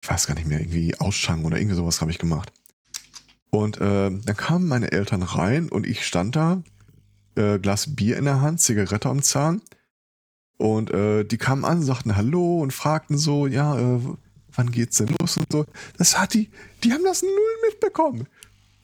[0.01, 2.53] ich weiß gar nicht mehr, irgendwie Ausschank oder irgendwie sowas habe ich gemacht.
[3.49, 6.63] Und äh, dann kamen meine Eltern rein und ich stand da,
[7.35, 9.61] äh, Glas Bier in der Hand, Zigarette am Zahn.
[10.57, 13.99] Und äh, die kamen an, sagten Hallo und fragten so, ja, äh,
[14.53, 15.65] wann geht's denn los und so.
[15.97, 16.49] Das hat die,
[16.83, 18.27] die haben das null mitbekommen.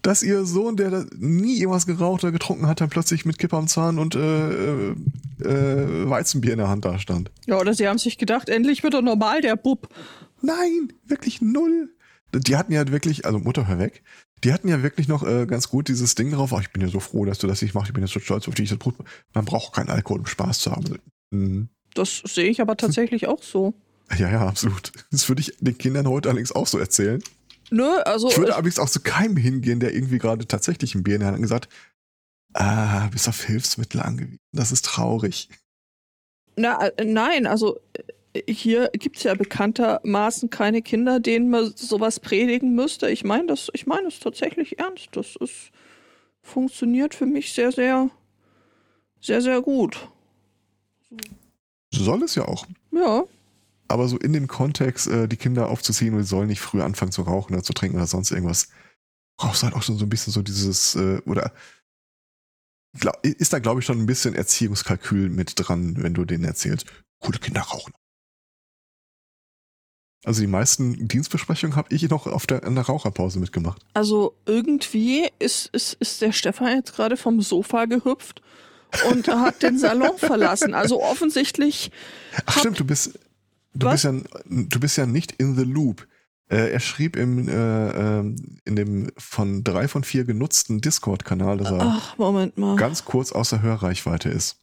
[0.05, 3.57] Dass ihr Sohn, der da nie irgendwas geraucht oder getrunken hat, dann plötzlich mit Kippe
[3.57, 4.95] am Zahn und äh, äh,
[5.41, 7.31] äh, Weizenbier in der Hand da stand.
[7.47, 9.89] Ja, oder sie haben sich gedacht, endlich wird er normal, der Bub.
[10.43, 11.89] Nein, wirklich null.
[12.35, 14.03] Die hatten ja wirklich, also Mutter, hör weg.
[14.43, 16.53] Die hatten ja wirklich noch äh, ganz gut dieses Ding drauf.
[16.53, 17.89] Ach, ich bin ja so froh, dass du das nicht machst.
[17.89, 18.69] Ich bin jetzt so stolz auf dich.
[18.69, 18.93] Das Brot.
[19.33, 20.99] Man braucht keinen Alkohol, um Spaß zu haben.
[21.31, 21.69] Mhm.
[21.95, 23.73] Das sehe ich aber tatsächlich auch so.
[24.19, 24.91] Ja, ja, absolut.
[25.09, 27.23] Das würde ich den Kindern heute allerdings auch so erzählen.
[27.69, 28.29] Nö, also.
[28.29, 31.27] Ich würde allerdings auch zu keinem hingehen, der irgendwie gerade tatsächlich ein Bier in der
[31.27, 31.69] Hand hat und gesagt,
[32.53, 34.39] ah, bist auf Hilfsmittel angewiesen.
[34.51, 35.49] Das ist traurig.
[36.55, 37.79] Na, äh, nein, also
[38.33, 43.09] äh, hier gibt's ja bekanntermaßen keine Kinder, denen man sowas predigen müsste.
[43.09, 45.09] Ich meine das, ich meine es tatsächlich ernst.
[45.13, 45.71] Das ist
[46.41, 48.09] funktioniert für mich sehr, sehr,
[49.19, 50.07] sehr, sehr gut.
[51.91, 52.65] Soll es ja auch.
[52.91, 53.23] Ja.
[53.87, 57.21] Aber so in dem Kontext, äh, die Kinder aufzuziehen und sollen nicht früh anfangen zu
[57.21, 58.69] rauchen oder zu trinken oder sonst irgendwas,
[59.37, 61.51] brauchst du halt auch schon so ein bisschen so dieses, äh, oder
[62.99, 66.85] glaub, ist da, glaube ich, schon ein bisschen Erziehungskalkül mit dran, wenn du denen erzählst,
[67.19, 67.93] coole Kinder rauchen.
[70.25, 73.85] Also die meisten Dienstbesprechungen habe ich noch auf der, in der Raucherpause mitgemacht.
[73.93, 78.41] Also irgendwie ist, ist, ist der Stefan jetzt gerade vom Sofa gehüpft
[79.11, 80.73] und hat den Salon verlassen.
[80.73, 81.91] Also offensichtlich.
[82.47, 83.19] Ach stimmt, du bist,
[83.75, 84.13] du bist ja,
[84.45, 86.07] du bist ja nicht in the loop.
[86.47, 88.35] Äh, er schrieb im, äh, äh,
[88.65, 91.81] in dem von drei von vier genutzten Discord-Kanal, dass er
[92.17, 92.17] Ach,
[92.77, 94.57] ganz kurz außer Hörreichweite ist.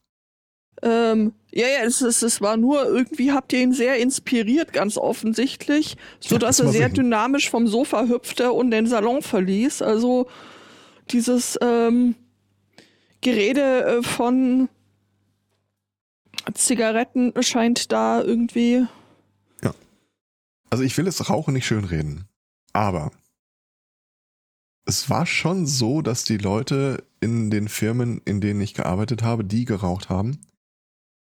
[0.82, 4.96] Ähm, ja, ja, es, es, es war nur, irgendwie habt ihr ihn sehr inspiriert, ganz
[4.96, 6.94] offensichtlich, so dass Ja, er sehr so.
[6.94, 9.82] dynamisch vom Sofa hüpfte und den Salon verließ.
[9.82, 10.28] Also
[11.10, 12.14] dieses ähm,
[13.20, 14.68] Gerede äh, von
[16.54, 18.86] Zigaretten scheint da irgendwie.
[20.72, 22.30] Also ich will das Rauchen nicht schönreden,
[22.72, 23.12] aber
[24.86, 29.44] es war schon so, dass die Leute in den Firmen, in denen ich gearbeitet habe,
[29.44, 30.40] die geraucht haben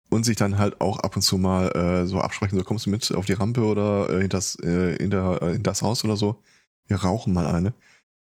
[0.09, 2.89] und sich dann halt auch ab und zu mal äh, so absprechen, so kommst du
[2.89, 6.03] mit auf die Rampe oder äh, in, das, äh, in, der, äh, in das Haus
[6.03, 6.41] oder so,
[6.87, 7.75] wir rauchen mal eine,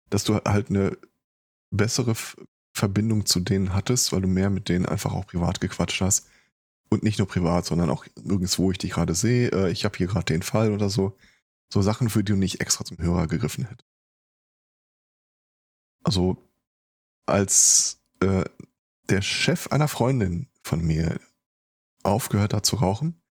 [0.09, 0.97] dass du halt eine
[1.71, 2.15] bessere
[2.75, 6.27] Verbindung zu denen hattest, weil du mehr mit denen einfach auch privat gequatscht hast.
[6.93, 9.51] Und nicht nur privat, sondern auch nirgends, wo ich dich gerade sehe.
[9.51, 11.17] Äh, ich habe hier gerade den Fall oder so.
[11.73, 13.89] So Sachen, für die du nicht extra zum Hörer gegriffen hättest.
[16.05, 16.37] Also,
[17.25, 18.45] als äh,
[19.09, 21.19] der Chef einer Freundin von mir
[22.03, 23.23] aufgehört hat zu rauchen,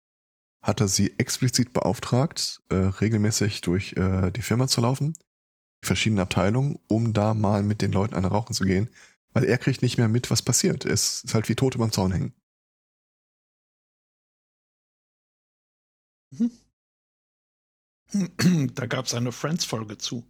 [0.63, 5.13] hat er sie explizit beauftragt, äh, regelmäßig durch äh, die Firma zu laufen,
[5.83, 8.89] die verschiedenen Abteilungen, um da mal mit den Leuten eine rauchen zu gehen,
[9.33, 10.83] weil er kriegt nicht mehr mit, was passiert.
[10.83, 12.33] Es ist halt wie Tote beim Zaun hängen.
[18.75, 20.25] Da gab es eine Friends-Folge zu.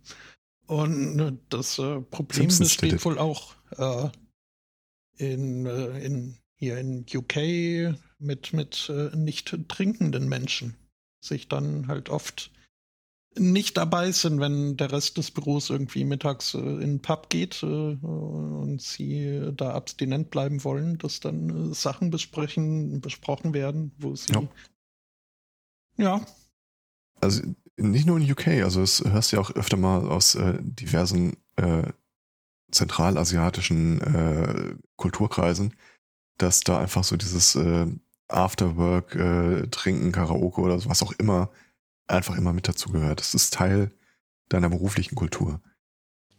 [0.68, 4.10] Und äh, das äh, Problem Simpsons besteht wohl auch äh,
[5.18, 10.78] in, äh, in, hier in UK mit, mit äh, nicht trinkenden Menschen.
[11.23, 12.52] Sich dann halt oft
[13.38, 17.64] nicht dabei sind, wenn der Rest des Büros irgendwie mittags äh, in den Pub geht
[17.64, 24.34] äh, und sie da abstinent bleiben wollen, dass dann Sachen besprechen, besprochen werden, wo sie
[24.34, 24.48] Ja.
[25.97, 26.22] Ja,
[27.19, 27.41] Also
[27.77, 31.38] nicht nur in UK, also es hörst du ja auch öfter mal aus äh, diversen
[31.55, 31.84] äh,
[32.72, 35.76] zentralasiatischen äh, Kulturkreisen,
[36.38, 37.88] dass da einfach so dieses äh,
[38.27, 41.49] Afterwork, äh, Trinken, Karaoke oder so, was auch immer,
[42.07, 43.19] einfach immer mit dazu gehört.
[43.19, 43.91] Das ist Teil
[44.49, 45.61] deiner beruflichen Kultur.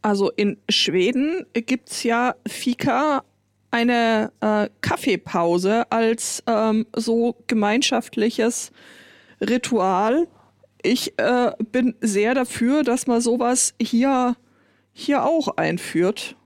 [0.01, 3.25] Also in Schweden gibt's ja Fika,
[3.71, 8.71] eine äh, Kaffeepause als ähm, so gemeinschaftliches
[9.43, 10.29] Ritual.
[10.83, 14.37] Ich äh, bin sehr dafür, dass man sowas hier,
[14.93, 16.37] hier auch einführt.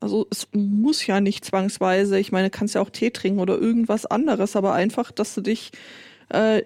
[0.00, 3.56] Also es muss ja nicht zwangsweise, ich meine, du kannst ja auch Tee trinken oder
[3.56, 5.70] irgendwas anderes, aber einfach, dass du dich
[6.30, 6.62] äh,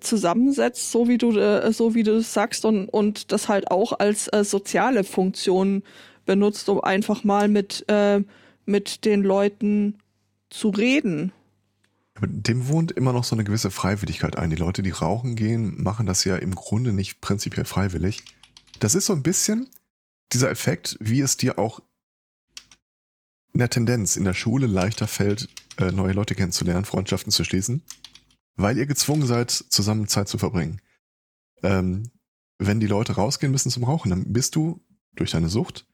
[0.00, 4.28] zusammensetzt, so wie du äh, so wie du sagst und und das halt auch als
[4.32, 5.82] äh, soziale Funktion
[6.26, 8.22] benutzt, um einfach mal mit äh,
[8.66, 9.98] mit den Leuten
[10.50, 11.32] zu reden.
[12.26, 14.50] Dem wohnt immer noch so eine gewisse Freiwilligkeit ein.
[14.50, 18.22] Die Leute, die rauchen gehen, machen das ja im Grunde nicht prinzipiell freiwillig.
[18.78, 19.68] Das ist so ein bisschen
[20.32, 21.80] dieser Effekt, wie es dir auch
[23.52, 27.82] in der Tendenz in der Schule leichter fällt, äh, neue Leute kennenzulernen, Freundschaften zu schließen,
[28.56, 30.80] weil ihr gezwungen seid, zusammen Zeit zu verbringen.
[31.62, 32.10] Ähm,
[32.58, 34.80] wenn die Leute rausgehen müssen zum Rauchen, dann bist du
[35.14, 35.86] durch deine Sucht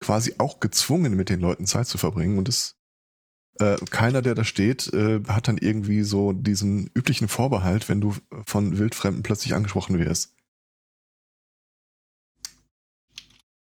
[0.00, 2.79] quasi auch gezwungen, mit den Leuten Zeit zu verbringen und es
[3.60, 8.14] äh, keiner, der da steht, äh, hat dann irgendwie so diesen üblichen Vorbehalt, wenn du
[8.46, 10.34] von Wildfremden plötzlich angesprochen wirst.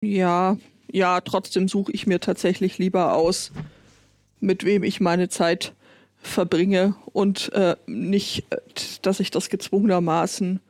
[0.03, 0.57] Ja,
[0.91, 3.53] ja, trotzdem suche ich mir tatsächlich lieber aus,
[4.41, 5.75] mit wem ich meine Zeit
[6.19, 8.59] verbringe und äh, nicht, äh,
[9.03, 10.61] dass ich das gezwungenermaßen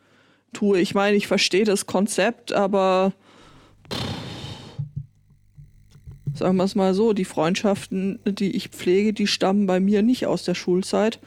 [0.53, 0.81] tue.
[0.81, 3.13] Ich meine, ich verstehe das Konzept, aber
[3.93, 4.17] pff,
[6.37, 10.27] sagen wir es mal so, die Freundschaften, die ich pflege, die stammen bei mir nicht
[10.27, 11.21] aus der Schulzeit.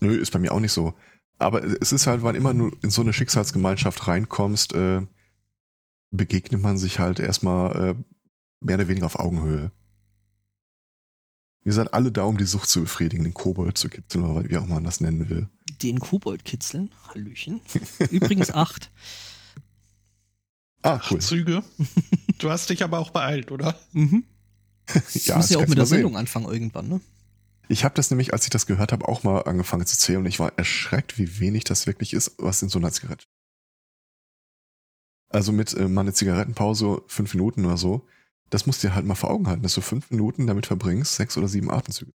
[0.00, 0.94] Nö, ist bei mir auch nicht so.
[1.38, 5.02] Aber es ist halt, wann immer du in so eine Schicksalsgemeinschaft reinkommst, äh,
[6.10, 7.94] begegnet man sich halt erstmal äh,
[8.60, 9.72] mehr oder weniger auf Augenhöhe.
[11.64, 14.56] Wir sind alle da, um die Sucht zu befriedigen, den Kobold zu kitzeln oder wie
[14.58, 15.48] auch man das nennen will.
[15.82, 16.90] Den Kobold kitzeln.
[17.08, 17.62] Hallöchen.
[18.10, 18.90] Übrigens acht.
[20.84, 21.20] Ah, cool.
[21.20, 21.62] Züge.
[22.38, 23.78] Du hast dich aber auch beeilt, oder?
[23.92, 24.24] Mhm.
[25.14, 25.98] Ich Ja, muss ja auch mit der sehen.
[25.98, 27.00] Sendung anfangen irgendwann, ne?
[27.68, 30.26] Ich habe das nämlich, als ich das gehört habe, auch mal angefangen zu zählen und
[30.26, 33.24] ich war erschreckt, wie wenig das wirklich ist, was in so einer Zigarette.
[35.30, 38.06] Also mit äh, mal eine Zigarettenpause, fünf Minuten oder so,
[38.50, 41.14] das musst du dir halt mal vor Augen halten, dass du fünf Minuten damit verbringst,
[41.14, 42.12] sechs oder sieben Atemzüge.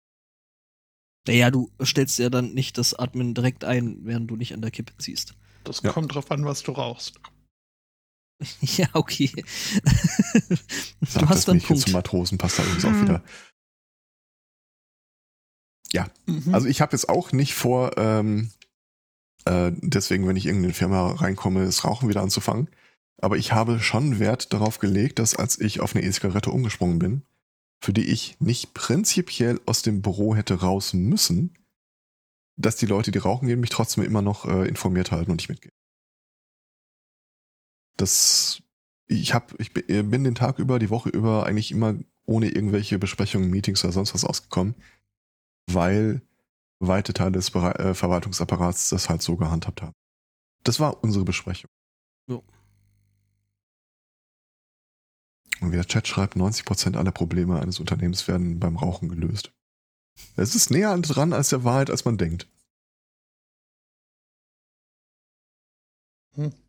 [1.27, 4.71] Naja, du stellst ja dann nicht das Atmen direkt ein, während du nicht an der
[4.71, 5.35] Kippe ziehst.
[5.65, 5.93] Das Ja.
[5.93, 7.21] kommt drauf an, was du rauchst.
[8.61, 9.31] ja, okay.
[11.01, 11.93] Sag du hast dann Punkt.
[11.93, 13.03] Matrosen passt da übrigens auch Mhm.
[13.03, 13.25] wieder.
[16.27, 16.55] Mhm.
[16.55, 18.51] Also ich habe jetzt auch nicht vor, ähm,
[19.45, 22.69] äh, deswegen, wenn ich in irgendeine Firma reinkomme, das Rauchen wieder anzufangen.
[23.21, 27.23] Aber ich habe schon Wert darauf gelegt, dass als ich auf eine E-Zigarette umgesprungen bin,
[27.83, 31.57] für die ich nicht prinzipiell aus dem Büro hätte raus müssen,
[32.57, 35.49] dass die Leute, die rauchen gehen, mich trotzdem immer noch äh, informiert halten und nicht
[35.49, 35.74] mitgehen.
[37.97, 38.63] Das,
[39.07, 41.95] ich habe, ich bi- bin den Tag über, die Woche über eigentlich immer
[42.27, 44.75] ohne irgendwelche Besprechungen, Meetings oder sonst was ausgekommen,
[45.71, 46.23] weil
[46.81, 49.95] weite Teile des äh, Verwaltungsapparats das halt so gehandhabt haben.
[50.65, 51.71] Das war unsere Besprechung.
[52.29, 52.41] Ja.
[55.61, 59.53] Und wie der Chat schreibt, 90% aller Probleme eines Unternehmens werden beim Rauchen gelöst.
[60.37, 62.49] Es ist näher dran als der Wahrheit, als man denkt.
[66.37, 66.64] Hm.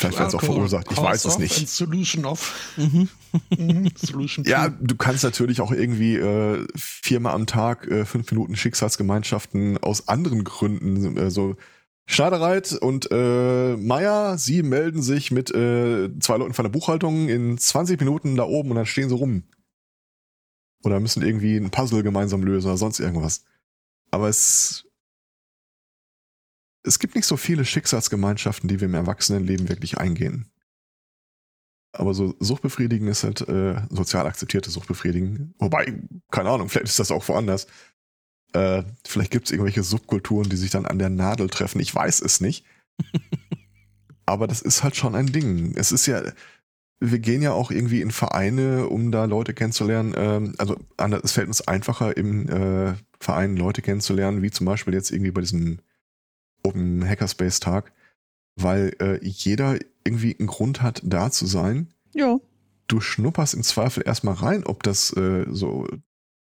[0.00, 0.86] Vielleicht wird es auch verursacht.
[0.90, 1.68] Ich weiß es nicht.
[1.68, 2.54] Solution of.
[2.76, 3.08] Mhm.
[3.56, 3.92] Mhm.
[3.94, 9.78] Solution Ja, du kannst natürlich auch irgendwie äh, viermal am Tag äh, fünf Minuten Schicksalsgemeinschaften
[9.78, 11.54] aus anderen Gründen, äh, so
[12.06, 17.56] Schneidereit und äh, Meier, sie melden sich mit äh, zwei Leuten von der Buchhaltung in
[17.56, 19.44] 20 Minuten da oben und dann stehen sie rum.
[20.82, 23.44] Oder müssen irgendwie ein Puzzle gemeinsam lösen oder sonst irgendwas.
[24.10, 24.89] Aber es
[26.82, 30.50] es gibt nicht so viele Schicksalsgemeinschaften, die wir im Erwachsenenleben wirklich eingehen.
[31.92, 35.54] Aber so Suchtbefriedigen ist halt äh, sozial akzeptierte Suchtbefriedigen.
[35.58, 35.92] Wobei,
[36.30, 37.66] keine Ahnung, vielleicht ist das auch woanders.
[38.52, 41.80] Äh, vielleicht gibt es irgendwelche Subkulturen, die sich dann an der Nadel treffen.
[41.80, 42.64] Ich weiß es nicht.
[44.26, 45.74] Aber das ist halt schon ein Ding.
[45.76, 46.22] Es ist ja,
[47.00, 50.14] wir gehen ja auch irgendwie in Vereine, um da Leute kennenzulernen.
[50.16, 50.76] Ähm, also
[51.24, 55.40] es fällt uns einfacher, im äh, Verein Leute kennenzulernen, wie zum Beispiel jetzt irgendwie bei
[55.40, 55.80] diesem
[56.62, 57.92] Open Hackerspace Tag,
[58.56, 62.38] weil äh, jeder irgendwie einen Grund hat, da zu sein Ja.
[62.88, 65.86] du schnupperst im Zweifel erstmal rein, ob das äh, so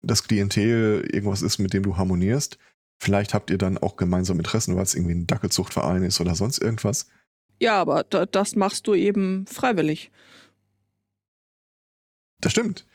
[0.03, 2.59] das Klientel irgendwas ist, mit dem du harmonierst.
[3.01, 6.59] Vielleicht habt ihr dann auch gemeinsam Interessen, weil es irgendwie ein Dackelzuchtverein ist oder sonst
[6.59, 7.09] irgendwas.
[7.61, 10.11] Ja, aber da, das machst du eben freiwillig.
[12.41, 12.87] Das stimmt.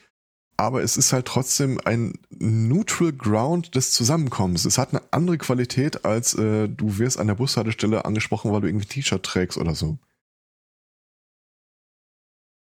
[0.55, 4.65] Aber es ist halt trotzdem ein Neutral Ground des Zusammenkommens.
[4.65, 8.67] Es hat eine andere Qualität, als äh, du wirst an der Bushaltestelle angesprochen, weil du
[8.67, 9.97] irgendwie ein T-Shirt trägst oder so.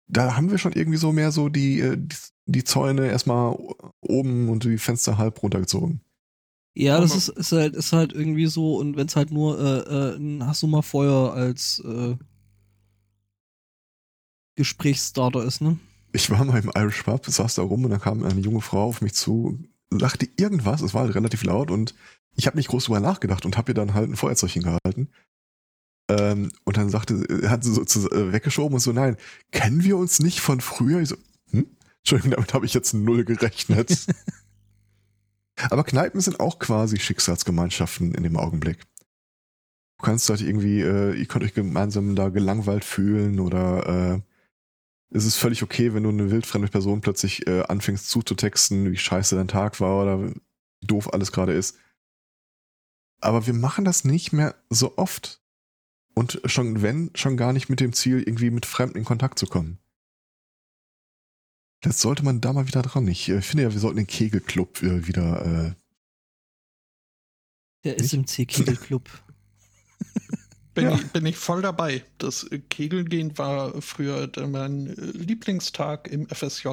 [0.08, 2.16] Da haben wir schon irgendwie so mehr so die, äh, die,
[2.46, 3.58] die Zäune erstmal
[4.00, 6.02] oben und die Fenster halb runtergezogen.
[6.74, 10.14] Ja, das ist, ist halt ist halt irgendwie so und wenn es halt nur äh,
[10.14, 12.16] äh, ein hast du mal Feuer als äh,
[14.56, 15.80] Gesprächsstarter ist, ne?
[16.14, 18.84] Ich war mal im Irish Pub, saß da rum und da kam eine junge Frau
[18.84, 19.60] auf mich zu,
[19.90, 21.96] lachte irgendwas, es war halt relativ laut und
[22.36, 25.10] ich habe nicht groß drüber nachgedacht und habe ihr dann halt ein Feuerzeug hingehalten.
[26.10, 29.18] Ähm, und dann sagte, hat sie so zu, äh, weggeschoben und so, nein,
[29.52, 31.00] kennen wir uns nicht von früher?
[31.00, 31.18] Ich so,
[31.52, 31.68] hm?
[32.00, 34.08] Entschuldigung, damit habe ich jetzt null gerechnet.
[35.70, 38.80] Aber Kneipen sind auch quasi Schicksalsgemeinschaften in dem Augenblick.
[40.00, 44.22] Du kannst halt irgendwie, äh, ihr könnt euch gemeinsam da gelangweilt fühlen oder äh,
[45.14, 49.36] es ist völlig okay, wenn du eine wildfremde Person plötzlich äh, anfängst zuzutexten, wie scheiße
[49.36, 50.42] dein Tag war oder wie
[50.82, 51.78] doof alles gerade ist.
[53.20, 55.42] Aber wir machen das nicht mehr so oft.
[56.14, 59.48] Und schon wenn, schon gar nicht mit dem Ziel, irgendwie mit Fremden in Kontakt zu
[59.48, 59.80] kommen.
[61.84, 63.08] Jetzt sollte man da mal wieder dran.
[63.08, 65.46] Ich äh, finde ja, wir sollten den Kegelclub äh, wieder.
[65.46, 65.74] Äh,
[67.84, 68.00] Der?
[68.00, 69.10] SMC Kegelclub.
[70.74, 70.96] Bin, Ja.
[70.96, 72.04] ich, bin ich voll dabei.
[72.18, 76.70] Das Kegelgehen war früher mein Lieblingstag im FSJ.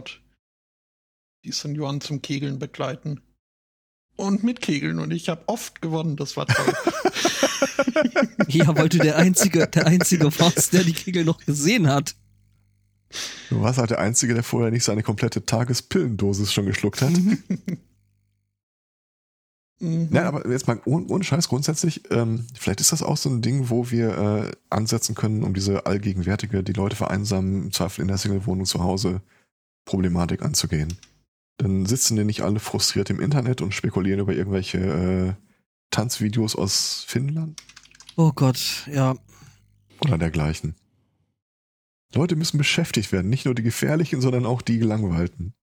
[1.45, 3.20] Die Senioren zum Kegeln begleiten.
[4.16, 4.99] Und mit Kegeln.
[4.99, 6.16] Und ich habe oft gewonnen.
[6.16, 6.75] Das war toll.
[8.49, 12.15] ja, weil du der einzige der einzige warst, der die Kegel noch gesehen hat.
[13.51, 17.12] du warst halt der Einzige, der vorher nicht seine komplette Tagespillendosis schon geschluckt hat.
[19.81, 20.09] Mhm.
[20.13, 23.43] Ja, aber jetzt mal ohne, ohne Scheiß grundsätzlich, ähm, vielleicht ist das auch so ein
[23.43, 28.09] Ding, wo wir äh, ansetzen können, um diese allgegenwärtige, die Leute vereinsamen, im Zweifel in
[28.09, 29.23] der Single-Wohnung zu Hause,
[29.85, 30.99] Problematik anzugehen.
[31.59, 35.35] Dann sitzen die nicht alle frustriert im Internet und spekulieren über irgendwelche äh,
[35.91, 37.61] Tanzvideos aus Finnland.
[38.17, 39.17] Oh Gott, ja.
[40.01, 40.75] Oder dergleichen.
[42.15, 45.55] Leute müssen beschäftigt werden, nicht nur die gefährlichen, sondern auch die gelangweilten.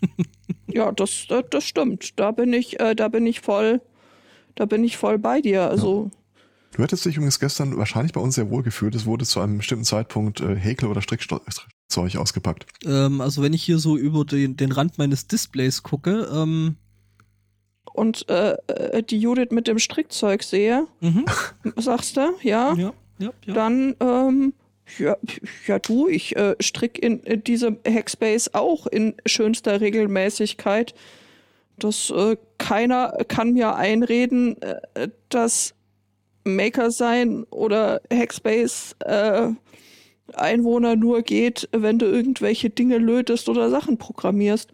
[0.72, 2.18] ja, das, das, das, stimmt.
[2.18, 3.80] Da bin ich, äh, da bin ich voll,
[4.54, 5.68] da bin ich voll bei dir.
[5.68, 6.10] Also.
[6.12, 6.18] Ja.
[6.72, 8.94] Du hättest dich übrigens gestern wahrscheinlich bei uns sehr wohl gefühlt.
[8.94, 11.42] Es wurde zu einem bestimmten Zeitpunkt äh, Häkel oder Strickzeug
[12.16, 12.66] ausgepackt.
[12.84, 16.76] Ähm, also wenn ich hier so über den, den Rand meines Displays gucke, ähm
[17.92, 21.24] und äh, äh die Judith mit dem Strickzeug sehe, mhm.
[21.76, 22.74] sagst du, ja?
[22.74, 23.54] Ja, ja, ja.
[23.54, 24.54] Dann ähm,
[24.98, 25.16] ja,
[25.66, 30.94] ja du, ich äh, strick in, in diesem Hackspace auch in schönster Regelmäßigkeit.
[31.78, 35.74] Das äh, keiner kann mir einreden, äh, dass
[36.44, 39.48] Maker sein oder Hackspace äh,
[40.34, 44.72] Einwohner nur geht, wenn du irgendwelche Dinge lötest oder Sachen programmierst.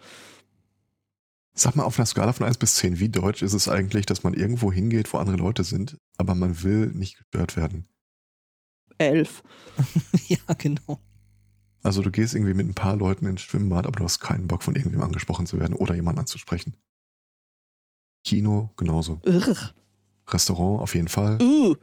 [1.55, 4.23] Sag mal auf einer Skala von 1 bis 10, wie deutsch ist es eigentlich, dass
[4.23, 7.89] man irgendwo hingeht, wo andere Leute sind, aber man will nicht gestört werden?
[8.99, 9.43] Elf.
[10.29, 11.01] ja, genau.
[11.83, 14.63] Also du gehst irgendwie mit ein paar Leuten ins Schwimmbad, aber du hast keinen Bock
[14.63, 16.75] von irgendwem angesprochen zu werden oder jemanden anzusprechen.
[18.25, 19.21] Kino genauso.
[19.25, 19.57] Ugh.
[20.29, 21.41] Restaurant auf jeden Fall.
[21.41, 21.77] Uh.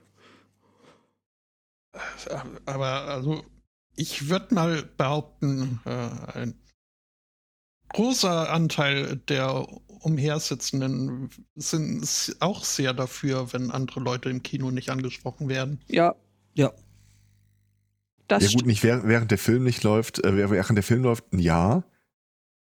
[2.65, 3.44] Aber also
[3.95, 6.56] ich würde mal behaupten, äh, ein
[7.90, 15.48] großer Anteil der Umhersitzenden sind auch sehr dafür, wenn andere Leute im Kino nicht angesprochen
[15.48, 15.80] werden.
[15.88, 16.15] Ja.
[16.56, 16.73] Ja.
[18.28, 21.26] Das ja gut, nicht während, während der Film nicht läuft, äh, während der Film läuft,
[21.32, 21.84] ja.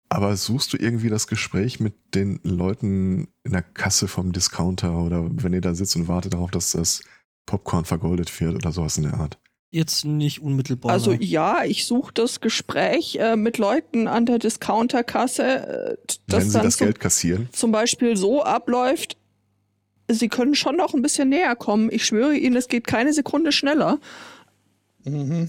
[0.09, 5.29] Aber suchst du irgendwie das Gespräch mit den Leuten in der Kasse vom Discounter oder
[5.31, 7.03] wenn ihr da sitzt und wartet darauf, dass das
[7.47, 9.39] Popcorn vergoldet wird oder sowas in der Art?
[9.73, 10.91] Jetzt nicht unmittelbar.
[10.91, 15.97] Also ja, ich suche das Gespräch äh, mit Leuten an der Discounterkasse, äh,
[16.27, 17.49] das wenn sie das Geld kassieren.
[17.53, 19.17] Zum Beispiel so abläuft,
[20.09, 21.89] sie können schon noch ein bisschen näher kommen.
[21.93, 24.01] Ich schwöre Ihnen, es geht keine Sekunde schneller.
[25.05, 25.49] Mhm.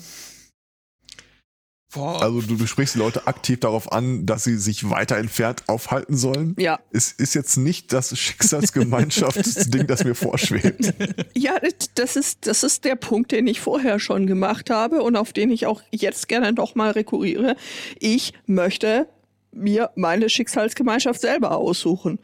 [1.93, 6.15] Also du, du sprichst die Leute aktiv darauf an, dass sie sich weiter entfernt aufhalten
[6.15, 6.55] sollen.
[6.57, 6.79] Ja.
[6.91, 10.93] Es ist jetzt nicht das Schicksalsgemeinschaftsding, das mir vorschwebt.
[11.35, 11.57] Ja,
[11.95, 15.49] das ist, das ist der Punkt, den ich vorher schon gemacht habe und auf den
[15.49, 17.55] ich auch jetzt gerne noch mal rekurriere.
[17.99, 19.07] Ich möchte
[19.51, 22.19] mir meine Schicksalsgemeinschaft selber aussuchen.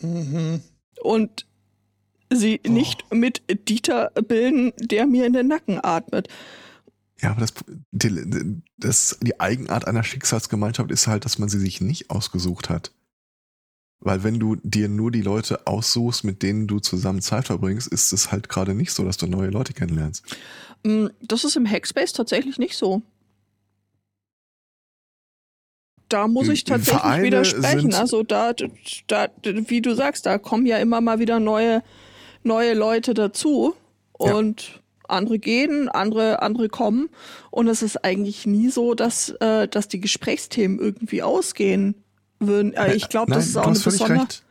[0.00, 0.60] Mhm.
[1.00, 1.46] Und
[2.36, 2.70] sie oh.
[2.70, 6.28] nicht mit Dieter bilden, der mir in den Nacken atmet.
[7.20, 7.54] Ja, aber das,
[7.92, 12.92] die, das, die Eigenart einer Schicksalsgemeinschaft ist halt, dass man sie sich nicht ausgesucht hat.
[14.00, 18.12] Weil wenn du dir nur die Leute aussuchst, mit denen du zusammen Zeit verbringst, ist
[18.12, 20.24] es halt gerade nicht so, dass du neue Leute kennenlernst.
[20.82, 23.02] Mm, das ist im Hackspace tatsächlich nicht so.
[26.08, 27.94] Da muss ich tatsächlich Vereine widersprechen.
[27.94, 28.52] Also da,
[29.06, 31.82] da, wie du sagst, da kommen ja immer mal wieder neue
[32.44, 33.74] neue Leute dazu
[34.12, 34.74] und ja.
[35.08, 37.08] andere gehen, andere, andere kommen.
[37.50, 41.94] Und es ist eigentlich nie so, dass, äh, dass die Gesprächsthemen irgendwie ausgehen
[42.38, 42.74] würden.
[42.74, 44.42] Äh, ich glaube, das ist auch eine Besonderheit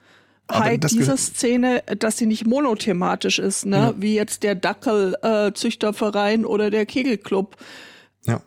[0.92, 3.78] dieser Szene, dass sie nicht monothematisch ist, ne?
[3.78, 3.94] Ja.
[3.98, 7.56] Wie jetzt der Dackelzüchterverein äh, oder der Kegelclub.
[8.26, 8.42] Ja.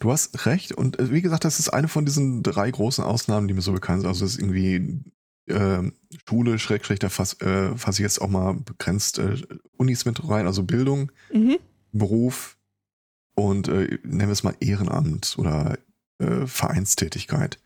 [0.00, 0.72] Du hast recht.
[0.72, 3.72] Und äh, wie gesagt, das ist eine von diesen drei großen Ausnahmen, die mir so
[3.72, 4.08] bekannt sind.
[4.08, 5.00] Also das ist irgendwie
[5.46, 5.82] äh,
[6.28, 9.36] Schule, Schrägstrich, da fasse äh, fass ich jetzt auch mal begrenzt äh,
[9.76, 11.58] Unis mit rein, also Bildung, mhm.
[11.92, 12.58] Beruf
[13.34, 15.78] und äh, nennen wir es mal Ehrenamt oder
[16.18, 17.58] äh, Vereinstätigkeit.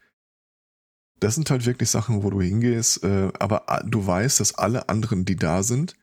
[1.18, 5.24] Das sind halt wirklich Sachen, wo du hingehst, äh, aber du weißt, dass alle anderen,
[5.24, 5.94] die da sind,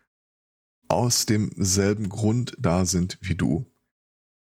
[0.87, 3.65] aus demselben Grund da sind wie du.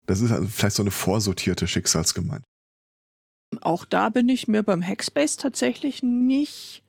[0.05, 2.49] Das ist also vielleicht so eine vorsortierte Schicksalsgemeinschaft.
[3.61, 6.83] Auch da bin ich mir beim Hackspace tatsächlich nicht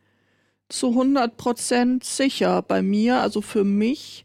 [0.71, 2.63] zu 100% sicher.
[2.63, 4.25] Bei mir, also für mich,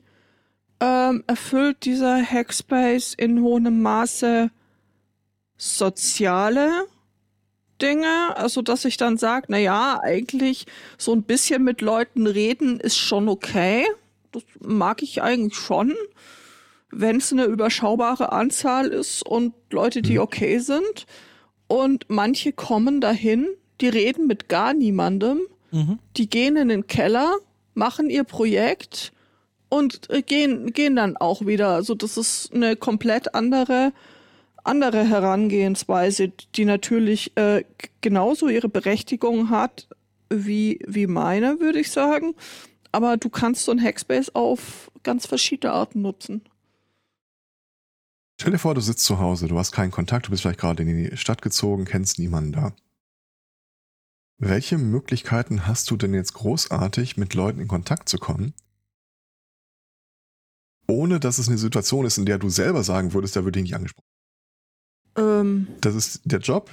[0.80, 4.52] ähm, erfüllt dieser Hackspace in hohem Maße
[5.58, 6.88] soziale
[7.82, 10.66] Dinge, also dass ich dann sage, na ja, eigentlich
[10.98, 13.86] so ein bisschen mit Leuten reden ist schon okay.
[14.32, 15.94] Das mag ich eigentlich schon,
[16.92, 20.22] wenn es eine überschaubare Anzahl ist und Leute, die mhm.
[20.22, 21.06] okay sind.
[21.68, 23.48] Und manche kommen dahin,
[23.82, 26.00] die reden mit gar niemandem Mhm.
[26.18, 27.36] Die gehen in den Keller,
[27.74, 29.12] machen ihr Projekt
[29.70, 31.70] und äh, gehen, gehen dann auch wieder.
[31.70, 33.94] Also das ist eine komplett andere,
[34.64, 37.64] andere Herangehensweise, die natürlich äh,
[38.02, 39.88] genauso ihre Berechtigung hat,
[40.30, 42.36] wie, wie meine, würde ich sagen.
[42.92, 46.42] Aber du kannst so ein Hackspace auf ganz verschiedene Arten nutzen.
[48.40, 50.84] Stell dir vor, du sitzt zu Hause, du hast keinen Kontakt, du bist vielleicht gerade
[50.84, 52.74] in die Stadt gezogen, kennst niemanden da.
[54.38, 58.54] Welche Möglichkeiten hast du denn jetzt großartig, mit Leuten in Kontakt zu kommen,
[60.88, 63.64] ohne dass es eine Situation ist, in der du selber sagen würdest, da würde ich
[63.64, 64.08] nicht angesprochen?
[65.18, 66.70] Ähm, Das ist der Job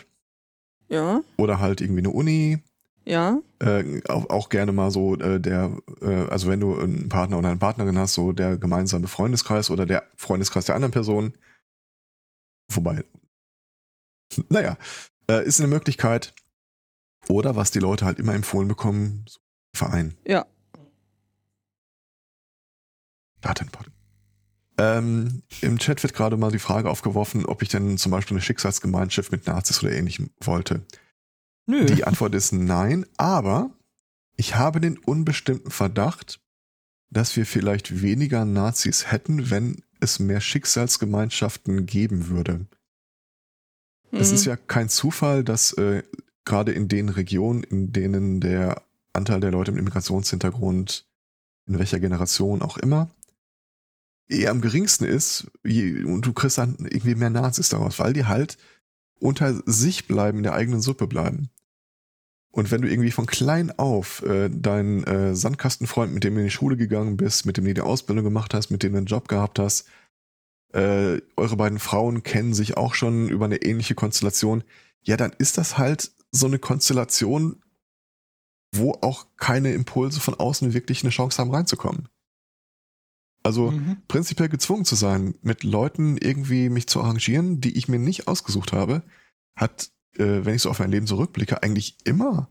[0.88, 2.58] ja, oder halt irgendwie eine Uni,
[3.04, 3.40] ja.
[3.60, 7.48] äh, auch, auch gerne mal so äh, der, äh, also wenn du einen Partner oder
[7.48, 11.34] eine Partnerin hast, so der gemeinsame Freundeskreis oder der Freundeskreis der anderen Person.
[12.70, 13.04] Wobei,
[14.48, 14.76] naja,
[15.30, 16.34] äh, ist eine Möglichkeit.
[17.28, 19.38] Oder was die Leute halt immer empfohlen bekommen, so
[19.74, 20.14] Verein.
[20.26, 20.46] Ja.
[23.40, 23.86] Datenpod.
[24.78, 28.42] Ähm, Im Chat wird gerade mal die Frage aufgeworfen, ob ich denn zum Beispiel eine
[28.42, 30.82] Schicksalsgemeinschaft mit Nazis oder ähnlichem wollte.
[31.66, 31.86] Nö.
[31.86, 33.70] Die Antwort ist nein, aber
[34.36, 36.40] ich habe den unbestimmten Verdacht,
[37.10, 42.66] dass wir vielleicht weniger Nazis hätten, wenn es mehr Schicksalsgemeinschaften geben würde.
[44.10, 44.34] Es Mhm.
[44.34, 46.02] ist ja kein Zufall, dass äh,
[46.44, 48.82] gerade in den Regionen, in denen der
[49.12, 51.06] Anteil der Leute mit Immigrationshintergrund,
[51.66, 53.10] in welcher Generation auch immer,
[54.28, 58.24] eher am geringsten ist, je, und du kriegst dann irgendwie mehr Nazis daraus, weil die
[58.24, 58.56] halt
[59.20, 61.50] unter sich bleiben, in der eigenen Suppe bleiben.
[62.50, 66.46] Und wenn du irgendwie von klein auf äh, deinen äh, Sandkastenfreund, mit dem du in
[66.46, 69.06] die Schule gegangen bist, mit dem du die Ausbildung gemacht hast, mit dem du einen
[69.06, 69.86] Job gehabt hast,
[70.74, 74.64] äh, eure beiden Frauen kennen sich auch schon über eine ähnliche Konstellation,
[75.02, 77.62] ja, dann ist das halt so eine Konstellation,
[78.74, 82.08] wo auch keine Impulse von außen wirklich eine Chance haben reinzukommen.
[83.44, 83.98] Also Mhm.
[84.08, 88.72] prinzipiell gezwungen zu sein, mit Leuten irgendwie mich zu arrangieren, die ich mir nicht ausgesucht
[88.72, 89.02] habe,
[89.56, 92.48] hat, äh, wenn ich so auf mein Leben zurückblicke, eigentlich immer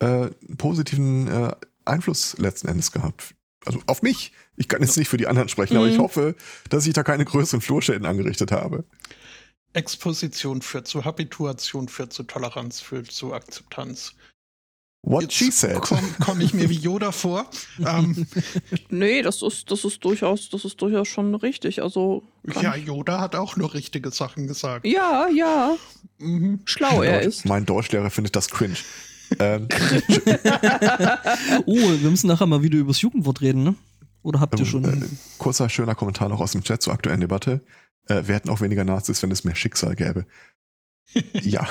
[0.00, 1.54] äh, einen positiven äh,
[1.84, 3.36] Einfluss letzten Endes gehabt.
[3.64, 4.32] Also auf mich.
[4.56, 5.92] Ich kann jetzt nicht für die anderen sprechen, aber Mhm.
[5.92, 6.34] ich hoffe,
[6.68, 8.84] dass ich da keine größeren Flurschäden angerichtet habe.
[9.74, 14.14] Exposition führt zu Habituation, führt zu Toleranz, führt zu Akzeptanz.
[15.06, 15.82] What she said.
[15.82, 17.44] Komme komm ich mir wie Yoda vor.
[17.86, 18.26] ähm,
[18.88, 21.82] Nee, das ist, das ist durchaus, das ist durchaus schon richtig.
[21.82, 22.22] Also
[22.62, 24.86] ja, Yoda hat auch nur richtige Sachen gesagt.
[24.86, 25.76] ja, ja,
[26.18, 26.60] Mhm.
[26.64, 27.44] schlau er ist.
[27.44, 28.76] Mein Deutschlehrer findet das cringe.
[29.40, 29.68] ähm,
[31.66, 33.74] Oh, wir müssen nachher mal wieder übers Jugendwort reden, ne?
[34.22, 34.84] Oder habt ihr schon?
[34.84, 35.06] äh,
[35.38, 37.60] kurzer, schöner Kommentar noch aus dem Chat zur aktuellen Debatte.
[38.08, 40.26] Äh, wir hätten auch weniger Nazis, wenn es mehr Schicksal gäbe.
[41.32, 41.66] ja.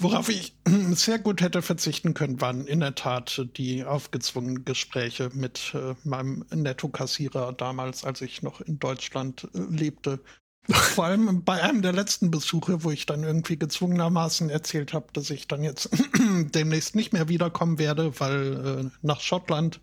[0.00, 0.56] Worauf ich
[0.92, 6.44] sehr gut hätte verzichten können, waren in der Tat die aufgezwungenen Gespräche mit äh, meinem
[6.54, 10.20] Nettokassierer damals, als ich noch in Deutschland äh, lebte.
[10.70, 15.30] Vor allem bei einem der letzten Besuche, wo ich dann irgendwie gezwungenermaßen erzählt habe, dass
[15.30, 15.90] ich dann jetzt
[16.54, 19.80] demnächst nicht mehr wiederkommen werde, weil äh, nach Schottland.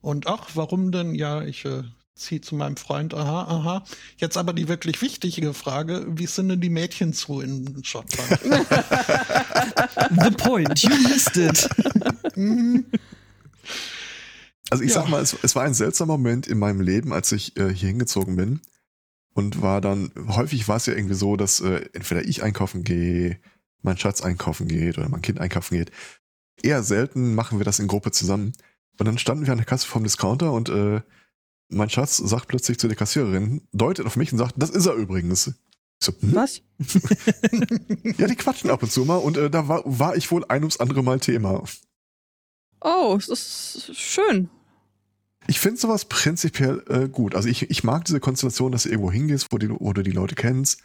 [0.00, 1.14] Und ach, warum denn?
[1.14, 1.66] Ja, ich
[2.14, 3.14] ziehe zu meinem Freund.
[3.14, 3.84] Aha, aha.
[4.16, 8.40] Jetzt aber die wirklich wichtige Frage: Wie sind denn die Mädchen zu in Schottland?
[10.10, 11.68] The point, you missed it.
[14.70, 15.02] Also ich Ja.
[15.02, 17.88] sag mal, es, es war ein seltsamer Moment in meinem Leben, als ich äh, hier
[17.90, 18.60] hingezogen bin.
[19.34, 23.38] Und war dann, häufig war es ja irgendwie so, dass äh, entweder ich einkaufen gehe,
[23.82, 25.90] mein Schatz einkaufen geht oder mein Kind einkaufen geht.
[26.62, 28.52] Eher selten machen wir das in Gruppe zusammen.
[28.98, 31.02] Und dann standen wir an der Kasse vom Discounter und äh,
[31.72, 34.94] mein Schatz sagt plötzlich zu der Kassiererin, deutet auf mich und sagt, das ist er
[34.94, 35.52] übrigens.
[36.02, 36.34] So, hm?
[36.34, 36.62] Was?
[38.18, 40.62] Ja, die quatschen ab und zu mal und äh, da war, war ich wohl ein
[40.62, 41.62] ums andere Mal Thema.
[42.80, 44.50] Oh, es ist schön.
[45.46, 47.34] Ich finde sowas prinzipiell äh, gut.
[47.34, 50.10] Also ich, ich mag diese Konstellation, dass du irgendwo hingehst, wo, die, wo du die
[50.10, 50.82] Leute kennst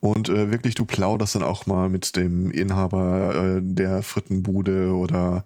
[0.00, 5.44] und äh, wirklich du plauderst dann auch mal mit dem Inhaber äh, der Frittenbude oder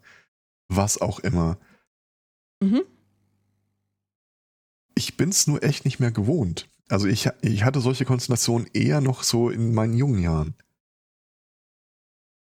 [0.69, 1.59] was auch immer.
[2.63, 2.83] Mhm.
[4.97, 6.69] Ich bin's nur echt nicht mehr gewohnt.
[6.89, 10.55] Also ich, ich hatte solche Konstellationen eher noch so in meinen jungen Jahren.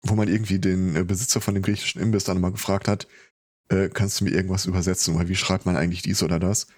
[0.03, 3.09] Wo man irgendwie den äh, Besitzer von dem griechischen Imbiss dann mal gefragt hat,
[3.69, 6.69] äh, kannst du mir irgendwas übersetzen oder wie schreibt man eigentlich dies oder das?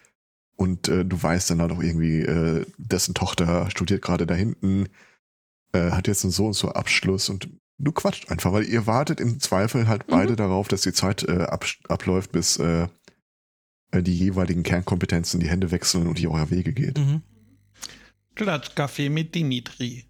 [0.56, 4.88] Und äh, du weißt dann halt auch irgendwie, äh, dessen Tochter studiert gerade da hinten,
[5.72, 9.20] äh, hat jetzt einen so und so Abschluss und du quatscht einfach, weil ihr wartet
[9.20, 10.12] im Zweifel halt Mhm.
[10.12, 12.56] beide darauf, dass die Zeit äh, ab, abläuft, bis
[13.94, 16.98] die jeweiligen Kernkompetenzen die Hände wechseln und ihr eurer Wege geht.
[16.98, 17.22] Mhm.
[18.34, 20.04] Glattkaffee mit Dimitri.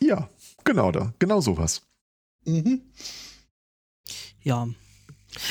[0.00, 0.28] Ja,
[0.64, 1.82] genau da, genau sowas.
[2.44, 2.80] Mhm.
[4.42, 4.68] Ja.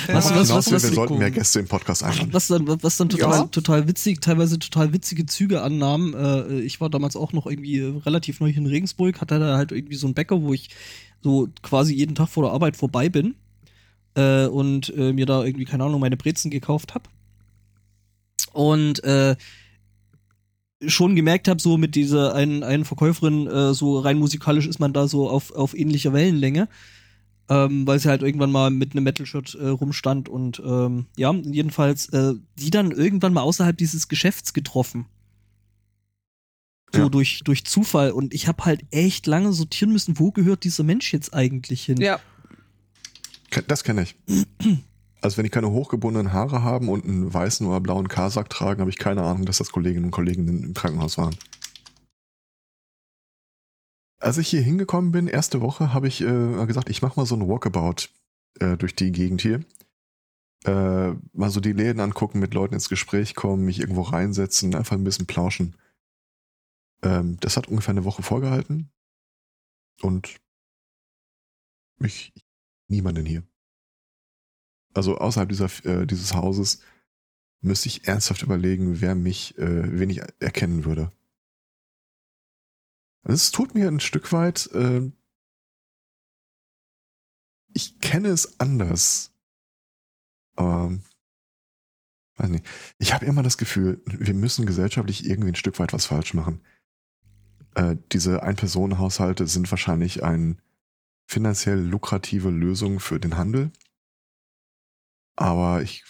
[0.07, 2.34] Was- Was, was- was, was- wir sollten mehr Gäste im Podcast einladen.
[2.34, 3.44] Was dann, was dann total, Ja.
[3.45, 6.14] total witzig, teilweise total witzige Züge annahm.
[6.15, 9.72] Äh, ich war damals auch noch irgendwie äh, relativ neu in Regensburg, hatte da halt
[9.72, 10.69] irgendwie so einen Bäcker, wo ich
[11.22, 13.36] so quasi jeden Tag vor der Arbeit vorbei bin
[14.20, 17.10] äh, und äh, mir da irgendwie, keine Ahnung, meine Brezen gekauft habe.
[18.54, 19.36] Und äh,
[20.86, 24.94] schon gemerkt habe, so mit dieser einen, einen Verkäuferin, äh, so rein musikalisch ist man
[24.94, 26.68] da so auf, auf ähnlicher Wellenlänge
[27.50, 32.10] ähm, weil sie halt irgendwann mal mit einem Metal-Shirt äh, rumstand und ähm, ja, jedenfalls
[32.10, 35.08] äh, die dann irgendwann mal außerhalb dieses Geschäfts getroffen.
[36.94, 37.10] So Ja.
[37.10, 38.12] durch, durch Zufall.
[38.12, 41.98] Und ich habe halt echt lange sortieren müssen, wo gehört dieser Mensch jetzt eigentlich hin?
[41.98, 42.20] Ja,
[43.67, 44.15] Das kenne ich.
[45.21, 48.89] Also wenn die keine hochgebundenen Haare haben und einen weißen oder blauen Kasak tragen, habe
[48.89, 51.35] ich keine Ahnung, dass das Kolleginnen und Kollegen im Krankenhaus waren.
[54.19, 57.35] Als ich hier hingekommen bin, erste Woche, habe ich äh, gesagt, ich mache mal so
[57.35, 58.09] ein Walkabout
[58.59, 59.61] äh, durch die Gegend hier.
[60.65, 64.97] Äh, mal so die Läden angucken, mit Leuten ins Gespräch kommen, mich irgendwo reinsetzen, einfach
[64.97, 65.76] ein bisschen plauschen.
[67.01, 68.89] Ähm, das hat ungefähr eine Woche vorgehalten.
[70.01, 70.35] Und
[71.97, 72.34] mich,
[72.90, 73.44] niemanden hier.
[74.94, 76.82] Also außerhalb dieser, äh, dieses Hauses
[77.61, 81.11] müsste ich ernsthaft überlegen, wer mich, äh, wen ich erkennen würde.
[83.24, 85.11] Also Es tut mir ein Stück weit, äh,
[87.74, 89.32] ich kenne es anders.
[90.56, 90.98] Aber,
[92.38, 92.66] weiß nicht.
[92.98, 96.61] Ich habe immer das Gefühl, wir müssen gesellschaftlich irgendwie ein Stück weit was falsch machen.
[97.76, 100.57] Äh, diese Ein-Personen-Haushalte sind wahrscheinlich eine
[101.30, 103.72] finanziell lukrative Lösung für den Handel.
[105.35, 106.03] Aber ich,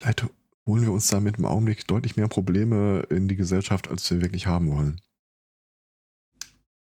[0.00, 0.24] vielleicht
[0.66, 4.46] holen wir uns damit im Augenblick deutlich mehr Probleme in die Gesellschaft, als wir wirklich
[4.46, 5.00] haben wollen.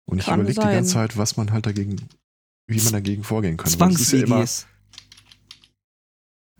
[0.04, 1.96] Und ich überlege die ganze Zeit, was man halt dagegen,
[2.66, 3.66] wie man dagegen vorgehen kann.
[3.66, 4.66] Ist ja Zwangs-WGs.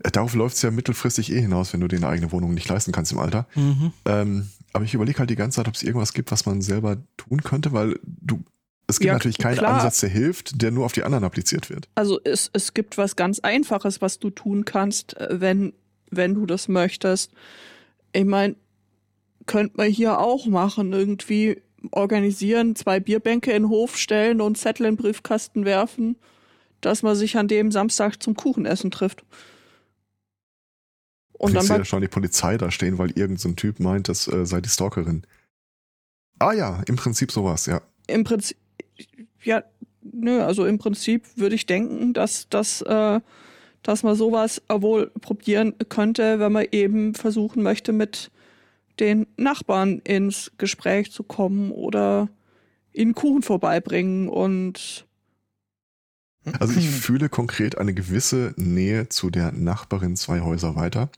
[0.03, 2.67] äh, darauf läuft es ja mittelfristig eh hinaus, wenn du dir eine eigene Wohnung nicht
[2.67, 3.47] leisten kannst im Alter.
[3.53, 3.93] Mhm.
[4.05, 6.97] Ähm, aber ich überlege halt die ganze Zeit, ob es irgendwas gibt, was man selber
[7.17, 8.43] tun könnte, weil du,
[8.87, 9.75] es gibt Ja, natürlich keinen klar.
[9.75, 11.87] Ansatz, der hilft, der nur auf die anderen appliziert wird.
[11.95, 15.73] also es, es gibt was ganz Einfaches, was du tun kannst, äh, wenn,
[16.11, 17.31] wenn du das möchtest.
[18.11, 18.55] Ich meine,
[19.45, 21.61] könnte man hier auch machen, irgendwie
[21.91, 26.15] organisieren, zwei Bierbänke in den Hof stellen und Zettel in den Briefkasten werfen,
[26.81, 29.23] dass man sich an dem Samstag zum Kuchenessen trifft.
[31.33, 34.27] Und dann ja schon die Polizei da stehen, weil irgendein so ein Typ meint, das
[34.29, 35.23] äh, sei die Stalkerin.
[36.39, 37.81] Ah ja, im Prinzip sowas, ja.
[38.07, 38.57] im Prinzip,
[39.43, 39.63] ja,
[40.01, 43.19] nö, also im Prinzip würde ich denken, dass, dass, äh,
[43.81, 48.31] dass man sowas wohl probieren könnte, wenn man eben versuchen möchte, mit
[48.99, 52.29] den Nachbarn ins Gespräch zu kommen oder
[52.93, 55.05] ihnen Kuchen vorbeibringen und
[56.59, 61.09] Also ich fühle konkret eine gewisse Nähe zu der Nachbarin zwei Häuser weiter,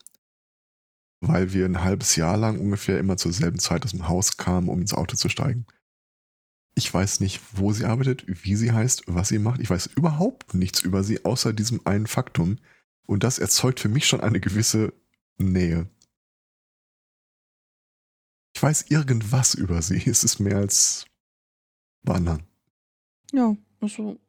[1.20, 4.70] weil wir ein halbes Jahr lang ungefähr immer zur selben Zeit aus dem Haus kamen,
[4.70, 5.66] um ins Auto zu steigen.
[6.78, 9.62] Ich weiß nicht, wo sie arbeitet, wie sie heißt, was sie macht.
[9.62, 12.58] Ich weiß überhaupt nichts über sie, außer diesem einen Faktum.
[13.08, 14.94] Und das erzeugt für mich schon eine gewisse
[15.38, 15.90] Nähe.
[18.54, 20.04] Ich weiß irgendwas über sie.
[20.10, 21.06] Es ist mehr als
[22.04, 22.44] Wandern.
[23.32, 24.20] ja, also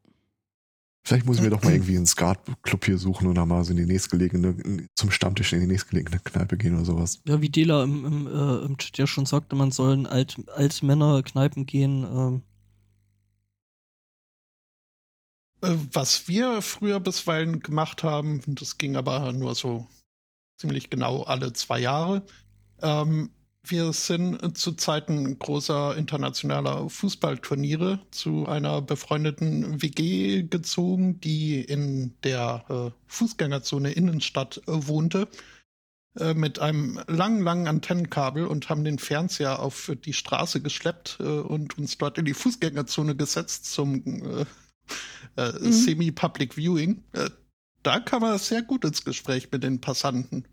[1.06, 3.76] Vielleicht muss ich mir doch mal irgendwie einen Skat-Club hier suchen oder mal so in
[3.76, 7.20] die nächstgelegene, zum Stammtisch in die nächstgelegene Kneipe gehen oder sowas.
[7.28, 10.36] Ja, wie Dela im, im, äh, im Chat ja schon sagte, man soll in Alt,
[10.52, 12.02] Altmänner-Kneipen gehen.
[12.02, 12.42] Ähm,
[15.62, 19.86] Äh, Was wir früher bisweilen gemacht haben, das ging aber nur so
[20.58, 22.26] ziemlich genau alle zwei Jahre.
[22.82, 23.30] Ähm,
[23.70, 32.64] wir sind zu Zeiten großer internationaler Fußballturniere zu einer befreundeten WG gezogen, die in der
[32.68, 35.28] äh, Fußgängerzone Innenstadt äh, wohnte,
[36.18, 41.24] äh, mit einem langen, langen Antennenkabel und haben den Fernseher auf die Straße geschleppt äh,
[41.24, 44.44] und uns dort in die Fußgängerzone gesetzt zum äh,
[45.36, 45.72] äh, Mhm.
[45.72, 47.02] Semi-Public Viewing.
[47.12, 47.30] Äh,
[47.82, 50.44] da kann man sehr gut ins Gespräch mit den Passanten.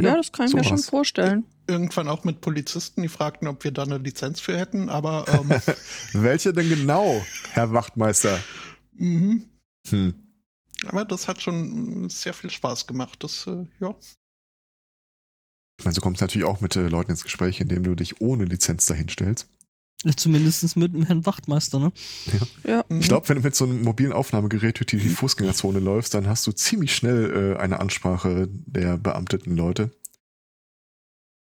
[0.00, 0.90] Ja, das kann ich mir schon sowas.
[0.90, 1.44] vorstellen.
[1.66, 5.50] Irgendwann auch mit Polizisten, die fragten, ob wir da eine Lizenz für hätten, aber ähm,
[6.12, 8.38] Welche denn genau, Herr Wachtmeister?
[8.92, 9.48] mhm.
[9.88, 10.14] Hm.
[10.86, 13.22] aber das hat schon sehr viel Spaß gemacht.
[13.22, 13.94] Das, äh, ja.
[15.78, 18.20] Ich meine, so kommst du natürlich auch mit äh, Leuten ins Gespräch, indem du dich
[18.20, 19.48] ohne Lizenz dahinstellst.
[20.16, 21.92] Zumindest mit dem Herrn Wachtmeister, ne?
[22.66, 23.00] Ja, Mhm.
[23.00, 26.46] Ich glaube, wenn du mit so einem mobilen Aufnahmegerät durch die Fußgängerzone läufst, dann hast
[26.46, 29.90] du ziemlich schnell äh, eine Ansprache der beamteten Leute.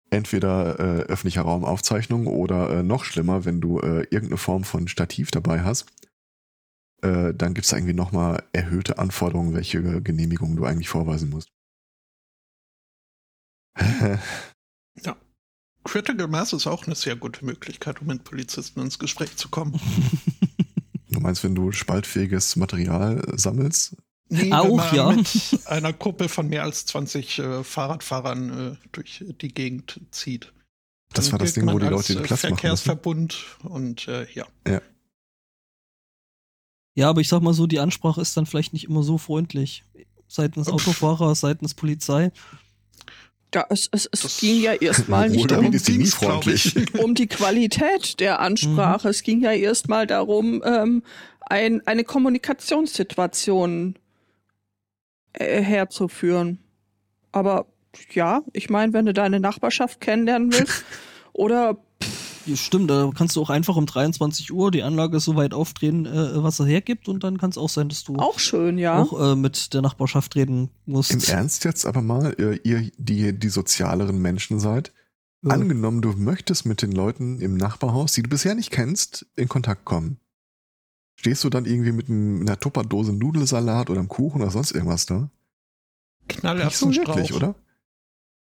[0.09, 5.31] Entweder äh, öffentlicher Raumaufzeichnung oder äh, noch schlimmer, wenn du äh, irgendeine Form von Stativ
[5.31, 5.87] dabei hast.
[7.01, 11.49] Äh, dann gibt es irgendwie nochmal erhöhte Anforderungen, welche Genehmigungen du eigentlich vorweisen musst.
[15.85, 15.91] ja.
[15.91, 19.79] Critical Mass ist auch eine sehr gute Möglichkeit, um mit Polizisten ins Gespräch zu kommen.
[21.07, 23.95] Du meinst, wenn du spaltfähiges Material sammelst?
[24.27, 25.11] Nee, Auch, ja.
[25.11, 25.27] mit
[25.65, 30.51] einer Gruppe von mehr als 20 äh, Fahrradfahrern äh, durch die Gegend zieht.
[31.13, 32.57] Das Dann war das Ding, wo die Leute den äh, Platz machen.
[32.57, 34.45] Verkehrsverbund und äh, ja.
[36.95, 39.85] Ja, aber ich sag mal so, die Ansprache ist dann vielleicht nicht immer so freundlich.
[40.27, 40.73] Seitens Pff.
[40.73, 42.31] Autofahrer, seitens Polizei.
[43.55, 48.45] Da, es, es, es ging ja erstmal nicht Ruhrgebiet um, die Qualität der Mhm.
[48.45, 49.07] Ansprache.
[49.07, 51.03] Es ging ja erstmal darum, ähm,
[51.39, 53.95] ein, eine Kommunikationssituation
[55.31, 56.59] äh, herzuführen.
[57.31, 57.67] Aber
[58.11, 60.83] ja, ich meine, wenn du deine Nachbarschaft kennenlernen willst
[61.31, 61.77] oder
[62.55, 66.43] stimmt, da kannst du auch einfach um 23 Uhr die Anlage so weit aufdrehen, äh,
[66.43, 69.01] was er hergibt und dann kann es auch sein, dass du auch schön, ja.
[69.01, 71.11] auch äh, mit der Nachbarschaft reden musst.
[71.11, 74.93] Im Ernst jetzt aber mal, äh, ihr, die die sozialeren Menschen seid,
[75.43, 75.51] Ja.
[75.51, 79.85] angenommen, du möchtest mit den Leuten im Nachbarhaus, die du bisher nicht kennst, in Kontakt
[79.85, 80.17] kommen.
[81.17, 85.15] Stehst du dann irgendwie mit einer Tupperdose Nudelsalat oder einem Kuchen oder sonst irgendwas da?
[85.21, 85.29] Nicht
[86.35, 87.15] so Knallerbsenstrauch.
[87.15, 87.55] wirklich, oder?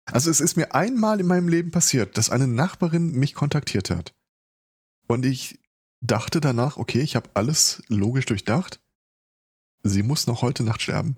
[0.06, 4.14] Also es ist mir einmal in meinem Leben passiert, dass eine Nachbarin mich kontaktiert hat.
[5.08, 5.60] Und ich
[6.00, 8.80] dachte danach, okay, ich habe alles logisch durchdacht.
[9.82, 11.16] Sie muss noch heute Nacht sterben.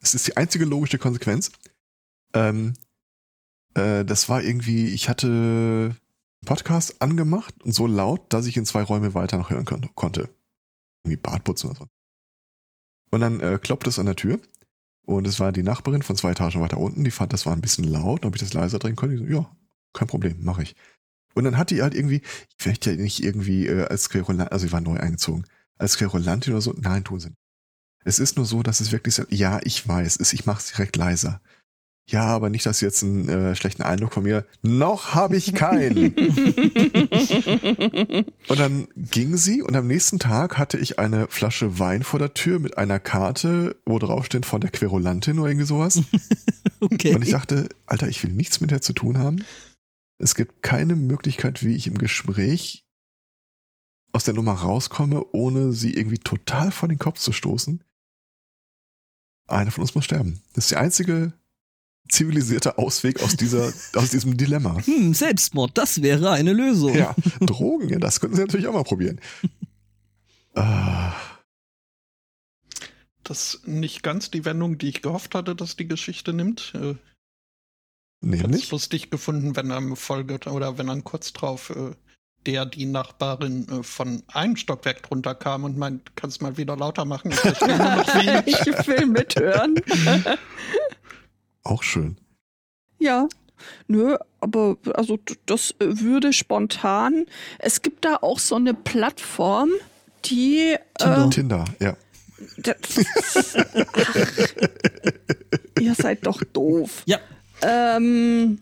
[0.00, 1.50] Es ist die einzige logische Konsequenz.
[2.32, 2.74] Ähm,
[3.74, 5.96] äh, das war irgendwie, ich hatte
[6.44, 10.28] Podcast angemacht und so laut, dass ich in zwei Räume weiter noch hören kon konnte.
[11.04, 11.88] Irgendwie Bartputzen oder so.
[13.10, 14.40] Und dann äh, klopft es an der Tür
[15.06, 17.60] und es war die Nachbarin von zwei Etagen weiter unten, die fand, das war ein
[17.60, 19.16] bisschen laut, ob ich das leiser drehen könnte.
[19.16, 19.50] Ich so, ja,
[19.92, 20.74] kein Problem, mache ich.
[21.34, 22.22] Und dann hat die halt irgendwie,
[22.58, 25.44] ich möchte ja nicht irgendwie äh, als Querulantin, also ich war neu eingezogen,
[25.76, 27.38] als Querulantin oder so, nein, tun sie nicht.
[28.04, 31.40] Es ist nur so, dass es wirklich ja, ich weiß, ich mache es direkt leiser.
[32.06, 34.44] Ja, aber nicht, dass Sie jetzt einen äh, schlechten Eindruck von mir.
[34.60, 36.14] Noch habe ich keinen.
[38.48, 42.34] Und dann ging sie und am nächsten Tag hatte ich eine Flasche Wein vor der
[42.34, 46.02] Tür mit einer Karte, wo drauf steht von der Querulantin oder irgendwie sowas.
[46.80, 47.14] okay.
[47.14, 49.42] Und ich dachte, Alter, ich will nichts mit der zu tun haben.
[50.18, 52.86] Es gibt keine Möglichkeit, wie ich im Gespräch
[54.12, 57.82] aus der Nummer rauskomme, ohne sie irgendwie total vor den Kopf zu stoßen.
[59.48, 60.42] Einer von uns muss sterben.
[60.52, 61.32] Das ist der einzige
[62.08, 64.78] zivilisierte Ausweg aus dieser, aus diesem Dilemma.
[64.84, 66.94] hm, Selbstmord, das wäre eine Lösung.
[66.94, 69.20] Ja, Drogen, ja, das könnten Sie natürlich auch mal probieren.
[70.56, 71.12] Ah,
[73.24, 76.72] Das ist nicht ganz die Wendung, die ich gehofft hatte, dass die Geschichte nimmt.
[76.76, 76.94] Äh,
[78.24, 81.90] Ich hätte es lustig gefunden, wenn am Folge oder wenn dann kurz drauf äh,
[82.46, 87.04] der die Nachbarin äh, von einem Stockwerk drunter kam und meint, kannst mal wieder lauter
[87.04, 87.30] machen.
[87.32, 88.46] Ich wenig.
[88.66, 89.74] ich will mithören.
[91.64, 92.16] Auch schön.
[92.98, 93.28] Ja.
[93.86, 97.26] Nö, aber also das äh, würde spontan.
[97.58, 99.70] Es gibt da auch so eine Plattform,
[100.26, 101.26] die Tinder.
[101.26, 101.96] äh, Tinder, ja.
[102.58, 102.76] das,
[103.94, 104.14] Ach,
[105.80, 107.02] ihr seid doch doof.
[107.06, 107.18] Ja.
[107.62, 108.58] Ähm,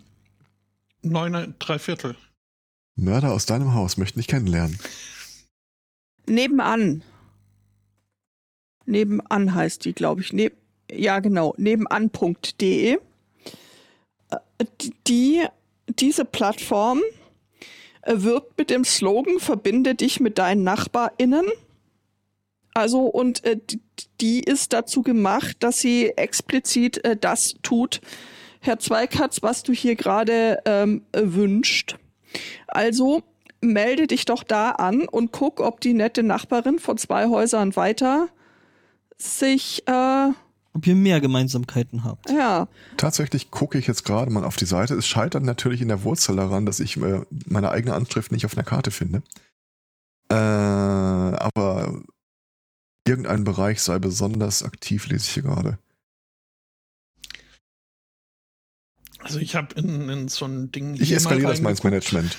[1.03, 2.15] Neun, drei Viertel.
[2.95, 4.79] Mörder aus deinem Haus möchten dich kennenlernen.
[6.29, 7.03] nebenan.
[8.85, 10.33] Nebenan heißt die, glaube ich.
[10.33, 10.57] Neb
[10.93, 11.55] ja, genau.
[11.56, 12.98] Nebenan.de.
[14.31, 14.36] Äh,
[15.06, 15.44] Die,
[15.89, 17.01] diese Plattform
[18.02, 21.47] äh, wirbt mit dem Slogan Verbinde dich mit deinen NachbarInnen.
[22.74, 23.59] Also, und äh,
[24.20, 28.01] die- ist dazu gemacht, dass sie explizit äh, das tut,
[28.60, 31.97] Herr Zweikatz, was du hier gerade ähm, äh, wünscht.
[32.69, 33.23] Also
[33.60, 38.28] melde dich doch da an und guck, ob die nette Nachbarin von zwei Häusern weiter
[39.19, 40.28] sich, äh,
[40.74, 42.31] Ob ihr mehr Gemeinsamkeiten habt.
[42.31, 42.66] ja,
[42.97, 44.94] Tatsächlich gucke ich jetzt gerade mal auf die Seite.
[44.94, 48.57] Es scheitert natürlich in der Wurzel daran, dass ich äh, meine eigene Anschrift nicht auf
[48.57, 49.23] einer Karte finde.
[50.31, 52.03] Äh, aber
[53.07, 55.78] irgendein Bereich sei besonders aktiv, lese ich hier gerade.
[59.19, 60.94] Also ich habe in, in so ein Ding.
[60.94, 61.85] Ich eskaliere das mal ins.
[61.85, 62.39] Management.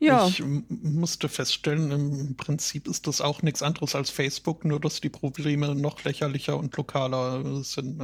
[0.00, 5.00] Ja, Ich musste feststellen, im Prinzip ist das auch nichts anderes als Facebook, nur dass
[5.00, 8.00] die Probleme noch lächerlicher und lokaler sind.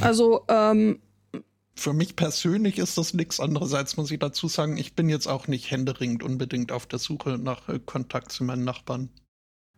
[0.00, 1.00] Also ähm,
[1.74, 5.48] für mich persönlich ist das nichts andererseits, muss ich dazu sagen, ich bin jetzt auch
[5.48, 9.08] nicht händeringend unbedingt auf der Suche nach äh, Kontakt zu meinen Nachbarn.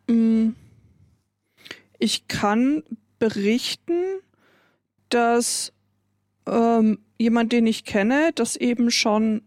[0.09, 0.53] mh,
[1.99, 2.83] ich kann
[3.21, 4.03] berichten,
[5.09, 5.73] dass
[6.47, 9.43] ähm, jemand, den ich kenne, das eben schon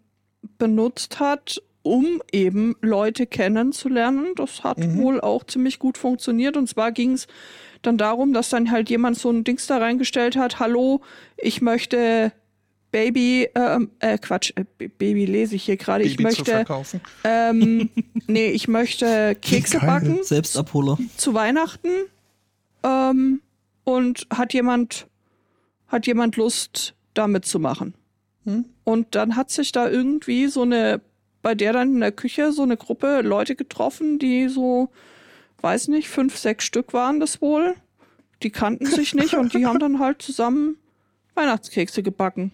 [0.58, 4.34] benutzt hat um eben Leute kennenzulernen.
[4.36, 4.98] Das hat Mhm.
[4.98, 6.58] wohl auch ziemlich gut funktioniert.
[6.58, 7.28] Und zwar ging es
[7.84, 11.02] dann darum, dass dann halt jemand so ein Dings da reingestellt hat, hallo,
[11.38, 12.32] ich möchte
[12.92, 16.66] Baby, ähm, äh, Quatsch, äh, Baby lese ich hier gerade, ich möchte,
[17.24, 17.90] ähm,
[18.28, 20.98] nee, ich möchte Kekse backen Selbstabholer.
[21.18, 21.90] zu Weihnachten
[22.84, 23.42] ähm,
[23.84, 25.08] und hat jemand
[25.88, 27.94] hat jemand Lust, da mitzumachen.
[28.46, 28.66] Hm?
[28.84, 31.00] Und dann hat sich da irgendwie so eine,
[31.46, 34.92] bei der dann in der Küche so eine Gruppe Leute getroffen, die so,
[35.62, 37.76] weiß nicht, fünf, sechs Stück waren das wohl.
[38.42, 40.80] Die kannten sich nicht und die haben dann halt zusammen
[41.36, 42.52] Weihnachtskekse gebacken.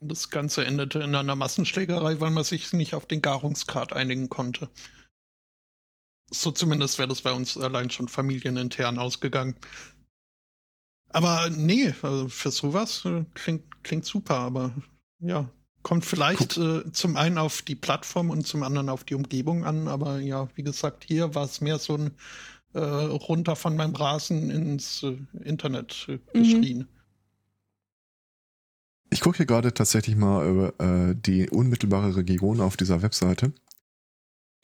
[0.00, 4.68] Das Ganze endete in einer Massenschlägerei, weil man sich nicht auf den Garungsgrad einigen konnte.
[6.32, 9.54] So zumindest wäre das bei uns allein schon familienintern ausgegangen.
[11.10, 14.74] Aber nee, also für sowas äh, klingt, klingt super, aber
[15.20, 15.48] ja,
[15.82, 19.88] kommt vielleicht äh, zum einen auf die Plattform und zum anderen auf die Umgebung an.
[19.88, 22.12] Aber ja, wie gesagt, hier war es mehr so ein
[22.74, 26.42] äh, runter von meinem Rasen ins äh, Internet äh, Mhm.
[26.42, 26.88] geschrien.
[29.10, 33.52] Ich gucke hier gerade tatsächlich mal über äh, die unmittelbare Region auf dieser Webseite.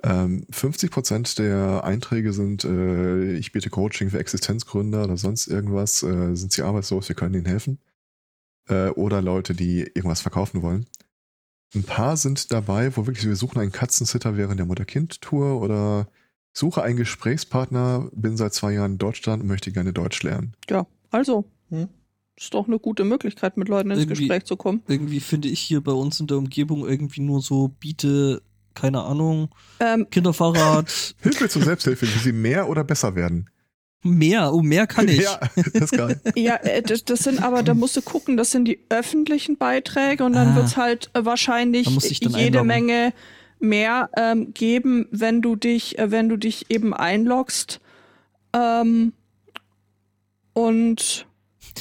[0.02, 6.02] Ähm, 50% der Einträge sind, äh, ich biete Coaching für Existenzgründer oder sonst irgendwas.
[6.02, 7.78] Äh, sind sie arbeitslos, wir können ihnen helfen.
[8.68, 10.86] Äh, oder Leute, die irgendwas verkaufen wollen.
[11.74, 16.08] Ein paar sind dabei, wo wirklich wir suchen einen Katzensitter während der Mutter-Kind-Tour oder
[16.54, 20.54] suche einen Gesprächspartner, bin seit zwei Jahren in Deutschland und möchte gerne Deutsch lernen.
[20.70, 21.88] Ja, also, Hm?
[22.36, 24.82] ist doch eine gute Möglichkeit, mit Leuten ins Irgendwie- Gespräch zu kommen.
[24.88, 28.40] Irgendwie finde ich hier bei uns in der Umgebung irgendwie nur so biete,
[28.74, 29.50] keine Ahnung,
[29.80, 33.50] Ähm, Kinderfahrrad, Hilfe zur Selbsthilfe, wie sie mehr oder besser werden.
[34.02, 35.22] Mehr, oh, mehr kann ich.
[35.22, 36.20] Ja, das ist geil.
[36.34, 40.32] Ja, das, das sind aber, da musst du gucken, das sind die öffentlichen Beiträge und
[40.34, 40.56] dann Ah.
[40.56, 42.66] wird's halt äh, wahrscheinlich jede einloggen.
[42.66, 43.12] Menge
[43.60, 47.80] mehr ähm, geben, wenn du dich, äh, wenn du dich eben einloggst.
[48.54, 49.12] Ähm,
[50.52, 51.26] und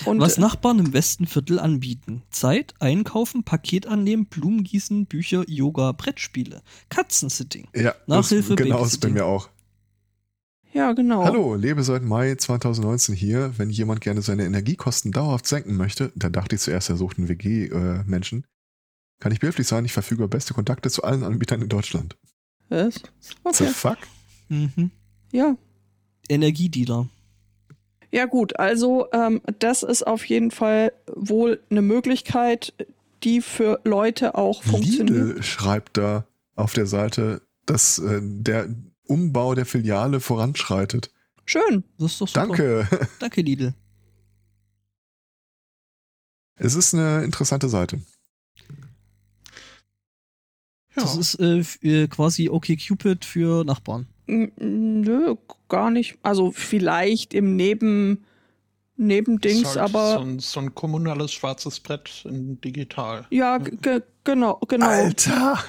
[0.05, 2.21] und Was Nachbarn im Westenviertel anbieten.
[2.29, 7.67] Zeit, einkaufen, Paket annehmen, Blumen gießen, Bücher, Yoga, Brettspiele, Katzensitting.
[7.75, 9.49] Ja, Nachhilfe, das, genau, ist bei mir auch.
[10.73, 11.23] Ja, genau.
[11.23, 13.53] Hallo, lebe seit Mai 2019 hier.
[13.57, 17.29] Wenn jemand gerne seine Energiekosten dauerhaft senken möchte, da dachte ich zuerst, er sucht einen
[17.29, 18.45] WG-Menschen,
[19.19, 19.85] kann ich behilflich sein.
[19.85, 22.17] Ich verfüge über beste Kontakte zu allen Anbietern in Deutschland.
[22.69, 22.95] Was?
[23.21, 23.65] The Okay.
[23.67, 23.97] fuck?
[24.49, 24.91] Mhm.
[25.31, 25.55] Ja.
[26.29, 27.07] Energiedealer.
[28.11, 32.73] Ja gut, also ähm, das ist auf jeden Fall wohl eine Möglichkeit,
[33.23, 35.09] die für Leute auch funktioniert.
[35.09, 36.25] Lidl schreibt da
[36.55, 38.69] auf der Seite, dass äh, der
[39.07, 41.11] Umbau der Filiale voranschreitet.
[41.45, 41.83] Schön.
[41.97, 42.47] Das ist doch super.
[42.47, 42.87] Danke.
[43.19, 43.73] Danke, Lidl.
[46.55, 48.01] Es ist eine interessante Seite.
[50.95, 51.03] Ja.
[51.03, 54.07] Das ist äh, äh, quasi OkCupid für Nachbarn.
[54.25, 55.35] Nö,
[55.69, 56.17] gar nicht.
[56.23, 58.25] Also vielleicht im Neben,
[58.97, 63.25] Nebendings, halt aber So ein, so ein kommunales schwarzes Brett in digital.
[63.29, 63.59] ja,
[64.23, 64.87] genau, genau.
[64.87, 65.63] Alter!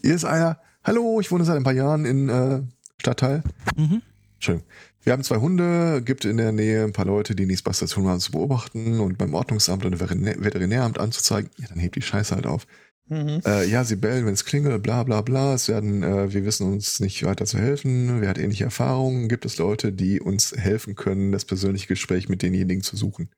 [0.00, 0.58] Hier ist einer.
[0.84, 2.62] Hallo, ich wohne seit ein paar Jahren in äh,
[3.00, 3.44] Stadtteil.
[3.76, 4.02] Mhm.
[4.40, 4.62] Schön.
[5.04, 8.08] Wir haben zwei Hunde, gibt in der Nähe ein paar Leute, die nichts zu tun
[8.08, 11.50] haben, zu beobachten und beim Ordnungsamt oder Veterinär- Veterinäramt anzuzeigen.
[11.58, 12.66] Ja, dann hebt die Scheiße halt auf.
[13.08, 13.42] Mhm.
[13.44, 15.54] Äh, ja, sie bellen, wenn es klingelt, bla bla bla.
[15.54, 18.20] Es werden, äh, wir wissen uns nicht weiter zu helfen.
[18.20, 19.28] Wer hat ähnliche Erfahrungen?
[19.28, 23.30] Gibt es Leute, die uns helfen können, das persönliche Gespräch mit denjenigen zu suchen?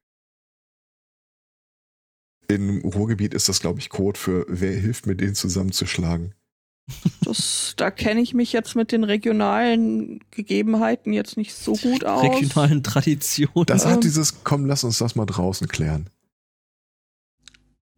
[2.48, 6.34] Im Ruhrgebiet ist das, glaube ich, Code für wer hilft mir, den zusammenzuschlagen.
[7.22, 12.22] Das, da kenne ich mich jetzt mit den regionalen Gegebenheiten jetzt nicht so gut aus.
[12.22, 13.66] Regionalen Traditionen.
[13.66, 16.10] Das hat dieses, komm, lass uns das mal draußen klären.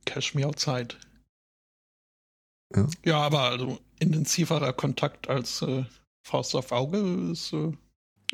[0.05, 0.95] Cash me outside.
[2.75, 2.87] Ja.
[3.05, 5.85] Ja, aber also intensiverer Kontakt als äh,
[6.27, 6.99] Faust auf Auge
[7.33, 7.53] ist.
[7.53, 7.73] Äh,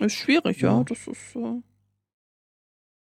[0.05, 0.79] Ist schwierig, ja.
[0.79, 0.85] Ja.
[0.85, 1.63] Das ist, äh,